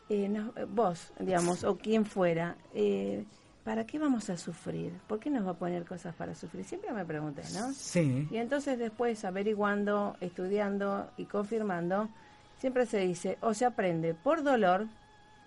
eh, 0.10 0.30
vos, 0.68 1.14
digamos, 1.20 1.64
o 1.64 1.78
quien 1.78 2.06
fuera, 2.06 2.58
eh, 2.74 3.24
¿para 3.64 3.86
qué 3.86 4.00
vamos 4.00 4.30
a 4.30 4.38
sufrir? 4.38 4.94
¿Por 5.08 5.20
qué 5.20 5.30
nos 5.30 5.46
va 5.46 5.52
a 5.52 5.56
poner 5.56 5.86
cosas 5.86 6.16
para 6.16 6.36
sufrir? 6.36 6.66
Siempre 6.66 6.92
me 6.92 7.06
pregunté, 7.06 7.44
¿no? 7.54 7.74
Sí. 7.74 8.28
Y 8.32 8.38
entonces 8.38 8.80
después, 8.80 9.24
averiguando, 9.26 10.18
estudiando 10.22 11.10
y 11.18 11.26
confirmando, 11.26 12.10
siempre 12.58 12.86
se 12.86 13.00
dice, 13.00 13.38
o 13.42 13.54
se 13.54 13.66
aprende 13.66 14.14
por 14.14 14.44
dolor 14.44 14.88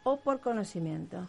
o 0.05 0.19
por 0.19 0.41
conocimiento. 0.41 1.27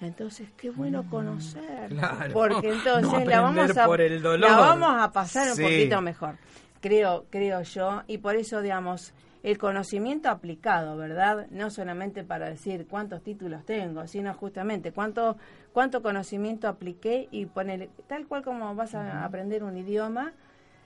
Entonces, 0.00 0.48
qué 0.56 0.70
bueno 0.70 1.02
mm, 1.02 1.08
conocer. 1.08 1.96
Porque 2.32 2.68
entonces 2.72 3.26
la, 3.26 3.40
vamos 3.40 3.76
a, 3.76 4.36
la 4.36 4.56
vamos 4.56 5.02
a 5.02 5.12
pasar 5.12 5.50
un 5.50 5.58
poquito 5.58 6.00
mejor, 6.00 6.36
creo, 6.80 7.26
creo 7.30 7.62
yo. 7.62 8.02
Y 8.06 8.18
por 8.18 8.36
eso, 8.36 8.60
digamos, 8.60 9.12
el 9.42 9.58
conocimiento 9.58 10.28
aplicado, 10.28 10.96
¿verdad? 10.96 11.46
No 11.50 11.70
solamente 11.70 12.24
para 12.24 12.48
decir 12.48 12.86
cuántos 12.88 13.22
títulos 13.22 13.64
tengo, 13.64 14.06
sino 14.06 14.34
justamente 14.34 14.92
cuánto, 14.92 15.36
cuánto 15.72 16.02
conocimiento 16.02 16.68
apliqué 16.68 17.28
y 17.30 17.46
poner, 17.46 17.88
tal 18.06 18.26
cual 18.26 18.42
como 18.42 18.74
vas 18.74 18.94
a 18.94 19.24
aprender 19.24 19.62
un 19.62 19.76
idioma, 19.76 20.32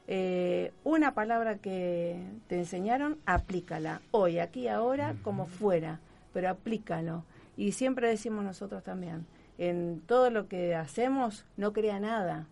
eh, 0.09 0.73
una 0.85 1.15
palabra 1.15 1.59
que 1.59 2.23
te 2.49 2.59
enseñaron, 2.59 3.19
aplícala. 3.25 4.03
Hoy, 4.11 4.39
aquí, 4.39 4.69
ahora, 4.69 5.15
como 5.23 5.47
fuera, 5.47 6.01
pero 6.33 6.51
aplícalo. 6.51 7.25
Y 7.57 7.73
siempre 7.73 8.09
decimos 8.09 8.45
nosotros 8.45 8.83
también, 8.83 9.27
en 9.59 10.03
todo 10.07 10.31
lo 10.31 10.49
que 10.49 10.75
hacemos, 10.75 11.47
no 11.57 11.73
crea 11.73 12.01
nada, 12.01 12.47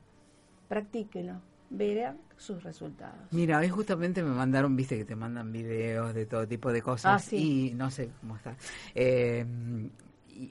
practíquelo, 0.69 1.41
verá 1.71 2.17
sus 2.37 2.63
resultados. 2.63 3.21
Mira, 3.31 3.59
hoy 3.59 3.69
justamente 3.69 4.23
me 4.23 4.31
mandaron, 4.31 4.77
viste 4.77 4.99
que 4.99 5.05
te 5.05 5.17
mandan 5.17 5.51
videos 5.53 6.13
de 6.15 6.27
todo 6.27 6.47
tipo 6.47 6.73
de 6.73 6.83
cosas 6.83 7.29
ah, 7.33 7.37
y 7.37 7.73
no 7.75 7.91
sé 7.91 8.11
cómo 8.21 8.37
está. 8.37 8.57
Eh, 8.95 9.45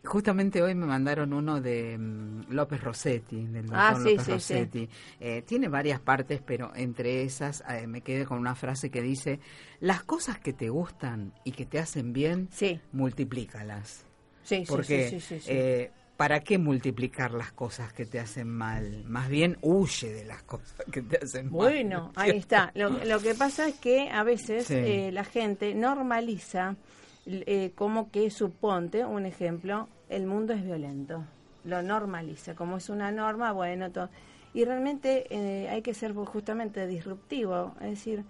justamente 0.04 0.62
hoy 0.62 0.76
me 0.76 0.86
mandaron 0.86 1.34
uno 1.34 1.62
de 1.62 1.98
mm, 1.98 2.52
López 2.52 2.84
Rossetti, 2.84 3.46
del 3.48 3.66
doctor 3.66 3.80
ah, 3.80 3.98
López 3.98 4.28
Rossetti. 4.28 4.90
Eh, 5.20 5.44
tiene 5.44 5.68
varias 5.68 6.00
partes, 6.00 6.42
pero 6.46 6.72
entre 6.76 7.24
esas 7.24 7.64
eh, 7.70 7.88
me 7.88 8.02
quedé 8.02 8.26
con 8.26 8.38
una 8.38 8.56
frase 8.56 8.90
que 8.90 9.02
dice, 9.02 9.40
las 9.80 10.04
cosas 10.04 10.40
que 10.40 10.54
te 10.54 10.70
gustan 10.70 11.34
y 11.44 11.52
que 11.52 11.66
te 11.66 11.80
hacen 11.80 12.14
bien, 12.14 12.50
multiplícalas. 12.92 14.06
Sí, 14.44 14.64
Porque, 14.68 15.20
sí, 15.20 15.40
eh, 15.48 15.92
¿para 16.20 16.42
qué 16.42 16.58
multiplicar 16.58 17.32
las 17.32 17.54
cosas 17.54 17.94
que 17.94 18.06
te 18.06 18.20
hacen 18.20 18.50
mal? 18.50 19.06
Más 19.06 19.30
bien 19.30 19.56
huye 19.62 20.12
de 20.12 20.26
las 20.26 20.44
cosas 20.44 20.76
que 20.92 21.02
te 21.02 21.16
hacen 21.16 21.46
mal. 21.46 21.54
Bueno, 21.54 22.12
ahí 22.14 22.32
está. 22.32 22.74
Lo, 22.76 22.90
lo, 22.90 23.22
que 23.22 23.36
pasa 23.36 23.70
es 23.70 23.76
que 23.76 24.10
a 24.10 24.24
veces 24.24 24.70
eh, 24.70 25.12
la 25.14 25.24
gente 25.24 25.74
normaliza 25.74 26.76
eh, 27.26 27.72
como 27.74 28.12
que 28.12 28.30
suponte, 28.32 29.06
un 29.06 29.26
ejemplo, 29.26 29.88
el 30.10 30.26
mundo 30.26 30.52
es 30.52 30.62
violento. 30.62 31.24
lo 31.64 31.82
normaliza, 31.84 32.54
como 32.54 32.76
es 32.76 32.90
una 32.90 33.14
norma, 33.14 33.54
bueno, 33.54 33.90
todo. 33.90 34.10
Y 34.54 34.66
realmente 34.66 35.26
eh, 35.30 35.70
hay 35.70 35.82
que 35.82 35.94
ser 35.94 36.14
justamente 36.14 36.86
disruptivo, 36.86 37.76
es 37.80 37.92
decir, 37.92 38.26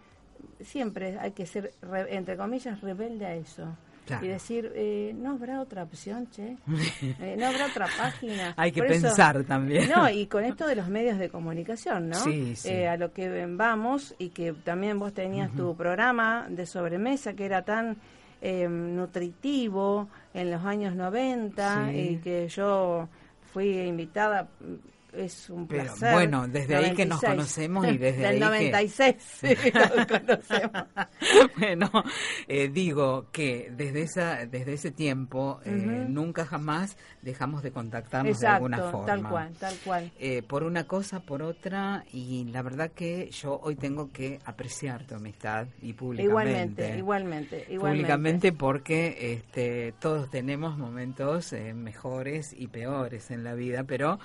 siempre 0.62 1.18
hay 1.18 1.32
que 1.32 1.48
ser, 1.48 1.74
entre 2.10 2.38
comillas, 2.38 2.82
rebelde 2.82 3.26
a 3.26 3.34
eso. 3.34 3.76
Y 4.22 4.28
decir, 4.28 4.72
eh, 4.76 5.14
no 5.16 5.32
habrá 5.32 5.62
otra 5.62 5.84
opción, 5.84 6.30
che. 6.32 6.57
Eh, 7.22 7.36
no 7.38 7.47
habrá 7.47 7.68
otra 7.68 7.88
página. 7.97 8.53
Hay 8.57 8.72
que 8.72 8.84
pensar 8.84 9.43
también. 9.43 9.89
No, 9.89 10.10
y 10.10 10.28
con 10.28 10.43
esto 10.43 10.68
de 10.68 10.76
los 10.76 10.88
medios 10.88 11.18
de 11.18 11.30
comunicación, 11.30 12.10
¿no? 12.10 12.16
Sí, 12.16 12.55
a 12.86 12.97
lo 12.97 13.14
que 13.14 13.45
vamos, 13.47 14.16
y 14.18 14.30
que 14.30 14.53
también 14.53 14.99
vos 14.99 15.14
tenías 15.14 15.51
tu 15.53 15.76
programa 15.76 16.47
de 16.49 16.66
sobremesa 16.66 17.34
que 17.34 17.45
era 17.45 17.64
tan 17.64 17.97
nutritivo 18.41 20.07
en 20.34 20.51
los 20.51 20.64
años 20.64 20.95
90 20.95 21.93
y 21.93 22.18
que 22.18 22.47
yo 22.47 23.07
fui 23.53 23.80
invitada 23.80 24.47
es 25.14 25.49
un 25.49 25.68
placer. 25.68 26.14
bueno, 26.14 26.47
desde 26.47 26.76
ahí 26.76 26.93
que 26.93 27.05
nos 27.05 27.22
conocemos 27.22 27.88
y 27.88 27.97
desde 27.97 28.22
Del 28.22 28.43
ahí 28.43 28.70
96 28.70 29.16
que... 29.41 29.72
nos 29.95 30.05
conocemos. 30.05 30.84
bueno, 31.57 31.91
eh, 32.47 32.70
digo 32.70 33.28
que 33.32 33.72
desde 33.76 34.01
esa 34.03 34.45
desde 34.45 34.74
ese 34.74 34.91
tiempo 34.91 35.60
eh, 35.66 35.72
nunca 35.72 36.45
jamás 36.45 36.97
dejamos 37.22 37.64
de 37.64 37.72
contactarnos 37.72 38.39
de 38.39 38.47
alguna 38.47 38.91
forma. 38.91 39.05
tal 39.05 39.24
cual, 39.28 39.53
tal 39.60 39.76
cual. 39.84 40.12
Eh, 40.20 40.41
por 40.43 40.64
una 40.64 40.86
cosa, 40.86 41.20
por 41.20 41.41
otra, 41.41 42.03
y 42.12 42.45
la 42.45 42.62
verdad 42.62 42.91
que 42.91 43.30
yo 43.32 43.60
hoy 43.64 43.76
tengo 43.76 44.12
que 44.12 44.39
apreciar 44.45 45.05
tu 45.05 45.16
amistad 45.16 45.68
y 45.82 45.93
públicamente. 45.93 46.30
Igualmente, 46.30 46.97
igualmente, 46.97 47.66
igualmente. 47.70 47.80
Públicamente 47.80 48.53
porque 48.53 49.34
este, 49.34 49.93
todos 49.99 50.30
tenemos 50.30 50.78
momentos 50.78 51.53
mejores 51.74 52.53
y 52.57 52.68
peores 52.68 53.32
en 53.32 53.43
la 53.43 53.53
vida, 53.53 53.84
pero 53.84 54.20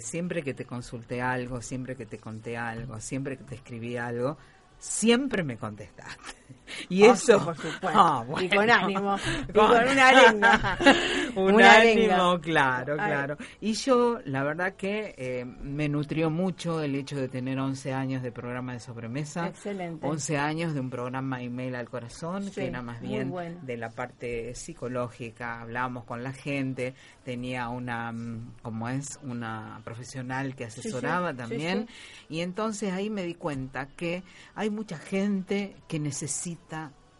siempre 0.00 0.35
siempre 0.36 0.52
que 0.52 0.54
te 0.54 0.66
consulté 0.66 1.22
algo, 1.22 1.62
siempre 1.62 1.96
que 1.96 2.04
te 2.04 2.18
conté 2.18 2.58
algo, 2.58 3.00
siempre 3.00 3.38
que 3.38 3.44
te 3.44 3.54
escribí 3.54 3.96
algo, 3.96 4.36
siempre 4.78 5.42
me 5.42 5.56
contestaste. 5.56 6.34
Y 6.88 7.04
eso, 7.04 7.44
por 7.44 7.56
supuesto. 7.56 7.88
Ah, 7.92 8.24
y 8.40 8.48
con 8.48 8.70
ánimo, 8.70 9.16
y 9.48 9.52
con 9.52 9.70
una 9.70 10.08
arenga. 10.08 10.78
un 11.34 11.62
ánimo, 11.62 12.40
claro, 12.40 12.94
claro. 12.96 13.36
Y 13.60 13.72
yo, 13.74 14.18
la 14.24 14.42
verdad 14.42 14.74
que 14.74 15.14
eh, 15.16 15.44
me 15.44 15.88
nutrió 15.88 16.30
mucho 16.30 16.82
el 16.82 16.94
hecho 16.94 17.16
de 17.16 17.28
tener 17.28 17.58
11 17.58 17.92
años 17.92 18.22
de 18.22 18.32
programa 18.32 18.72
de 18.72 18.80
sobremesa. 18.80 19.48
Excelente. 19.48 20.06
11 20.06 20.38
años 20.38 20.74
de 20.74 20.80
un 20.80 20.90
programa 20.90 21.42
email 21.42 21.74
al 21.74 21.88
corazón, 21.88 22.50
que 22.50 22.66
era 22.66 22.82
más 22.82 23.00
bien 23.00 23.32
de 23.62 23.76
la 23.76 23.90
parte 23.90 24.54
psicológica, 24.54 25.60
hablábamos 25.60 26.04
con 26.04 26.22
la 26.22 26.32
gente, 26.32 26.94
tenía 27.24 27.68
una, 27.68 28.12
mm, 28.12 28.54
como 28.62 28.88
es, 28.88 29.18
una 29.22 29.80
profesional 29.84 30.54
que 30.54 30.64
asesoraba 30.64 31.34
también. 31.34 31.88
Y 32.28 32.40
entonces 32.40 32.92
ahí 32.92 33.10
me 33.10 33.24
di 33.24 33.34
cuenta 33.34 33.86
que 33.86 34.22
hay 34.54 34.70
mucha 34.70 34.98
gente 34.98 35.76
que 35.88 35.98
necesita 35.98 36.55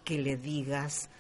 que 0.05 0.19
le 0.19 0.37
digas 0.37 1.11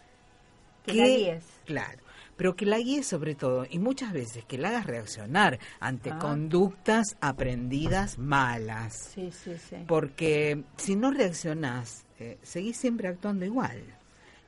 que, 0.85 0.95
la 0.95 1.07
guíes. 1.07 1.45
Claro, 1.64 2.03
pero 2.37 2.55
que 2.55 2.67
la 2.67 2.79
guíes 2.79 3.07
sobre 3.07 3.35
todo 3.35 3.67
y 3.69 3.79
muchas 3.79 4.12
veces 4.12 4.45
que 4.45 4.59
la 4.59 4.69
hagas 4.69 4.87
reaccionar 4.87 5.59
ante 5.81 6.11
ah. 6.11 6.19
conductas 6.19 7.17
aprendidas 7.21 8.19
malas. 8.19 9.12
Sí, 9.14 9.31
sí, 9.33 9.57
sí. 9.59 9.77
Porque 9.87 10.62
si 10.77 10.97
no 10.97 11.11
reaccionás, 11.11 12.05
eh, 12.19 12.39
seguís 12.43 12.77
siempre 12.77 13.09
actuando 13.09 13.45
igual. 13.45 13.83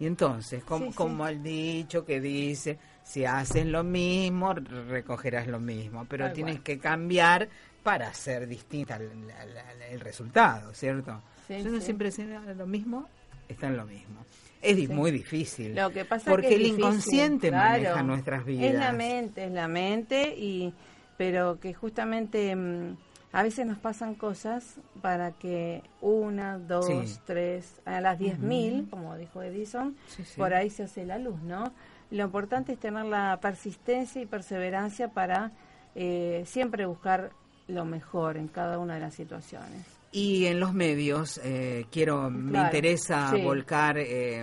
Y 0.01 0.07
entonces, 0.07 0.63
como, 0.63 0.95
como 0.95 1.27
el 1.27 1.43
dicho 1.43 2.05
que 2.05 2.21
dice, 2.21 2.79
si 3.03 3.25
haces 3.25 3.67
lo 3.67 3.83
mismo, 3.83 4.55
recogerás 4.55 5.49
lo 5.49 5.59
mismo, 5.59 6.07
pero 6.09 6.33
tienes 6.33 6.61
que 6.61 6.79
cambiar 6.79 7.49
para 7.83 8.09
hacer 8.09 8.47
distinta 8.47 8.97
el, 8.97 10.01
resultado, 10.01 10.75
¿cierto? 10.75 11.23
si 11.47 11.55
uno 11.55 11.81
siempre 11.81 12.09
hace 12.09 12.27
lo 12.55 12.67
mismo, 12.67 13.09
está 13.49 13.67
en 13.67 13.77
lo 13.77 13.87
mismo. 13.87 14.19
Es 14.61 14.89
muy 14.91 15.11
difícil. 15.11 15.75
Lo 15.75 15.91
que 15.91 16.05
pasa 16.05 16.31
porque 16.31 16.49
que 16.49 16.55
el 16.57 16.67
inconsciente 16.67 17.51
maneja 17.51 18.03
nuestras 18.03 18.45
vidas. 18.45 18.65
Es 18.65 18.75
la 18.75 18.93
mente, 18.93 19.45
es 19.45 19.53
la 19.53 19.69
mente, 19.69 20.35
y 20.37 20.73
pero 21.17 21.59
que 21.61 21.75
justamente 21.75 22.55
mm, 22.55 22.97
a 23.33 23.43
veces 23.43 23.67
nos 23.67 23.79
pasan 23.79 24.15
cosas 24.15 24.77
para 25.03 25.33
que 25.33 25.83
una, 26.01 26.59
dos, 26.59 27.21
tres, 27.27 27.81
a 27.85 28.01
las 28.01 28.19
diez 28.19 28.39
mil, 28.39 28.89
como 28.89 29.17
dijo 29.17 29.43
Edison, 29.43 29.97
por 30.37 30.55
ahí 30.55 30.71
se 30.71 30.85
hace 30.85 31.05
la 31.05 31.19
luz, 31.19 31.41
¿no? 31.43 31.73
Lo 32.11 32.25
importante 32.25 32.73
es 32.73 32.79
tener 32.79 33.05
la 33.05 33.39
persistencia 33.41 34.23
y 34.23 34.27
perseverancia 34.27 35.09
para 35.09 35.53
eh, 35.95 36.43
siempre 36.47 36.87
buscar 36.87 37.31
lo 37.67 37.85
mejor 37.85 38.39
en 38.39 38.49
cada 38.49 38.79
una 38.79 38.95
de 38.95 39.01
las 39.01 39.15
situaciones. 39.15 39.98
Y 40.11 40.47
en 40.47 40.59
los 40.59 40.73
medios, 40.73 41.39
eh, 41.45 41.87
quiero, 41.91 42.31
me 42.31 42.59
interesa 42.59 43.31
volcar 43.43 43.99
eh, 43.99 44.43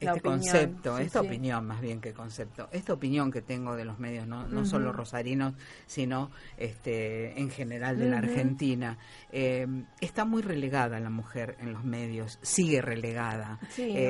este 0.00 0.20
concepto, 0.20 0.98
esta 0.98 1.20
opinión 1.20 1.64
más 1.66 1.80
bien 1.80 2.00
que 2.00 2.12
concepto, 2.12 2.68
esta 2.72 2.92
opinión 2.92 3.30
que 3.30 3.40
tengo 3.40 3.76
de 3.76 3.84
los 3.84 4.00
medios, 4.00 4.26
no, 4.26 4.48
no 4.48 4.66
solo 4.66 4.92
rosarinos, 4.92 5.54
sino 5.86 6.32
este, 6.56 7.38
en 7.40 7.48
general 7.48 7.96
de 7.96 8.10
la 8.10 8.18
Argentina, 8.18 8.98
eh, 9.30 9.66
está 10.00 10.24
muy 10.24 10.42
relegada 10.42 10.98
la 10.98 11.10
mujer 11.10 11.56
en 11.60 11.72
los 11.72 11.84
medios, 11.84 12.40
sigue 12.42 12.82
relegada. 12.82 13.60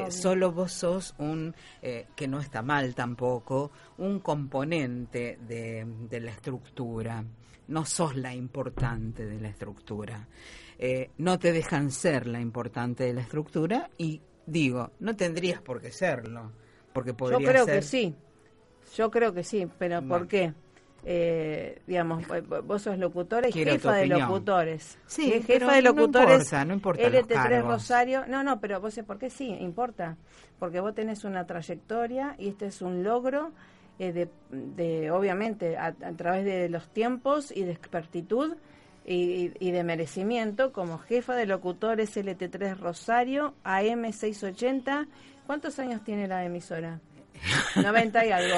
Solo 0.09 0.53
vos 0.53 0.73
sos 0.73 1.15
un, 1.19 1.55
que 2.17 2.27
no 2.27 2.41
está 2.41 2.63
mal 2.63 2.95
tampoco, 2.95 3.73
un 3.99 4.21
componente 4.21 5.39
de, 5.47 5.87
de 6.09 6.21
la 6.21 6.31
estructura, 6.31 7.23
no 7.69 7.85
sos 7.85 8.17
la 8.17 8.35
importante 8.35 9.27
de 9.27 9.39
la 9.39 9.49
estructura. 9.49 10.27
No 11.19 11.39
te 11.39 11.53
dejan 11.53 11.91
ser 11.91 12.27
la 12.27 12.41
importante 12.41 13.05
de 13.05 13.15
la 13.15 13.21
estructura 13.23 13.91
y 13.97 14.21
Digo, 14.47 14.91
no 15.01 15.17
tendrías 15.17 15.61
por 15.63 15.81
qué 15.81 15.91
serlo, 15.91 16.53
porque 16.93 17.15
podría 17.15 17.39
Yo 17.39 17.47
creo 17.47 17.67
que 17.67 17.83
sí, 17.83 18.15
yo 18.95 19.11
creo 19.11 19.33
que 19.33 19.43
sí, 19.43 19.67
pero 19.79 20.03
¿por 20.03 20.29
qué? 20.29 20.53
Eh, 21.07 21.83
digamos, 21.87 22.25
vos 22.65 22.83
sos 22.83 22.99
locutora 22.99 23.49
y 23.49 23.53
jefa 23.53 23.95
de 23.95 24.07
locutores. 24.07 24.99
Sí, 25.07 25.43
jefa 25.43 25.75
de 25.75 25.83
locutores. 25.83 26.53
No 26.53 26.75
importa, 26.75 27.03
no 27.03 27.09
importa 27.09 27.09
LT3 27.09 27.63
Rosario. 27.63 28.27
No, 28.27 28.43
no, 28.43 28.61
pero 28.61 28.81
vos 28.81 28.95
sé 28.95 29.03
por 29.03 29.19
qué 29.19 29.29
sí, 29.29 29.49
importa. 29.61 30.17
Porque 30.59 30.81
vos 30.81 30.95
tenés 30.95 31.25
una 31.25 31.47
trayectoria 31.47 32.37
y 32.39 32.49
este 32.49 32.67
es 32.67 32.81
un 32.81 33.03
logro 33.03 33.53
eh, 33.99 34.13
de, 34.13 34.29
de, 34.51 35.11
obviamente, 35.11 35.77
a, 35.77 35.89
a, 35.89 36.13
través 36.17 36.45
de 36.47 36.71
los 36.71 36.89
tiempos 36.89 37.55
y 37.55 37.65
de 37.65 37.73
expertitud 37.73 38.57
y, 39.07 39.71
de 39.71 39.85
merecimiento 39.85 40.73
como 40.73 40.99
jefa 40.99 41.35
de 41.35 41.47
locutores 41.47 42.17
LT3 42.17 42.77
Rosario, 42.77 43.55
AM680. 43.65 45.07
¿Cuántos 45.47 45.79
años 45.79 46.03
tiene 46.05 46.27
la 46.27 46.45
emisora? 46.45 47.01
90 47.77 48.27
y 48.27 48.31
algo. 48.31 48.57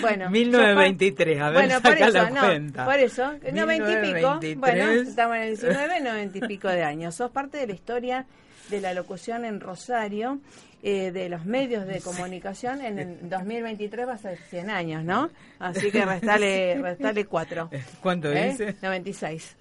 Bueno, 0.00 0.30
1923, 0.30 1.40
a 1.40 1.50
ver, 1.50 1.54
bueno, 1.54 1.80
por 1.80 1.92
eso, 1.92 2.10
la 2.10 2.28
cuenta. 2.30 2.84
por 2.84 2.98
eso, 2.98 3.32
90 3.52 3.92
y 3.92 4.14
pico. 4.14 4.40
Bueno, 4.60 4.90
estamos 4.90 5.36
en 5.36 5.42
el 5.42 5.48
19, 5.56 6.00
90 6.00 6.38
y 6.38 6.40
pico 6.42 6.68
de 6.68 6.84
años. 6.84 7.14
Sos 7.14 7.30
parte 7.30 7.58
de 7.58 7.66
la 7.66 7.72
historia 7.72 8.26
de 8.70 8.80
la 8.80 8.94
locución 8.94 9.44
en 9.44 9.60
Rosario 9.60 10.40
eh, 10.86 11.12
de 11.12 11.30
los 11.30 11.46
medios 11.46 11.86
de 11.86 12.02
comunicación 12.02 12.82
en 12.82 12.98
el 12.98 13.30
2023 13.30 14.06
va 14.06 14.12
a 14.12 14.18
ser 14.18 14.36
100 14.36 14.68
años, 14.68 15.02
¿no? 15.02 15.30
Así 15.58 15.90
que 15.90 16.04
restale, 16.04 16.74
restale 16.82 17.24
4. 17.24 17.70
¿Cuánto 18.02 18.30
¿Eh? 18.30 18.50
dice? 18.50 18.76
96. 18.82 19.56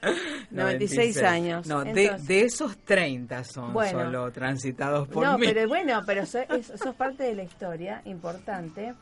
96. 0.51 1.17
años. 1.24 1.65
No, 1.65 1.82
de, 1.86 2.41
esos 2.41 2.78
30 2.80 3.41
son 3.45 3.74
solo 3.74 4.34
transitados 4.34 5.07
por 5.07 5.26
No, 5.26 5.38
mí. 5.38 5.47
pero 5.47 5.65
bueno, 5.65 6.03
pero 6.05 6.26
sos, 6.26 6.43
sos 6.76 6.93
parte 6.93 7.24
de 7.24 7.36
la 7.36 7.43
historia 7.43 8.01
importante 8.03 8.93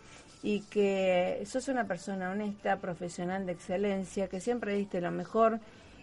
y 0.44 0.62
que 0.62 1.44
sos 1.46 1.68
una 1.68 1.86
persona 1.86 2.32
honesta, 2.32 2.78
profesional 2.78 3.46
de 3.46 3.52
excelencia, 3.52 4.28
que 4.28 4.40
siempre 4.40 4.76
diste 4.76 5.02
lo 5.02 5.12
mejor 5.12 5.60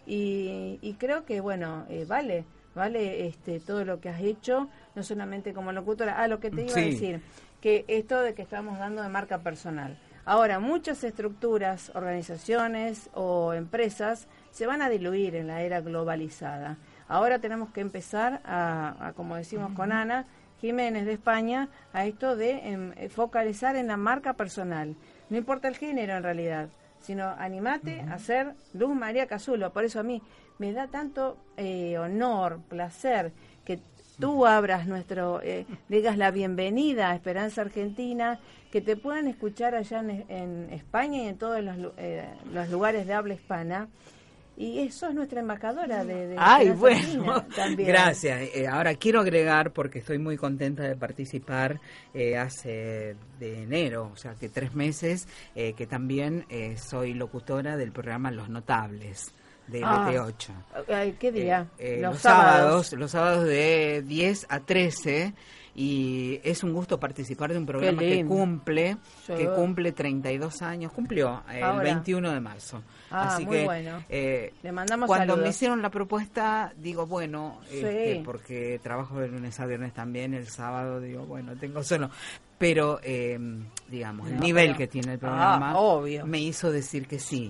y, 0.07 0.79
y 0.81 0.95
creo 0.95 1.25
que, 1.25 1.41
bueno, 1.41 1.87
eh, 1.89 2.05
vale 2.07 2.45
¿vale? 2.79 3.27
Este, 3.27 3.61
todo 3.61 3.85
lo 3.85 4.01
que 4.01 4.09
has 4.09 4.21
hecho, 4.21 4.69
no 4.95 5.03
solamente 5.03 5.53
como 5.53 5.73
locutora. 5.73 6.23
Ah, 6.23 6.29
lo 6.29 6.41
que 6.41 6.51
te 6.51 6.63
iba 6.63 6.73
a 6.73 6.85
decir, 6.85 7.21
que 7.61 7.85
esto 7.89 8.23
de 8.23 8.35
que 8.35 8.43
estamos 8.43 8.79
dando 8.79 9.03
de 9.03 9.09
marca 9.09 9.39
personal. 9.39 9.99
Ahora, 10.25 10.61
muchas 10.61 11.03
estructuras, 11.05 11.91
organizaciones 11.95 13.11
o 13.15 13.55
empresas 13.55 14.29
se 14.51 14.67
van 14.67 14.83
a 14.83 14.89
diluir 14.89 15.35
en 15.35 15.47
la 15.47 15.63
era 15.63 15.81
globalizada. 15.81 16.77
Ahora 17.09 17.39
tenemos 17.39 17.71
que 17.71 17.81
empezar 17.81 18.43
a, 18.45 19.13
como 19.17 19.37
decimos 19.37 19.73
con 19.73 19.91
Ana 19.91 20.27
Jiménez 20.61 21.07
de 21.07 21.13
España, 21.13 21.69
a 21.93 22.07
esto 22.07 22.37
de 22.37 22.51
em, 22.69 23.09
focalizar 23.09 23.77
en 23.77 23.87
la 23.87 23.97
marca 23.97 24.35
personal. 24.35 24.97
No 25.31 25.37
importa 25.37 25.69
el 25.69 25.77
género 25.77 26.17
en 26.17 26.23
realidad, 26.23 26.69
sino 27.01 27.29
animate 27.39 28.01
a 28.01 28.19
ser 28.19 28.55
Luz 28.75 28.95
María 28.95 29.27
Cazulo. 29.27 29.73
Por 29.73 29.85
eso 29.85 30.01
a 30.01 30.03
mí 30.03 30.23
me 30.59 30.73
da 30.73 30.89
tanto 30.89 31.37
eh, 31.57 31.99
honor, 31.99 32.61
placer, 32.69 33.33
que 33.65 33.79
tú 34.19 34.47
abras 34.47 34.87
nuestro, 34.87 35.41
eh, 35.43 35.67
digas 35.89 36.19
la 36.19 36.31
bienvenida 36.31 37.11
a 37.11 37.15
Esperanza 37.15 37.63
Argentina, 37.63 38.41
que 38.73 38.81
te 38.81 38.97
puedan 38.97 39.29
escuchar 39.29 39.75
allá 39.75 40.01
en, 40.01 40.69
España 40.73 41.23
y 41.23 41.29
en 41.29 41.39
todos 41.39 41.63
los, 41.63 41.77
eh, 41.97 42.29
los 42.53 42.69
lugares 42.71 43.07
de 43.07 43.15
habla 43.15 43.35
hispana 43.35 43.89
y 44.61 44.81
eso 44.81 45.09
es 45.09 45.15
nuestra 45.15 45.39
embajadora 45.39 46.05
de, 46.05 46.27
de 46.27 46.37
Ay, 46.37 46.71
bueno, 46.71 47.47
también. 47.55 47.89
gracias. 47.89 48.51
Eh, 48.53 48.67
ahora 48.67 48.93
quiero 48.97 49.21
agregar, 49.21 49.73
porque 49.73 50.01
estoy 50.01 50.19
muy 50.19 50.37
contenta 50.37 50.83
de 50.83 50.97
participar 50.97 51.81
eh, 52.13 52.37
hace 52.37 53.15
de 53.39 53.63
enero, 53.63 54.11
o 54.13 54.17
sea 54.17 54.35
que 54.35 54.49
tres 54.49 54.75
meses, 54.75 55.29
eh, 55.55 55.75
que 55.75 55.87
también 55.87 56.45
soy 56.77 57.15
locutora 57.15 57.77
del 57.77 57.93
programa 57.93 58.33
Los 58.33 58.49
Notables 58.49 59.33
de 59.69 59.83
ah, 59.85 60.11
8 60.27 60.53
¿Qué 61.21 61.31
día? 61.31 61.69
los, 62.01 62.19
sábados. 62.19 62.93
Los 62.95 63.13
sábados 63.13 63.45
de 63.45 64.03
10 64.05 64.47
a 64.49 64.61
13 64.61 65.35
y 65.81 66.41
es 66.43 66.65
un 66.65 66.73
gusto 66.73 66.99
participar 66.99 67.53
de 67.53 67.59
un 67.59 67.65
programa 67.65 68.01
que 68.01 68.25
cumple 68.25 68.97
que 69.29 69.47
cumple 69.47 69.93
32 69.93 70.61
años. 70.63 70.91
Cumplió 70.91 71.45
el 71.49 71.79
21 71.79 72.33
de 72.33 72.41
marzo. 72.41 72.83
Ah, 73.13 73.37
así 73.37 73.47
que 73.47 73.65
bueno. 73.65 74.03
Eh, 74.09 74.55
le 74.61 74.73
mandamos 74.73 75.07
cuando 75.07 75.37
me 75.37 75.51
hicieron 75.51 75.81
la 75.81 75.89
propuesta 75.89 76.73
digo 76.77 77.07
bueno 77.07 77.61
este, 77.71 78.21
porque 78.25 78.81
trabajo 78.83 79.21
de 79.21 79.29
lunes 79.29 79.61
a 79.61 79.67
viernes 79.67 79.95
también 79.95 80.35
el 80.35 80.49
sábado 80.49 81.01
digo 81.01 81.25
bueno 81.27 81.55
tengo 81.55 81.85
solo. 81.85 82.11
Pero 82.59 82.99
eh, 83.05 83.39
digamos 83.89 84.29
el 84.29 84.41
nivel 84.41 84.77
que 84.77 84.89
tiene 84.89 85.13
el 85.13 85.21
programa 85.21 85.75
ah, 85.77 86.25
me 86.25 86.41
hizo 86.41 86.73
decir 86.73 87.07
que 87.07 87.21
sí. 87.21 87.49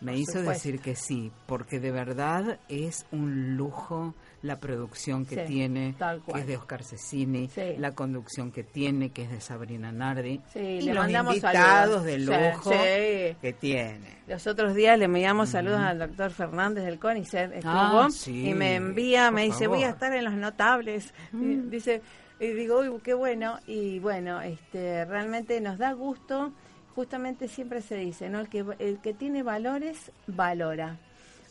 Me 0.00 0.16
hizo 0.16 0.42
decir 0.42 0.80
que 0.80 0.96
sí 0.96 1.30
porque 1.46 1.78
de 1.78 1.92
verdad 1.92 2.58
es 2.68 3.06
un 3.12 3.56
lujo 3.56 4.14
la 4.42 4.60
producción 4.60 5.26
que 5.26 5.38
tiene, 5.38 5.94
que 6.32 6.40
es 6.40 6.46
de 6.46 6.56
Oscar 6.56 6.84
Cecini, 6.84 7.50
la 7.78 7.94
conducción 7.94 8.52
que 8.52 8.62
tiene, 8.62 9.10
que 9.10 9.22
es 9.22 9.30
de 9.30 9.40
Sabrina 9.40 9.90
Nardi, 9.90 10.40
y 10.54 10.92
los 10.92 11.08
invitados 11.08 12.04
de 12.04 12.18
lujo 12.18 12.70
que 12.70 13.56
tiene. 13.58 14.18
Los 14.26 14.46
otros 14.46 14.74
días 14.74 14.98
le 14.98 15.06
enviamos 15.06 15.50
saludos 15.50 15.80
al 15.80 15.98
doctor 15.98 16.30
Fernández 16.30 16.84
del 16.84 16.98
CONICET, 16.98 17.52
estuvo, 17.54 17.72
ah, 17.72 18.08
y 18.26 18.54
me 18.54 18.76
envía, 18.76 19.30
me 19.30 19.44
dice, 19.44 19.66
voy 19.66 19.82
a 19.82 19.90
estar 19.90 20.12
en 20.12 20.24
los 20.24 20.34
notables, 20.34 21.12
dice, 21.32 22.02
y 22.40 22.48
digo, 22.48 22.80
uy, 22.80 23.00
qué 23.02 23.14
bueno, 23.14 23.58
y 23.66 23.98
bueno, 23.98 24.40
este 24.40 25.04
realmente 25.04 25.60
nos 25.60 25.78
da 25.78 25.92
gusto, 25.92 26.52
justamente 26.94 27.48
siempre 27.48 27.80
se 27.80 27.96
dice, 27.96 28.28
¿no? 28.28 28.40
El 28.40 28.48
que, 28.48 28.64
el 28.78 29.00
que 29.00 29.14
tiene 29.14 29.42
valores, 29.42 30.12
valora. 30.26 30.98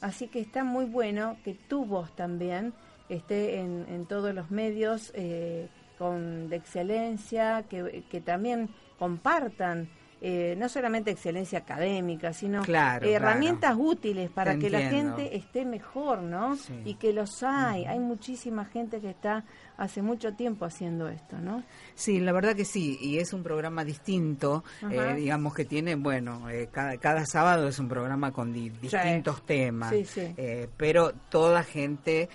Así 0.01 0.27
que 0.27 0.39
está 0.39 0.63
muy 0.63 0.85
bueno 0.85 1.37
que 1.43 1.53
tu 1.53 1.85
voz 1.85 2.15
también 2.15 2.73
esté 3.09 3.59
en, 3.59 3.85
en 3.89 4.05
todos 4.05 4.33
los 4.33 4.51
medios 4.51 5.11
eh, 5.15 5.69
con, 5.97 6.49
de 6.49 6.57
excelencia, 6.57 7.65
que, 7.69 8.03
que 8.09 8.21
también 8.21 8.69
compartan 8.99 9.89
eh, 10.19 10.55
no 10.57 10.67
solamente 10.67 11.11
excelencia 11.11 11.59
académica, 11.59 12.33
sino 12.33 12.63
herramientas 12.65 13.75
útiles 13.77 14.31
para 14.31 14.57
que 14.57 14.71
la 14.71 14.81
gente 14.81 15.35
esté 15.35 15.63
mejor, 15.63 16.23
¿no? 16.23 16.57
Y 16.85 16.95
que 16.95 17.13
los 17.13 17.43
hay, 17.43 17.85
hay 17.85 17.99
muchísima 17.99 18.65
gente 18.65 18.99
que 18.99 19.11
está 19.11 19.45
hace 19.77 20.01
mucho 20.01 20.33
tiempo 20.33 20.65
haciendo 20.65 21.07
esto, 21.07 21.37
¿no? 21.37 21.63
Sí, 21.93 22.19
la 22.19 22.31
verdad 22.31 22.55
que 22.55 22.65
sí, 22.65 22.97
y 22.99 23.19
es 23.19 23.31
un 23.31 23.43
programa 23.43 23.83
distinto, 23.83 24.63
eh, 24.89 25.13
digamos 25.15 25.53
que 25.53 25.65
tiene, 25.65 25.95
bueno, 25.95 26.49
eh, 26.49 26.69
cada, 26.71 26.97
cada 26.97 27.25
sábado 27.25 27.67
es 27.67 27.77
un 27.77 27.87
programa 27.87 28.31
con 28.31 28.51
distintos 28.51 29.45
temas, 29.45 29.93
eh, 29.93 30.67
pero 30.75 31.13
toda 31.29 31.63
gente 31.63 32.29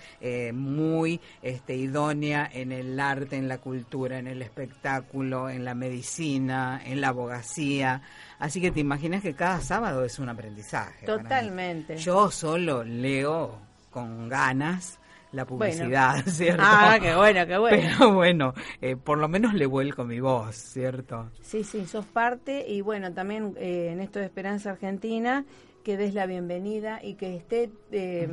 muy 0.53 1.19
este, 1.41 1.75
idónea 1.75 2.49
en 2.51 2.71
el 2.71 2.99
arte, 2.99 3.35
en 3.35 3.47
la 3.47 3.57
cultura, 3.57 4.17
en 4.17 4.27
el 4.27 4.41
espectáculo, 4.41 5.49
en 5.49 5.65
la 5.65 5.75
medicina, 5.75 6.81
en 6.83 7.01
la 7.01 7.09
abogacía. 7.09 8.01
Así 8.39 8.61
que 8.61 8.71
te 8.71 8.79
imaginas 8.79 9.21
que 9.21 9.33
cada 9.33 9.59
sábado 9.59 10.05
es 10.05 10.17
un 10.19 10.29
aprendizaje. 10.29 11.05
Totalmente. 11.05 11.97
Yo 11.97 12.31
solo 12.31 12.83
leo 12.83 13.59
con 13.89 14.29
ganas 14.29 14.99
la 15.33 15.45
publicidad, 15.45 16.23
¿cierto? 16.27 16.63
Ah, 16.65 16.97
qué 17.01 17.15
bueno, 17.15 17.45
qué 17.45 17.57
bueno. 17.57 17.77
Pero 17.97 18.13
bueno, 18.13 18.53
eh, 18.81 18.95
por 18.95 19.17
lo 19.17 19.27
menos 19.27 19.53
le 19.53 19.65
vuelco 19.65 20.05
mi 20.05 20.19
voz, 20.19 20.55
¿cierto? 20.55 21.29
Sí, 21.41 21.63
sí, 21.63 21.85
sos 21.85 22.05
parte 22.05 22.65
y 22.67 22.81
bueno, 22.81 23.11
también 23.13 23.55
eh, 23.57 23.89
en 23.91 23.99
esto 23.99 24.19
de 24.19 24.25
Esperanza 24.25 24.71
Argentina, 24.71 25.43
que 25.83 25.97
des 25.97 26.13
la 26.13 26.25
bienvenida 26.25 26.99
y 27.03 27.15
que 27.15 27.35
esté 27.35 27.69
eh, 27.91 28.29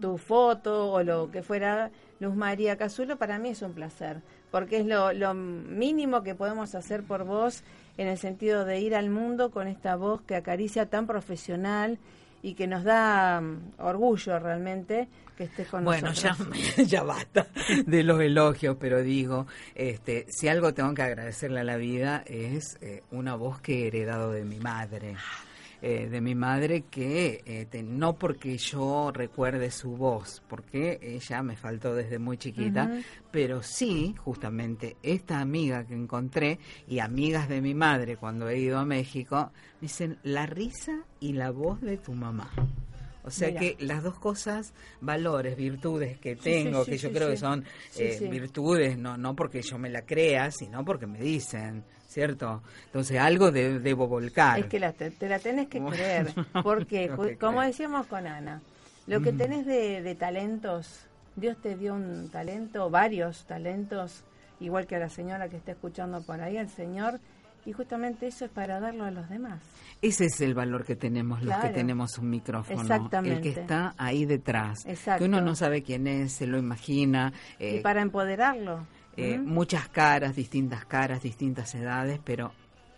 tu 0.00 0.16
foto 0.16 0.90
o 0.92 1.02
lo 1.02 1.30
que 1.30 1.42
fuera 1.42 1.90
Luz 2.20 2.34
María 2.34 2.76
Cazulo, 2.76 3.18
para 3.18 3.38
mí 3.38 3.50
es 3.50 3.60
un 3.60 3.74
placer, 3.74 4.22
porque 4.50 4.78
es 4.78 4.86
lo, 4.86 5.12
lo 5.12 5.34
mínimo 5.34 6.22
que 6.22 6.34
podemos 6.34 6.74
hacer 6.74 7.02
por 7.02 7.24
vos 7.24 7.64
en 7.98 8.08
el 8.08 8.16
sentido 8.16 8.64
de 8.64 8.80
ir 8.80 8.94
al 8.94 9.10
mundo 9.10 9.50
con 9.50 9.68
esta 9.68 9.96
voz 9.96 10.22
que 10.22 10.36
acaricia 10.36 10.86
tan 10.86 11.06
profesional 11.06 11.98
y 12.46 12.54
que 12.54 12.68
nos 12.68 12.84
da 12.84 13.40
mm, 13.40 13.72
orgullo 13.78 14.38
realmente 14.38 15.08
que 15.36 15.44
estés 15.44 15.66
con 15.66 15.84
bueno, 15.84 16.08
nosotros. 16.10 16.48
Bueno, 16.48 16.62
ya, 16.76 16.82
ya 16.84 17.02
basta 17.02 17.48
de 17.84 18.04
los 18.04 18.20
elogios, 18.20 18.76
pero 18.78 19.02
digo, 19.02 19.48
este, 19.74 20.26
si 20.28 20.46
algo 20.46 20.72
tengo 20.72 20.94
que 20.94 21.02
agradecerle 21.02 21.60
a 21.60 21.64
la 21.64 21.76
vida 21.76 22.22
es 22.24 22.78
eh, 22.80 23.02
una 23.10 23.34
voz 23.34 23.60
que 23.60 23.82
he 23.82 23.86
heredado 23.88 24.30
de 24.30 24.44
mi 24.44 24.60
madre. 24.60 25.16
Eh, 25.82 26.08
de 26.08 26.20
mi 26.22 26.34
madre 26.34 26.84
que 26.90 27.42
eh, 27.44 27.82
no 27.82 28.14
porque 28.18 28.56
yo 28.56 29.12
recuerde 29.12 29.70
su 29.70 29.90
voz, 29.90 30.42
porque 30.48 30.98
ella 31.02 31.42
me 31.42 31.54
faltó 31.54 31.94
desde 31.94 32.18
muy 32.18 32.38
chiquita, 32.38 32.90
pero 33.30 33.62
sí, 33.62 34.14
justamente, 34.16 34.96
esta 35.02 35.40
amiga 35.40 35.84
que 35.84 35.94
encontré 35.94 36.58
y 36.88 37.00
amigas 37.00 37.50
de 37.50 37.60
mi 37.60 37.74
madre 37.74 38.16
cuando 38.16 38.48
he 38.48 38.58
ido 38.58 38.78
a 38.78 38.86
México, 38.86 39.52
dicen 39.80 40.18
la 40.22 40.46
risa 40.46 41.04
y 41.20 41.34
la 41.34 41.50
voz 41.50 41.82
de 41.82 41.98
tu 41.98 42.14
mamá. 42.14 42.50
O 43.22 43.30
sea 43.30 43.54
que 43.54 43.76
las 43.80 44.04
dos 44.04 44.18
cosas, 44.18 44.72
valores, 45.00 45.56
virtudes 45.56 46.16
que 46.18 46.36
tengo, 46.36 46.84
que 46.84 46.96
yo 46.96 47.10
creo 47.10 47.28
que 47.28 47.36
son 47.36 47.64
eh, 47.98 48.28
virtudes, 48.30 48.96
no, 48.96 49.18
no 49.18 49.34
porque 49.34 49.62
yo 49.62 49.78
me 49.78 49.90
la 49.90 50.02
crea, 50.02 50.50
sino 50.50 50.84
porque 50.84 51.06
me 51.06 51.20
dicen. 51.20 51.84
¿Cierto? 52.16 52.62
Entonces 52.86 53.18
algo 53.18 53.50
debo 53.50 54.08
volcar. 54.08 54.58
Es 54.58 54.64
que 54.64 54.80
te, 54.80 55.28
la 55.28 55.38
tenés 55.38 55.68
que 55.68 55.84
creer, 55.84 56.32
porque 56.62 57.10
como 57.38 57.60
decíamos 57.60 58.06
con 58.06 58.26
Ana, 58.26 58.62
lo 59.06 59.20
que 59.20 59.34
tenés 59.34 59.66
de, 59.66 60.16
talentos, 60.18 61.06
Dios 61.36 61.58
te 61.60 61.76
dio 61.76 61.92
un 61.92 62.30
talento, 62.30 62.88
varios 62.88 63.44
talentos, 63.44 64.24
igual 64.60 64.86
que 64.86 64.96
a 64.96 64.98
la 64.98 65.10
señora 65.10 65.50
que 65.50 65.58
está 65.58 65.72
escuchando 65.72 66.22
por 66.22 66.40
ahí, 66.40 66.56
el 66.56 66.70
Señor, 66.70 67.20
y 67.66 67.72
justamente 67.72 68.28
eso 68.28 68.46
es 68.46 68.50
para 68.50 68.80
darlo 68.80 69.04
a 69.04 69.10
los 69.10 69.28
demás. 69.28 69.60
Ese 70.00 70.24
es 70.24 70.40
el 70.40 70.54
valor 70.54 70.86
que 70.86 70.96
tenemos 70.96 71.42
los 71.42 71.54
que 71.56 71.68
tenemos 71.68 72.16
un 72.16 72.30
micrófono, 72.30 73.10
el 73.24 73.40
que 73.42 73.50
está 73.50 73.92
ahí 73.98 74.24
detrás, 74.24 74.86
que 75.18 75.24
uno 75.24 75.42
no 75.42 75.54
sabe 75.54 75.82
quién 75.82 76.06
es, 76.06 76.32
se 76.32 76.46
lo 76.46 76.56
imagina. 76.56 77.34
y 77.60 77.80
para 77.80 78.00
empoderarlo. 78.00 78.86
Eh, 79.16 79.38
muchas 79.38 79.88
caras, 79.88 80.36
distintas 80.36 80.84
caras, 80.84 81.22
distintas 81.22 81.74
edades, 81.74 82.20
pero 82.22 82.52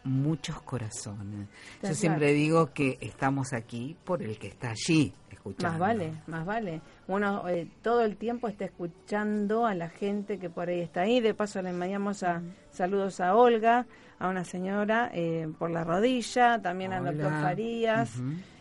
muchos 0.05 0.61
corazones. 0.63 1.49
Yo 1.83 1.95
siempre 1.95 2.33
digo 2.33 2.73
que 2.73 2.99
estamos 3.01 3.53
aquí 3.53 3.97
por 4.05 4.23
el 4.23 4.39
que 4.39 4.49
está 4.49 4.71
allí 4.71 5.13
escuchando. 5.31 5.79
Más 5.79 5.79
vale, 5.79 6.13
más 6.27 6.47
vale. 6.47 6.81
Uno 7.07 7.49
eh, 7.49 7.69
todo 7.83 8.03
el 8.03 8.17
tiempo 8.17 8.49
está 8.49 8.65
escuchando 8.65 9.67
a 9.67 9.75
la 9.75 9.89
gente 9.91 10.39
que 10.39 10.51
por 10.51 10.69
ahí 10.69 10.81
está 10.81 11.03
ahí. 11.03 11.21
De 11.21 11.35
paso 11.35 11.63
le 11.63 11.71
enviamos 11.71 12.23
a, 12.23 12.43
saludos 12.71 13.21
a 13.21 13.37
Olga, 13.37 13.87
a 14.19 14.29
una 14.29 14.45
señora 14.45 15.11
eh, 15.15 15.49
por 15.59 15.71
la 15.71 15.85
rodilla, 15.85 16.61
también 16.61 16.93
al 16.93 17.05
doctor 17.05 17.31
Farías 17.31 18.21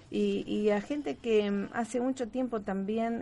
y, 0.09 0.43
y, 0.47 0.69
a 0.69 0.79
gente 0.79 1.15
que 1.15 1.49
mm, 1.49 1.69
hace 1.73 1.99
mucho 1.99 2.27
tiempo 2.29 2.61
también 2.61 3.21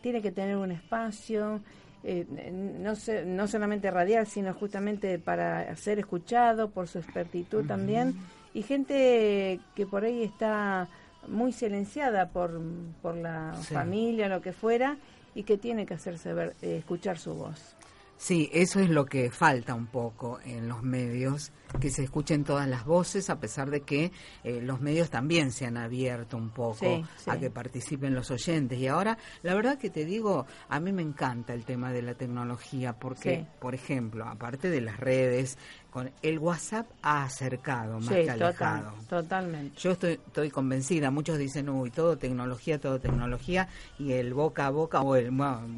tiene 0.00 0.22
que 0.22 0.30
tener 0.30 0.56
un 0.56 0.70
espacio 0.70 1.60
eh, 2.04 2.26
no, 2.52 2.94
no 3.26 3.48
solamente 3.48 3.90
radial, 3.90 4.26
sino 4.26 4.54
justamente 4.54 5.18
para 5.18 5.74
ser 5.76 5.98
escuchado 5.98 6.70
por 6.70 6.88
su 6.88 6.98
expertitud 6.98 7.66
también, 7.66 8.16
y 8.54 8.62
gente 8.62 9.60
que 9.74 9.86
por 9.86 10.04
ahí 10.04 10.22
está 10.22 10.88
muy 11.26 11.52
silenciada 11.52 12.28
por, 12.28 12.60
por 13.02 13.16
la 13.16 13.54
familia, 13.54 14.28
lo 14.28 14.40
que 14.40 14.52
fuera, 14.52 14.96
y 15.34 15.42
que 15.42 15.58
tiene 15.58 15.86
que 15.86 15.94
hacerse 15.94 16.32
ver, 16.32 16.54
eh, 16.62 16.78
escuchar 16.78 17.18
su 17.18 17.34
voz. 17.34 17.76
Sí, 18.18 18.50
eso 18.52 18.80
es 18.80 18.90
lo 18.90 19.06
que 19.06 19.30
falta 19.30 19.74
un 19.74 19.86
poco 19.86 20.40
en 20.44 20.68
los 20.68 20.82
medios 20.82 21.52
que 21.80 21.90
se 21.90 22.02
escuchen 22.02 22.42
todas 22.42 22.66
las 22.66 22.84
voces, 22.84 23.30
a 23.30 23.38
pesar 23.38 23.70
de 23.70 23.82
que 23.82 24.10
eh, 24.42 24.60
los 24.60 24.80
medios 24.80 25.08
también 25.08 25.52
se 25.52 25.66
han 25.66 25.76
abierto 25.76 26.36
un 26.36 26.50
poco 26.50 27.04
a 27.26 27.38
que 27.38 27.50
participen 27.50 28.14
los 28.14 28.30
oyentes. 28.32 28.78
Y 28.78 28.88
ahora, 28.88 29.18
la 29.42 29.54
verdad 29.54 29.78
que 29.78 29.90
te 29.90 30.04
digo, 30.04 30.46
a 30.68 30.80
mí 30.80 30.92
me 30.92 31.02
encanta 31.02 31.54
el 31.54 31.64
tema 31.64 31.92
de 31.92 32.02
la 32.02 32.14
tecnología, 32.14 32.94
porque, 32.94 33.46
por 33.60 33.74
ejemplo, 33.74 34.26
aparte 34.26 34.68
de 34.68 34.80
las 34.80 34.98
redes, 34.98 35.56
con 35.90 36.10
el 36.22 36.38
WhatsApp 36.38 36.86
ha 37.02 37.24
acercado 37.24 37.98
más 38.00 38.08
que 38.08 38.30
alejado. 38.30 38.92
totalmente. 39.08 39.78
Yo 39.78 39.92
estoy, 39.92 40.12
estoy 40.12 40.50
convencida, 40.50 41.10
muchos 41.10 41.38
dicen, 41.38 41.68
uy, 41.68 41.90
todo 41.90 42.18
tecnología, 42.18 42.78
todo 42.78 43.00
tecnología, 43.00 43.68
y 43.98 44.12
el 44.12 44.34
boca 44.34 44.66
a 44.66 44.70
boca 44.70 45.00
o 45.00 45.16
el, 45.16 45.32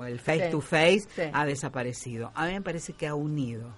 el 0.06 0.18
face 0.18 0.48
to 0.50 0.60
face 0.60 1.06
ha 1.32 1.46
desaparecido. 1.46 2.32
A 2.34 2.46
mí 2.46 2.52
me 2.52 2.62
parece 2.62 2.92
que 2.92 3.06
ha 3.06 3.14
unido. 3.14 3.68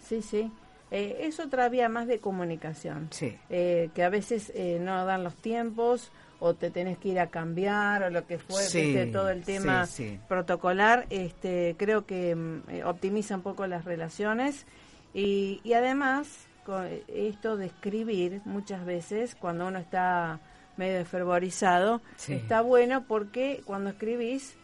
Sí, 0.00 0.22
sí. 0.22 0.50
Eh, 0.90 1.26
es 1.26 1.40
otra 1.40 1.68
vía 1.68 1.88
más 1.88 2.06
de 2.06 2.20
comunicación, 2.20 3.08
eh, 3.50 3.90
que 3.94 4.04
a 4.04 4.08
veces 4.08 4.52
eh, 4.54 4.78
no 4.80 5.04
dan 5.04 5.24
los 5.24 5.34
tiempos 5.34 6.12
o 6.38 6.54
te 6.54 6.70
tenés 6.70 6.98
que 6.98 7.08
ir 7.08 7.18
a 7.18 7.30
cambiar 7.30 8.04
o 8.04 8.10
lo 8.10 8.26
que 8.26 8.38
fue, 8.38 9.10
todo 9.12 9.30
el 9.30 9.42
tema 9.42 9.88
protocolar, 10.28 11.06
este, 11.10 11.74
creo 11.78 12.06
que 12.06 12.36
mm, 12.36 12.86
optimiza 12.86 13.34
un 13.34 13.42
poco 13.42 13.66
las 13.66 13.84
relaciones 13.84 14.66
y, 15.14 15.60
y 15.64 15.72
además 15.72 16.46
con 16.66 16.86
esto 17.08 17.56
de 17.56 17.66
escribir 17.66 18.42
muchas 18.44 18.84
veces 18.84 19.34
cuando 19.34 19.66
uno 19.66 19.78
está 19.78 20.40
medio 20.76 21.04
fervorizado, 21.06 22.02
está 22.28 22.60
bueno 22.60 23.04
porque 23.06 23.62
cuando 23.64 23.90
escribís 23.90 24.56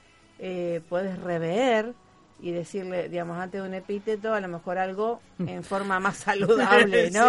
puedes 0.88 1.18
rever 1.20 1.94
y 2.42 2.52
decirle, 2.52 3.08
digamos, 3.08 3.38
antes 3.38 3.60
de 3.60 3.68
un 3.68 3.74
epíteto, 3.74 4.34
a 4.34 4.40
lo 4.40 4.48
mejor 4.48 4.78
algo 4.78 5.20
en 5.38 5.62
forma 5.62 6.00
más 6.00 6.16
saludable, 6.18 7.10
¿no? 7.10 7.28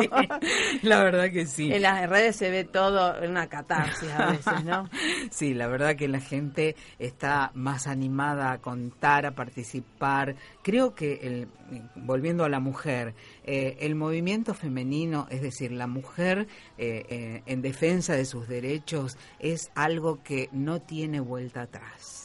la 0.82 1.04
verdad 1.04 1.32
que 1.32 1.46
sí. 1.46 1.72
En 1.72 1.82
las 1.82 2.10
redes 2.10 2.36
se 2.36 2.50
ve 2.50 2.64
todo 2.64 3.22
en 3.22 3.32
una 3.32 3.48
catarsis 3.48 4.10
a 4.12 4.32
veces, 4.32 4.64
¿no? 4.64 4.90
sí, 5.32 5.54
la 5.54 5.68
verdad 5.68 5.96
que 5.96 6.08
la 6.08 6.20
gente 6.20 6.76
está 7.00 7.52
más 7.54 7.88
animada 7.88 8.52
a 8.52 8.58
contar, 8.60 9.26
a 9.26 9.32
participar. 9.32 10.36
Creo 10.62 10.96
que, 10.96 11.20
el, 11.24 11.48
volviendo 11.96 12.44
a 12.44 12.50
la 12.50 12.60
mujer, 12.60 13.14
eh, 13.44 13.78
el 13.82 13.96
movimiento 13.96 14.54
femenino, 14.54 15.28
es 15.30 15.42
decir, 15.42 15.72
la 15.72 15.88
mujer 15.88 16.48
eh, 16.78 17.06
eh, 17.10 17.44
en 17.46 17.62
defensa 17.62 18.14
de 18.14 18.26
sus 18.26 18.48
derechos, 18.48 19.18
es 19.40 19.72
algo 19.76 20.22
que 20.24 20.50
no 20.52 20.82
tiene 20.82 21.20
vuelta 21.20 21.64
atrás 21.64 22.21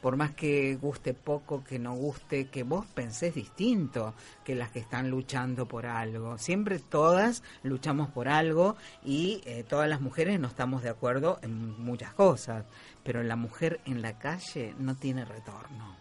por 0.00 0.16
más 0.16 0.32
que 0.32 0.76
guste 0.76 1.14
poco, 1.14 1.62
que 1.62 1.78
no 1.78 1.94
guste, 1.94 2.48
que 2.48 2.62
vos 2.62 2.86
pensés 2.86 3.34
distinto 3.34 4.14
que 4.44 4.54
las 4.54 4.70
que 4.70 4.80
están 4.80 5.10
luchando 5.10 5.66
por 5.66 5.86
algo. 5.86 6.38
Siempre 6.38 6.78
todas 6.78 7.42
luchamos 7.62 8.08
por 8.10 8.28
algo 8.28 8.76
y 9.04 9.42
eh, 9.44 9.64
todas 9.68 9.88
las 9.88 10.00
mujeres 10.00 10.40
no 10.40 10.48
estamos 10.48 10.82
de 10.82 10.90
acuerdo 10.90 11.38
en 11.42 11.78
muchas 11.82 12.14
cosas, 12.14 12.64
pero 13.04 13.22
la 13.22 13.36
mujer 13.36 13.80
en 13.84 14.02
la 14.02 14.18
calle 14.18 14.74
no 14.78 14.96
tiene 14.96 15.24
retorno. 15.24 15.96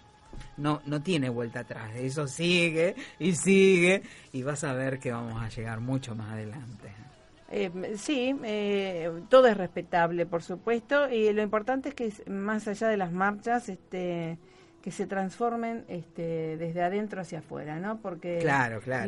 No, 0.57 0.81
no 0.85 1.01
tiene 1.01 1.29
vuelta 1.29 1.61
atrás, 1.61 1.95
eso 1.95 2.27
sigue 2.27 2.95
y 3.17 3.33
sigue 3.35 4.03
y 4.33 4.43
vas 4.43 4.63
a 4.63 4.73
ver 4.73 4.99
que 4.99 5.11
vamos 5.11 5.41
a 5.41 5.49
llegar 5.49 5.79
mucho 5.79 6.15
más 6.15 6.31
adelante. 6.31 6.93
Eh, 7.51 7.95
sí, 7.97 8.35
eh, 8.43 9.11
todo 9.29 9.47
es 9.47 9.57
respetable, 9.57 10.25
por 10.25 10.43
supuesto, 10.43 11.09
y 11.09 11.33
lo 11.33 11.41
importante 11.41 11.89
es 11.89 11.95
que 11.95 12.13
más 12.29 12.67
allá 12.67 12.87
de 12.87 12.97
las 12.97 13.11
marchas, 13.11 13.69
este, 13.69 14.37
que 14.81 14.91
se 14.91 15.07
transformen 15.07 15.83
este, 15.87 16.57
desde 16.57 16.81
adentro 16.81 17.21
hacia 17.21 17.39
afuera, 17.39 17.79
¿no? 17.79 17.99
Porque 18.01 18.39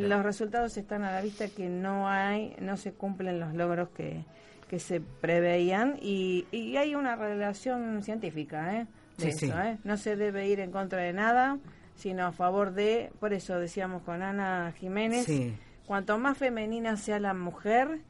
los 0.00 0.22
resultados 0.22 0.76
están 0.76 1.02
a 1.04 1.12
la 1.12 1.22
vista 1.22 1.48
que 1.48 1.68
no 1.68 2.08
hay, 2.08 2.56
no 2.60 2.76
se 2.76 2.92
cumplen 2.92 3.38
los 3.38 3.54
logros 3.54 3.90
que, 3.90 4.24
que 4.68 4.78
se 4.78 5.00
preveían 5.00 5.98
y, 6.00 6.46
y 6.50 6.76
hay 6.76 6.94
una 6.94 7.16
relación 7.16 8.02
científica, 8.02 8.76
¿eh? 8.76 8.86
De 9.18 9.28
eso, 9.28 9.46
¿eh? 9.60 9.78
No 9.84 9.96
se 9.96 10.16
debe 10.16 10.48
ir 10.48 10.58
en 10.60 10.72
contra 10.72 11.02
de 11.02 11.12
nada, 11.12 11.58
sino 11.94 12.26
a 12.26 12.32
favor 12.32 12.72
de, 12.72 13.12
por 13.20 13.32
eso 13.32 13.58
decíamos 13.58 14.02
con 14.02 14.22
Ana 14.22 14.72
Jiménez, 14.78 15.26
cuanto 15.86 16.18
más 16.18 16.38
femenina 16.38 16.96
sea 16.96 17.20
la 17.20 17.34
mujer, 17.34 18.00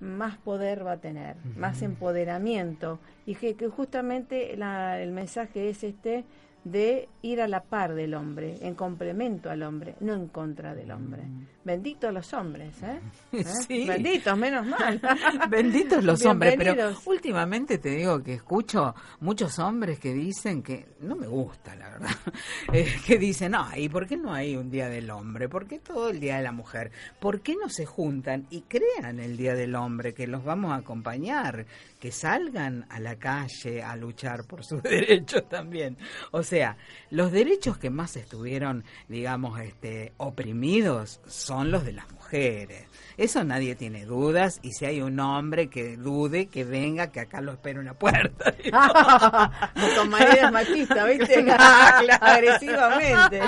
más 0.00 0.36
poder 0.36 0.86
va 0.86 0.92
a 0.92 0.96
tener, 0.98 1.36
más 1.56 1.82
empoderamiento. 1.82 2.98
Y 3.24 3.34
que, 3.34 3.54
que 3.54 3.68
justamente 3.68 4.54
el 4.54 5.12
mensaje 5.12 5.68
es 5.68 5.84
este 5.84 6.24
de 6.64 7.08
ir 7.22 7.40
a 7.40 7.48
la 7.48 7.62
par 7.62 7.94
del 7.94 8.14
hombre, 8.14 8.58
en 8.60 8.74
complemento 8.74 9.50
al 9.50 9.62
hombre, 9.62 9.94
no 10.00 10.14
en 10.14 10.26
contra 10.26 10.74
del 10.74 10.90
hombre. 10.90 11.22
Benditos 11.66 12.12
los 12.12 12.32
hombres, 12.32 12.74
¿eh? 12.82 13.00
¿Eh? 13.68 13.86
Benditos, 13.86 14.38
menos 14.38 14.66
mal. 14.66 15.00
Benditos 15.50 16.02
los 16.02 16.24
hombres, 16.24 16.54
pero 16.56 16.96
últimamente 17.04 17.78
te 17.78 17.90
digo 17.90 18.22
que 18.22 18.34
escucho 18.34 18.94
muchos 19.20 19.58
hombres 19.58 19.98
que 19.98 20.14
dicen 20.14 20.62
que 20.62 20.86
no 21.00 21.14
me 21.14 21.26
gusta, 21.26 21.76
la 21.76 21.90
verdad, 21.90 22.16
eh, 22.72 22.96
que 23.06 23.18
dicen, 23.18 23.52
no, 23.52 23.68
¿y 23.76 23.88
por 23.88 24.06
qué 24.06 24.16
no 24.16 24.32
hay 24.32 24.56
un 24.56 24.70
día 24.70 24.88
del 24.88 25.10
hombre? 25.10 25.48
¿Por 25.48 25.66
qué 25.66 25.78
todo 25.78 26.08
el 26.08 26.20
día 26.20 26.38
de 26.38 26.42
la 26.42 26.52
mujer? 26.52 26.90
¿Por 27.20 27.42
qué 27.42 27.54
no 27.54 27.68
se 27.68 27.84
juntan 27.86 28.46
y 28.50 28.62
crean 28.62 29.20
el 29.20 29.36
día 29.36 29.54
del 29.54 29.74
hombre, 29.74 30.14
que 30.14 30.26
los 30.26 30.42
vamos 30.42 30.72
a 30.72 30.76
acompañar, 30.76 31.66
que 32.00 32.10
salgan 32.12 32.86
a 32.88 32.98
la 32.98 33.16
calle 33.16 33.82
a 33.82 33.94
luchar 33.94 34.44
por 34.46 34.64
sus 34.64 34.82
derechos 34.82 35.48
también? 35.48 35.98
O 36.30 36.42
sea, 36.42 36.56
sea, 36.56 36.76
los 37.10 37.32
derechos 37.32 37.76
que 37.76 37.90
más 37.90 38.16
estuvieron, 38.16 38.84
digamos, 39.08 39.60
este, 39.60 40.14
oprimidos 40.16 41.20
son 41.26 41.55
los 41.64 41.84
de 41.84 41.92
las 41.92 42.10
mujeres. 42.12 42.86
Eso 43.16 43.44
nadie 43.44 43.74
tiene 43.76 44.04
dudas 44.04 44.58
y 44.62 44.72
si 44.72 44.84
hay 44.84 45.00
un 45.00 45.18
hombre 45.20 45.68
que 45.68 45.96
dude, 45.96 46.48
que 46.48 46.64
venga, 46.64 47.10
que 47.10 47.20
acá 47.20 47.40
lo 47.40 47.52
espera 47.52 47.80
una 47.80 47.94
puerta. 47.94 48.54
Con 49.96 50.10
maneras 50.10 50.52
machistas, 50.52 51.08
¿viste? 51.08 51.50
Agresivamente. 52.20 53.40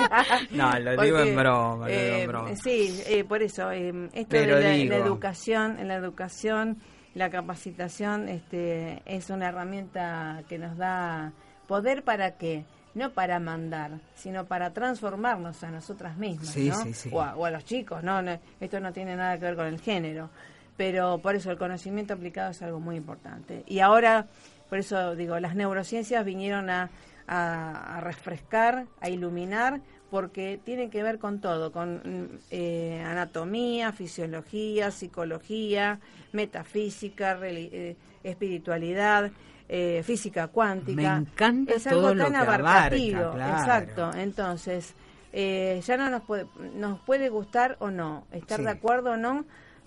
No, 0.51 0.79
lo 0.79 1.01
digo 1.01 1.19
en 1.19 1.35
broma, 1.35 1.87
lo 1.87 1.93
digo 1.93 2.15
en 2.15 2.15
eh, 2.15 2.27
broma. 2.27 2.55
Sí, 2.55 3.01
eh, 3.05 3.23
por 3.23 3.43
eso, 3.43 3.71
eh, 3.71 4.09
esto 4.13 4.37
de 4.37 4.47
la, 4.47 4.75
educación, 4.75 5.77
en 5.79 5.87
la 5.87 5.95
educación, 5.95 6.79
la 7.13 7.29
capacitación 7.29 8.27
este, 8.27 9.03
es 9.05 9.29
una 9.29 9.49
herramienta 9.49 10.43
que 10.49 10.57
nos 10.57 10.77
da 10.77 11.33
poder 11.67 12.03
para 12.03 12.37
que 12.37 12.65
no 12.95 13.11
para 13.11 13.39
mandar, 13.39 13.99
sino 14.15 14.45
para 14.45 14.71
transformarnos 14.73 15.63
a 15.63 15.71
nosotras 15.71 16.17
mismas, 16.17 16.55
¿no? 16.57 17.17
O, 17.17 17.45
a, 17.45 17.51
los 17.51 17.65
chicos, 17.65 18.03
¿no? 18.03 18.19
Esto 18.59 18.79
no 18.79 18.91
tiene 18.91 19.15
nada 19.15 19.37
que 19.37 19.45
ver 19.45 19.55
con 19.55 19.67
el 19.67 19.79
género, 19.79 20.29
pero 20.75 21.19
por 21.19 21.35
eso 21.35 21.51
el 21.51 21.57
conocimiento 21.57 22.13
aplicado 22.13 22.51
es 22.51 22.61
algo 22.61 22.79
muy 22.79 22.95
importante. 22.95 23.63
Y 23.67 23.79
ahora, 23.79 24.27
por 24.69 24.79
eso 24.79 25.15
digo, 25.15 25.39
las 25.39 25.55
neurociencias 25.55 26.25
vinieron 26.25 26.69
a, 26.69 26.89
a, 27.29 28.01
refrescar, 28.01 28.85
a 28.99 29.09
iluminar, 29.09 29.81
porque 30.09 30.59
tienen 30.63 30.89
que 30.89 31.03
ver 31.03 31.19
con 31.19 31.39
todo, 31.39 31.71
con 31.71 32.39
eh, 32.49 33.03
anatomía, 33.05 33.91
fisiología, 33.91 34.89
psicología, 34.89 35.99
metafísica, 36.31 37.37
eh, 37.43 37.95
espiritualidad, 38.23 39.31
eh, 39.71 40.01
física 40.03 40.47
cuántica. 40.47 40.99
Me 40.99 41.07
encanta 41.21 41.75
es 41.75 41.85
algo 41.85 42.15
tan 42.15 42.35
abarcativo. 42.35 43.33
Exacto. 43.35 44.11
Entonces, 44.15 44.95
eh, 45.31 45.79
ya 45.85 45.95
no 45.95 46.09
nos 46.09 46.23
puede, 46.23 46.47
nos 46.73 46.99
puede 47.01 47.29
gustar 47.29 47.77
o 47.79 47.91
no, 47.91 48.25
estar 48.31 48.63
de 48.63 48.71
acuerdo 48.71 49.11
o 49.11 49.17
no, 49.17 49.45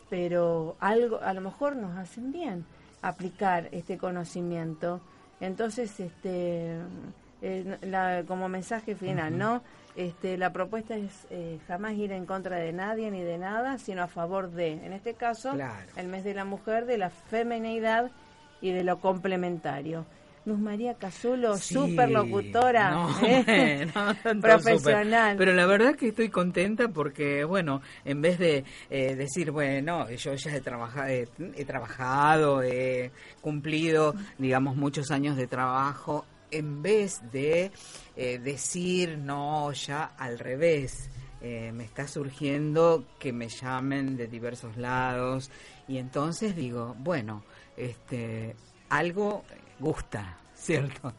pero 0.09 0.77
algo, 0.79 1.21
a 1.21 1.35
lo 1.35 1.41
mejor 1.41 1.75
nos 1.75 1.99
hacen 1.99 2.31
bien 2.31 2.65
aplicar 3.03 3.71
este 3.73 3.99
conocimiento. 3.99 5.01
Entonces, 5.41 5.99
este, 5.99 6.77
eh, 7.43 8.25
como 8.29 8.49
mensaje 8.49 8.95
final, 8.95 9.37
¿no? 9.37 9.65
Este, 9.97 10.39
la 10.39 10.53
propuesta 10.53 10.95
es 10.95 11.27
jamás 11.67 11.95
ir 11.95 12.13
en 12.13 12.25
contra 12.25 12.59
de 12.59 12.73
nadie 12.73 13.11
ni 13.11 13.23
de 13.23 13.37
nada, 13.37 13.79
sino 13.79 14.05
a 14.05 14.07
favor 14.07 14.53
de, 14.53 14.75
en 14.75 14.93
este 14.93 15.15
caso, 15.15 15.55
el 15.97 16.07
mes 16.07 16.23
de 16.23 16.35
la 16.35 16.45
mujer, 16.45 16.87
de 16.87 16.99
la 16.99 17.11
feminidad 17.11 18.13
y 18.63 18.71
de 18.71 18.85
lo 18.85 18.99
complementario. 19.01 20.07
Luz 20.45 20.59
María 20.59 20.95
Casulo, 20.95 21.57
superlocutora, 21.57 23.07
¿eh? 23.23 23.87
profesional. 24.41 25.37
Pero 25.39 25.53
la 25.53 25.67
verdad 25.67 25.95
que 25.95 26.09
estoy 26.09 26.31
contenta 26.31 26.89
porque, 26.89 27.45
bueno, 27.45 27.81
en 28.05 28.21
vez 28.21 28.41
de 28.41 28.65
eh, 28.91 29.15
decir, 29.15 29.53
bueno, 29.53 30.11
yo 30.11 30.35
ya 30.35 30.57
he, 30.57 30.61
trabajado, 30.61 31.07
he 31.09 31.65
trabajado, 31.65 32.63
he 32.63 33.13
cumplido, 33.41 34.17
digamos, 34.37 34.75
muchos 34.75 35.13
años 35.13 35.37
de 35.37 35.47
trabajo, 35.47 36.25
en 36.51 36.83
vez 36.83 37.21
de 37.31 37.71
eh, 38.17 38.41
decir, 38.41 39.19
no, 39.19 39.71
ya 39.73 40.13
al 40.19 40.41
revés. 40.41 41.09
me 41.41 41.85
está 41.85 42.07
surgiendo 42.07 43.05
que 43.19 43.33
me 43.33 43.49
llamen 43.49 44.17
de 44.17 44.29
diversos 44.29 44.77
lados 44.77 45.51
y 45.89 45.99
entonces 45.99 46.55
digo, 46.55 46.95
bueno, 46.99 47.43
este, 47.77 48.55
algo 48.89 49.45
gusta, 49.79 50.37
¿cierto? 50.55 51.13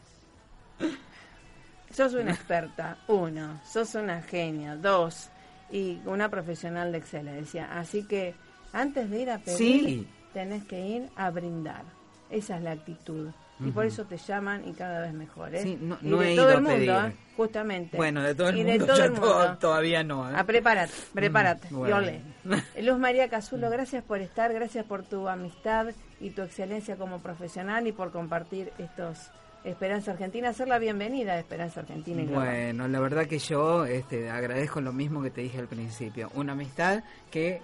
Sos 1.90 2.14
una 2.14 2.32
experta, 2.32 2.98
uno, 3.08 3.60
sos 3.64 3.94
una 3.94 4.20
genia, 4.22 4.74
dos, 4.76 5.30
y 5.70 6.00
una 6.06 6.28
profesional 6.28 6.92
de 6.92 6.98
excelencia. 6.98 7.68
Así 7.78 8.04
que 8.04 8.34
antes 8.72 9.10
de 9.10 9.22
ir 9.22 9.30
a 9.30 9.38
pedir, 9.38 10.06
tenés 10.32 10.64
que 10.64 10.80
ir 10.80 11.08
a 11.16 11.30
brindar. 11.30 11.82
Esa 12.30 12.56
es 12.56 12.62
la 12.62 12.72
actitud. 12.72 13.30
Y 13.60 13.70
por 13.70 13.86
eso 13.86 14.04
te 14.04 14.16
llaman 14.16 14.68
y 14.68 14.72
cada 14.72 15.00
vez 15.00 15.12
mejor. 15.12 15.54
¿eh? 15.54 15.62
Sí, 15.62 15.78
no, 15.80 15.96
y 16.02 16.08
de 16.10 16.32
he 16.32 16.36
todo 16.36 16.50
ido 16.50 16.58
el 16.58 16.62
mundo, 16.62 16.92
a 16.92 17.08
¿eh? 17.08 17.16
justamente. 17.36 17.96
Bueno, 17.96 18.20
de 18.22 18.34
todo 18.34 18.48
el 18.48 18.58
y 18.58 18.64
mundo, 18.64 18.84
de 18.86 18.92
todo 18.92 19.04
el 19.04 19.10
mundo. 19.12 19.58
todavía 19.58 20.02
no. 20.02 20.28
¿eh? 20.28 20.34
A 20.36 20.44
prepárate, 20.44 20.92
prepárate. 21.14 21.68
Mm, 21.70 21.80
olé. 21.80 22.20
Luz 22.82 22.98
María 22.98 23.28
Cazulo, 23.28 23.70
gracias 23.70 24.02
por 24.02 24.20
estar, 24.20 24.52
gracias 24.52 24.84
por 24.84 25.04
tu 25.04 25.28
amistad 25.28 25.86
y 26.24 26.30
tu 26.30 26.40
excelencia 26.40 26.96
como 26.96 27.18
profesional 27.18 27.86
y 27.86 27.92
por 27.92 28.10
compartir 28.10 28.72
estos 28.78 29.30
Esperanza 29.62 30.12
Argentina, 30.12 30.50
hacer 30.50 30.68
la 30.68 30.78
bienvenida 30.78 31.32
a 31.32 31.38
Esperanza 31.38 31.80
Argentina. 31.80 32.22
Bueno, 32.30 32.86
la 32.86 33.00
verdad 33.00 33.26
que 33.26 33.38
yo 33.38 33.86
este, 33.86 34.30
agradezco 34.30 34.82
lo 34.82 34.92
mismo 34.92 35.22
que 35.22 35.30
te 35.30 35.40
dije 35.40 35.58
al 35.58 35.68
principio, 35.68 36.30
una 36.34 36.52
amistad 36.52 37.02
que 37.30 37.60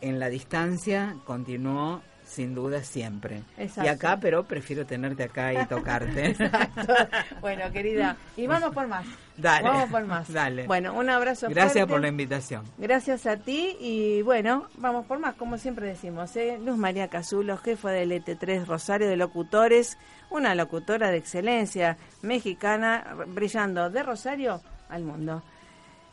en 0.00 0.18
la 0.18 0.28
distancia 0.28 1.16
continuó 1.24 2.02
sin 2.30 2.54
duda 2.54 2.82
siempre. 2.84 3.42
Y 3.82 3.88
acá, 3.88 4.18
pero 4.20 4.44
prefiero 4.44 4.86
tenerte 4.86 5.24
acá 5.24 5.52
y 5.52 5.66
tocarte. 5.66 6.26
Exacto. 6.30 6.94
Bueno, 7.40 7.70
querida, 7.72 8.16
y 8.36 8.46
vamos 8.46 8.72
por 8.72 8.86
más. 8.86 9.04
Dale. 9.36 9.68
Vamos 9.68 9.90
por 9.90 10.04
más. 10.04 10.32
Dale. 10.32 10.66
Bueno, 10.66 10.94
un 10.94 11.10
abrazo 11.10 11.48
Gracias 11.48 11.86
por 11.86 12.00
la 12.00 12.08
invitación. 12.08 12.64
Gracias 12.78 13.26
a 13.26 13.36
ti 13.36 13.76
y 13.80 14.22
bueno, 14.22 14.68
vamos 14.76 15.06
por 15.06 15.18
más, 15.18 15.34
como 15.34 15.58
siempre 15.58 15.86
decimos. 15.86 16.34
¿eh? 16.36 16.58
Luz 16.64 16.76
María 16.76 17.08
Cazulo, 17.08 17.56
jefa 17.56 17.90
del 17.90 18.12
ET3 18.12 18.64
Rosario 18.64 19.08
de 19.08 19.16
Locutores, 19.16 19.98
una 20.30 20.54
locutora 20.54 21.10
de 21.10 21.16
excelencia 21.16 21.96
mexicana, 22.22 23.16
brillando 23.26 23.90
de 23.90 24.02
Rosario 24.02 24.60
al 24.88 25.02
mundo. 25.02 25.42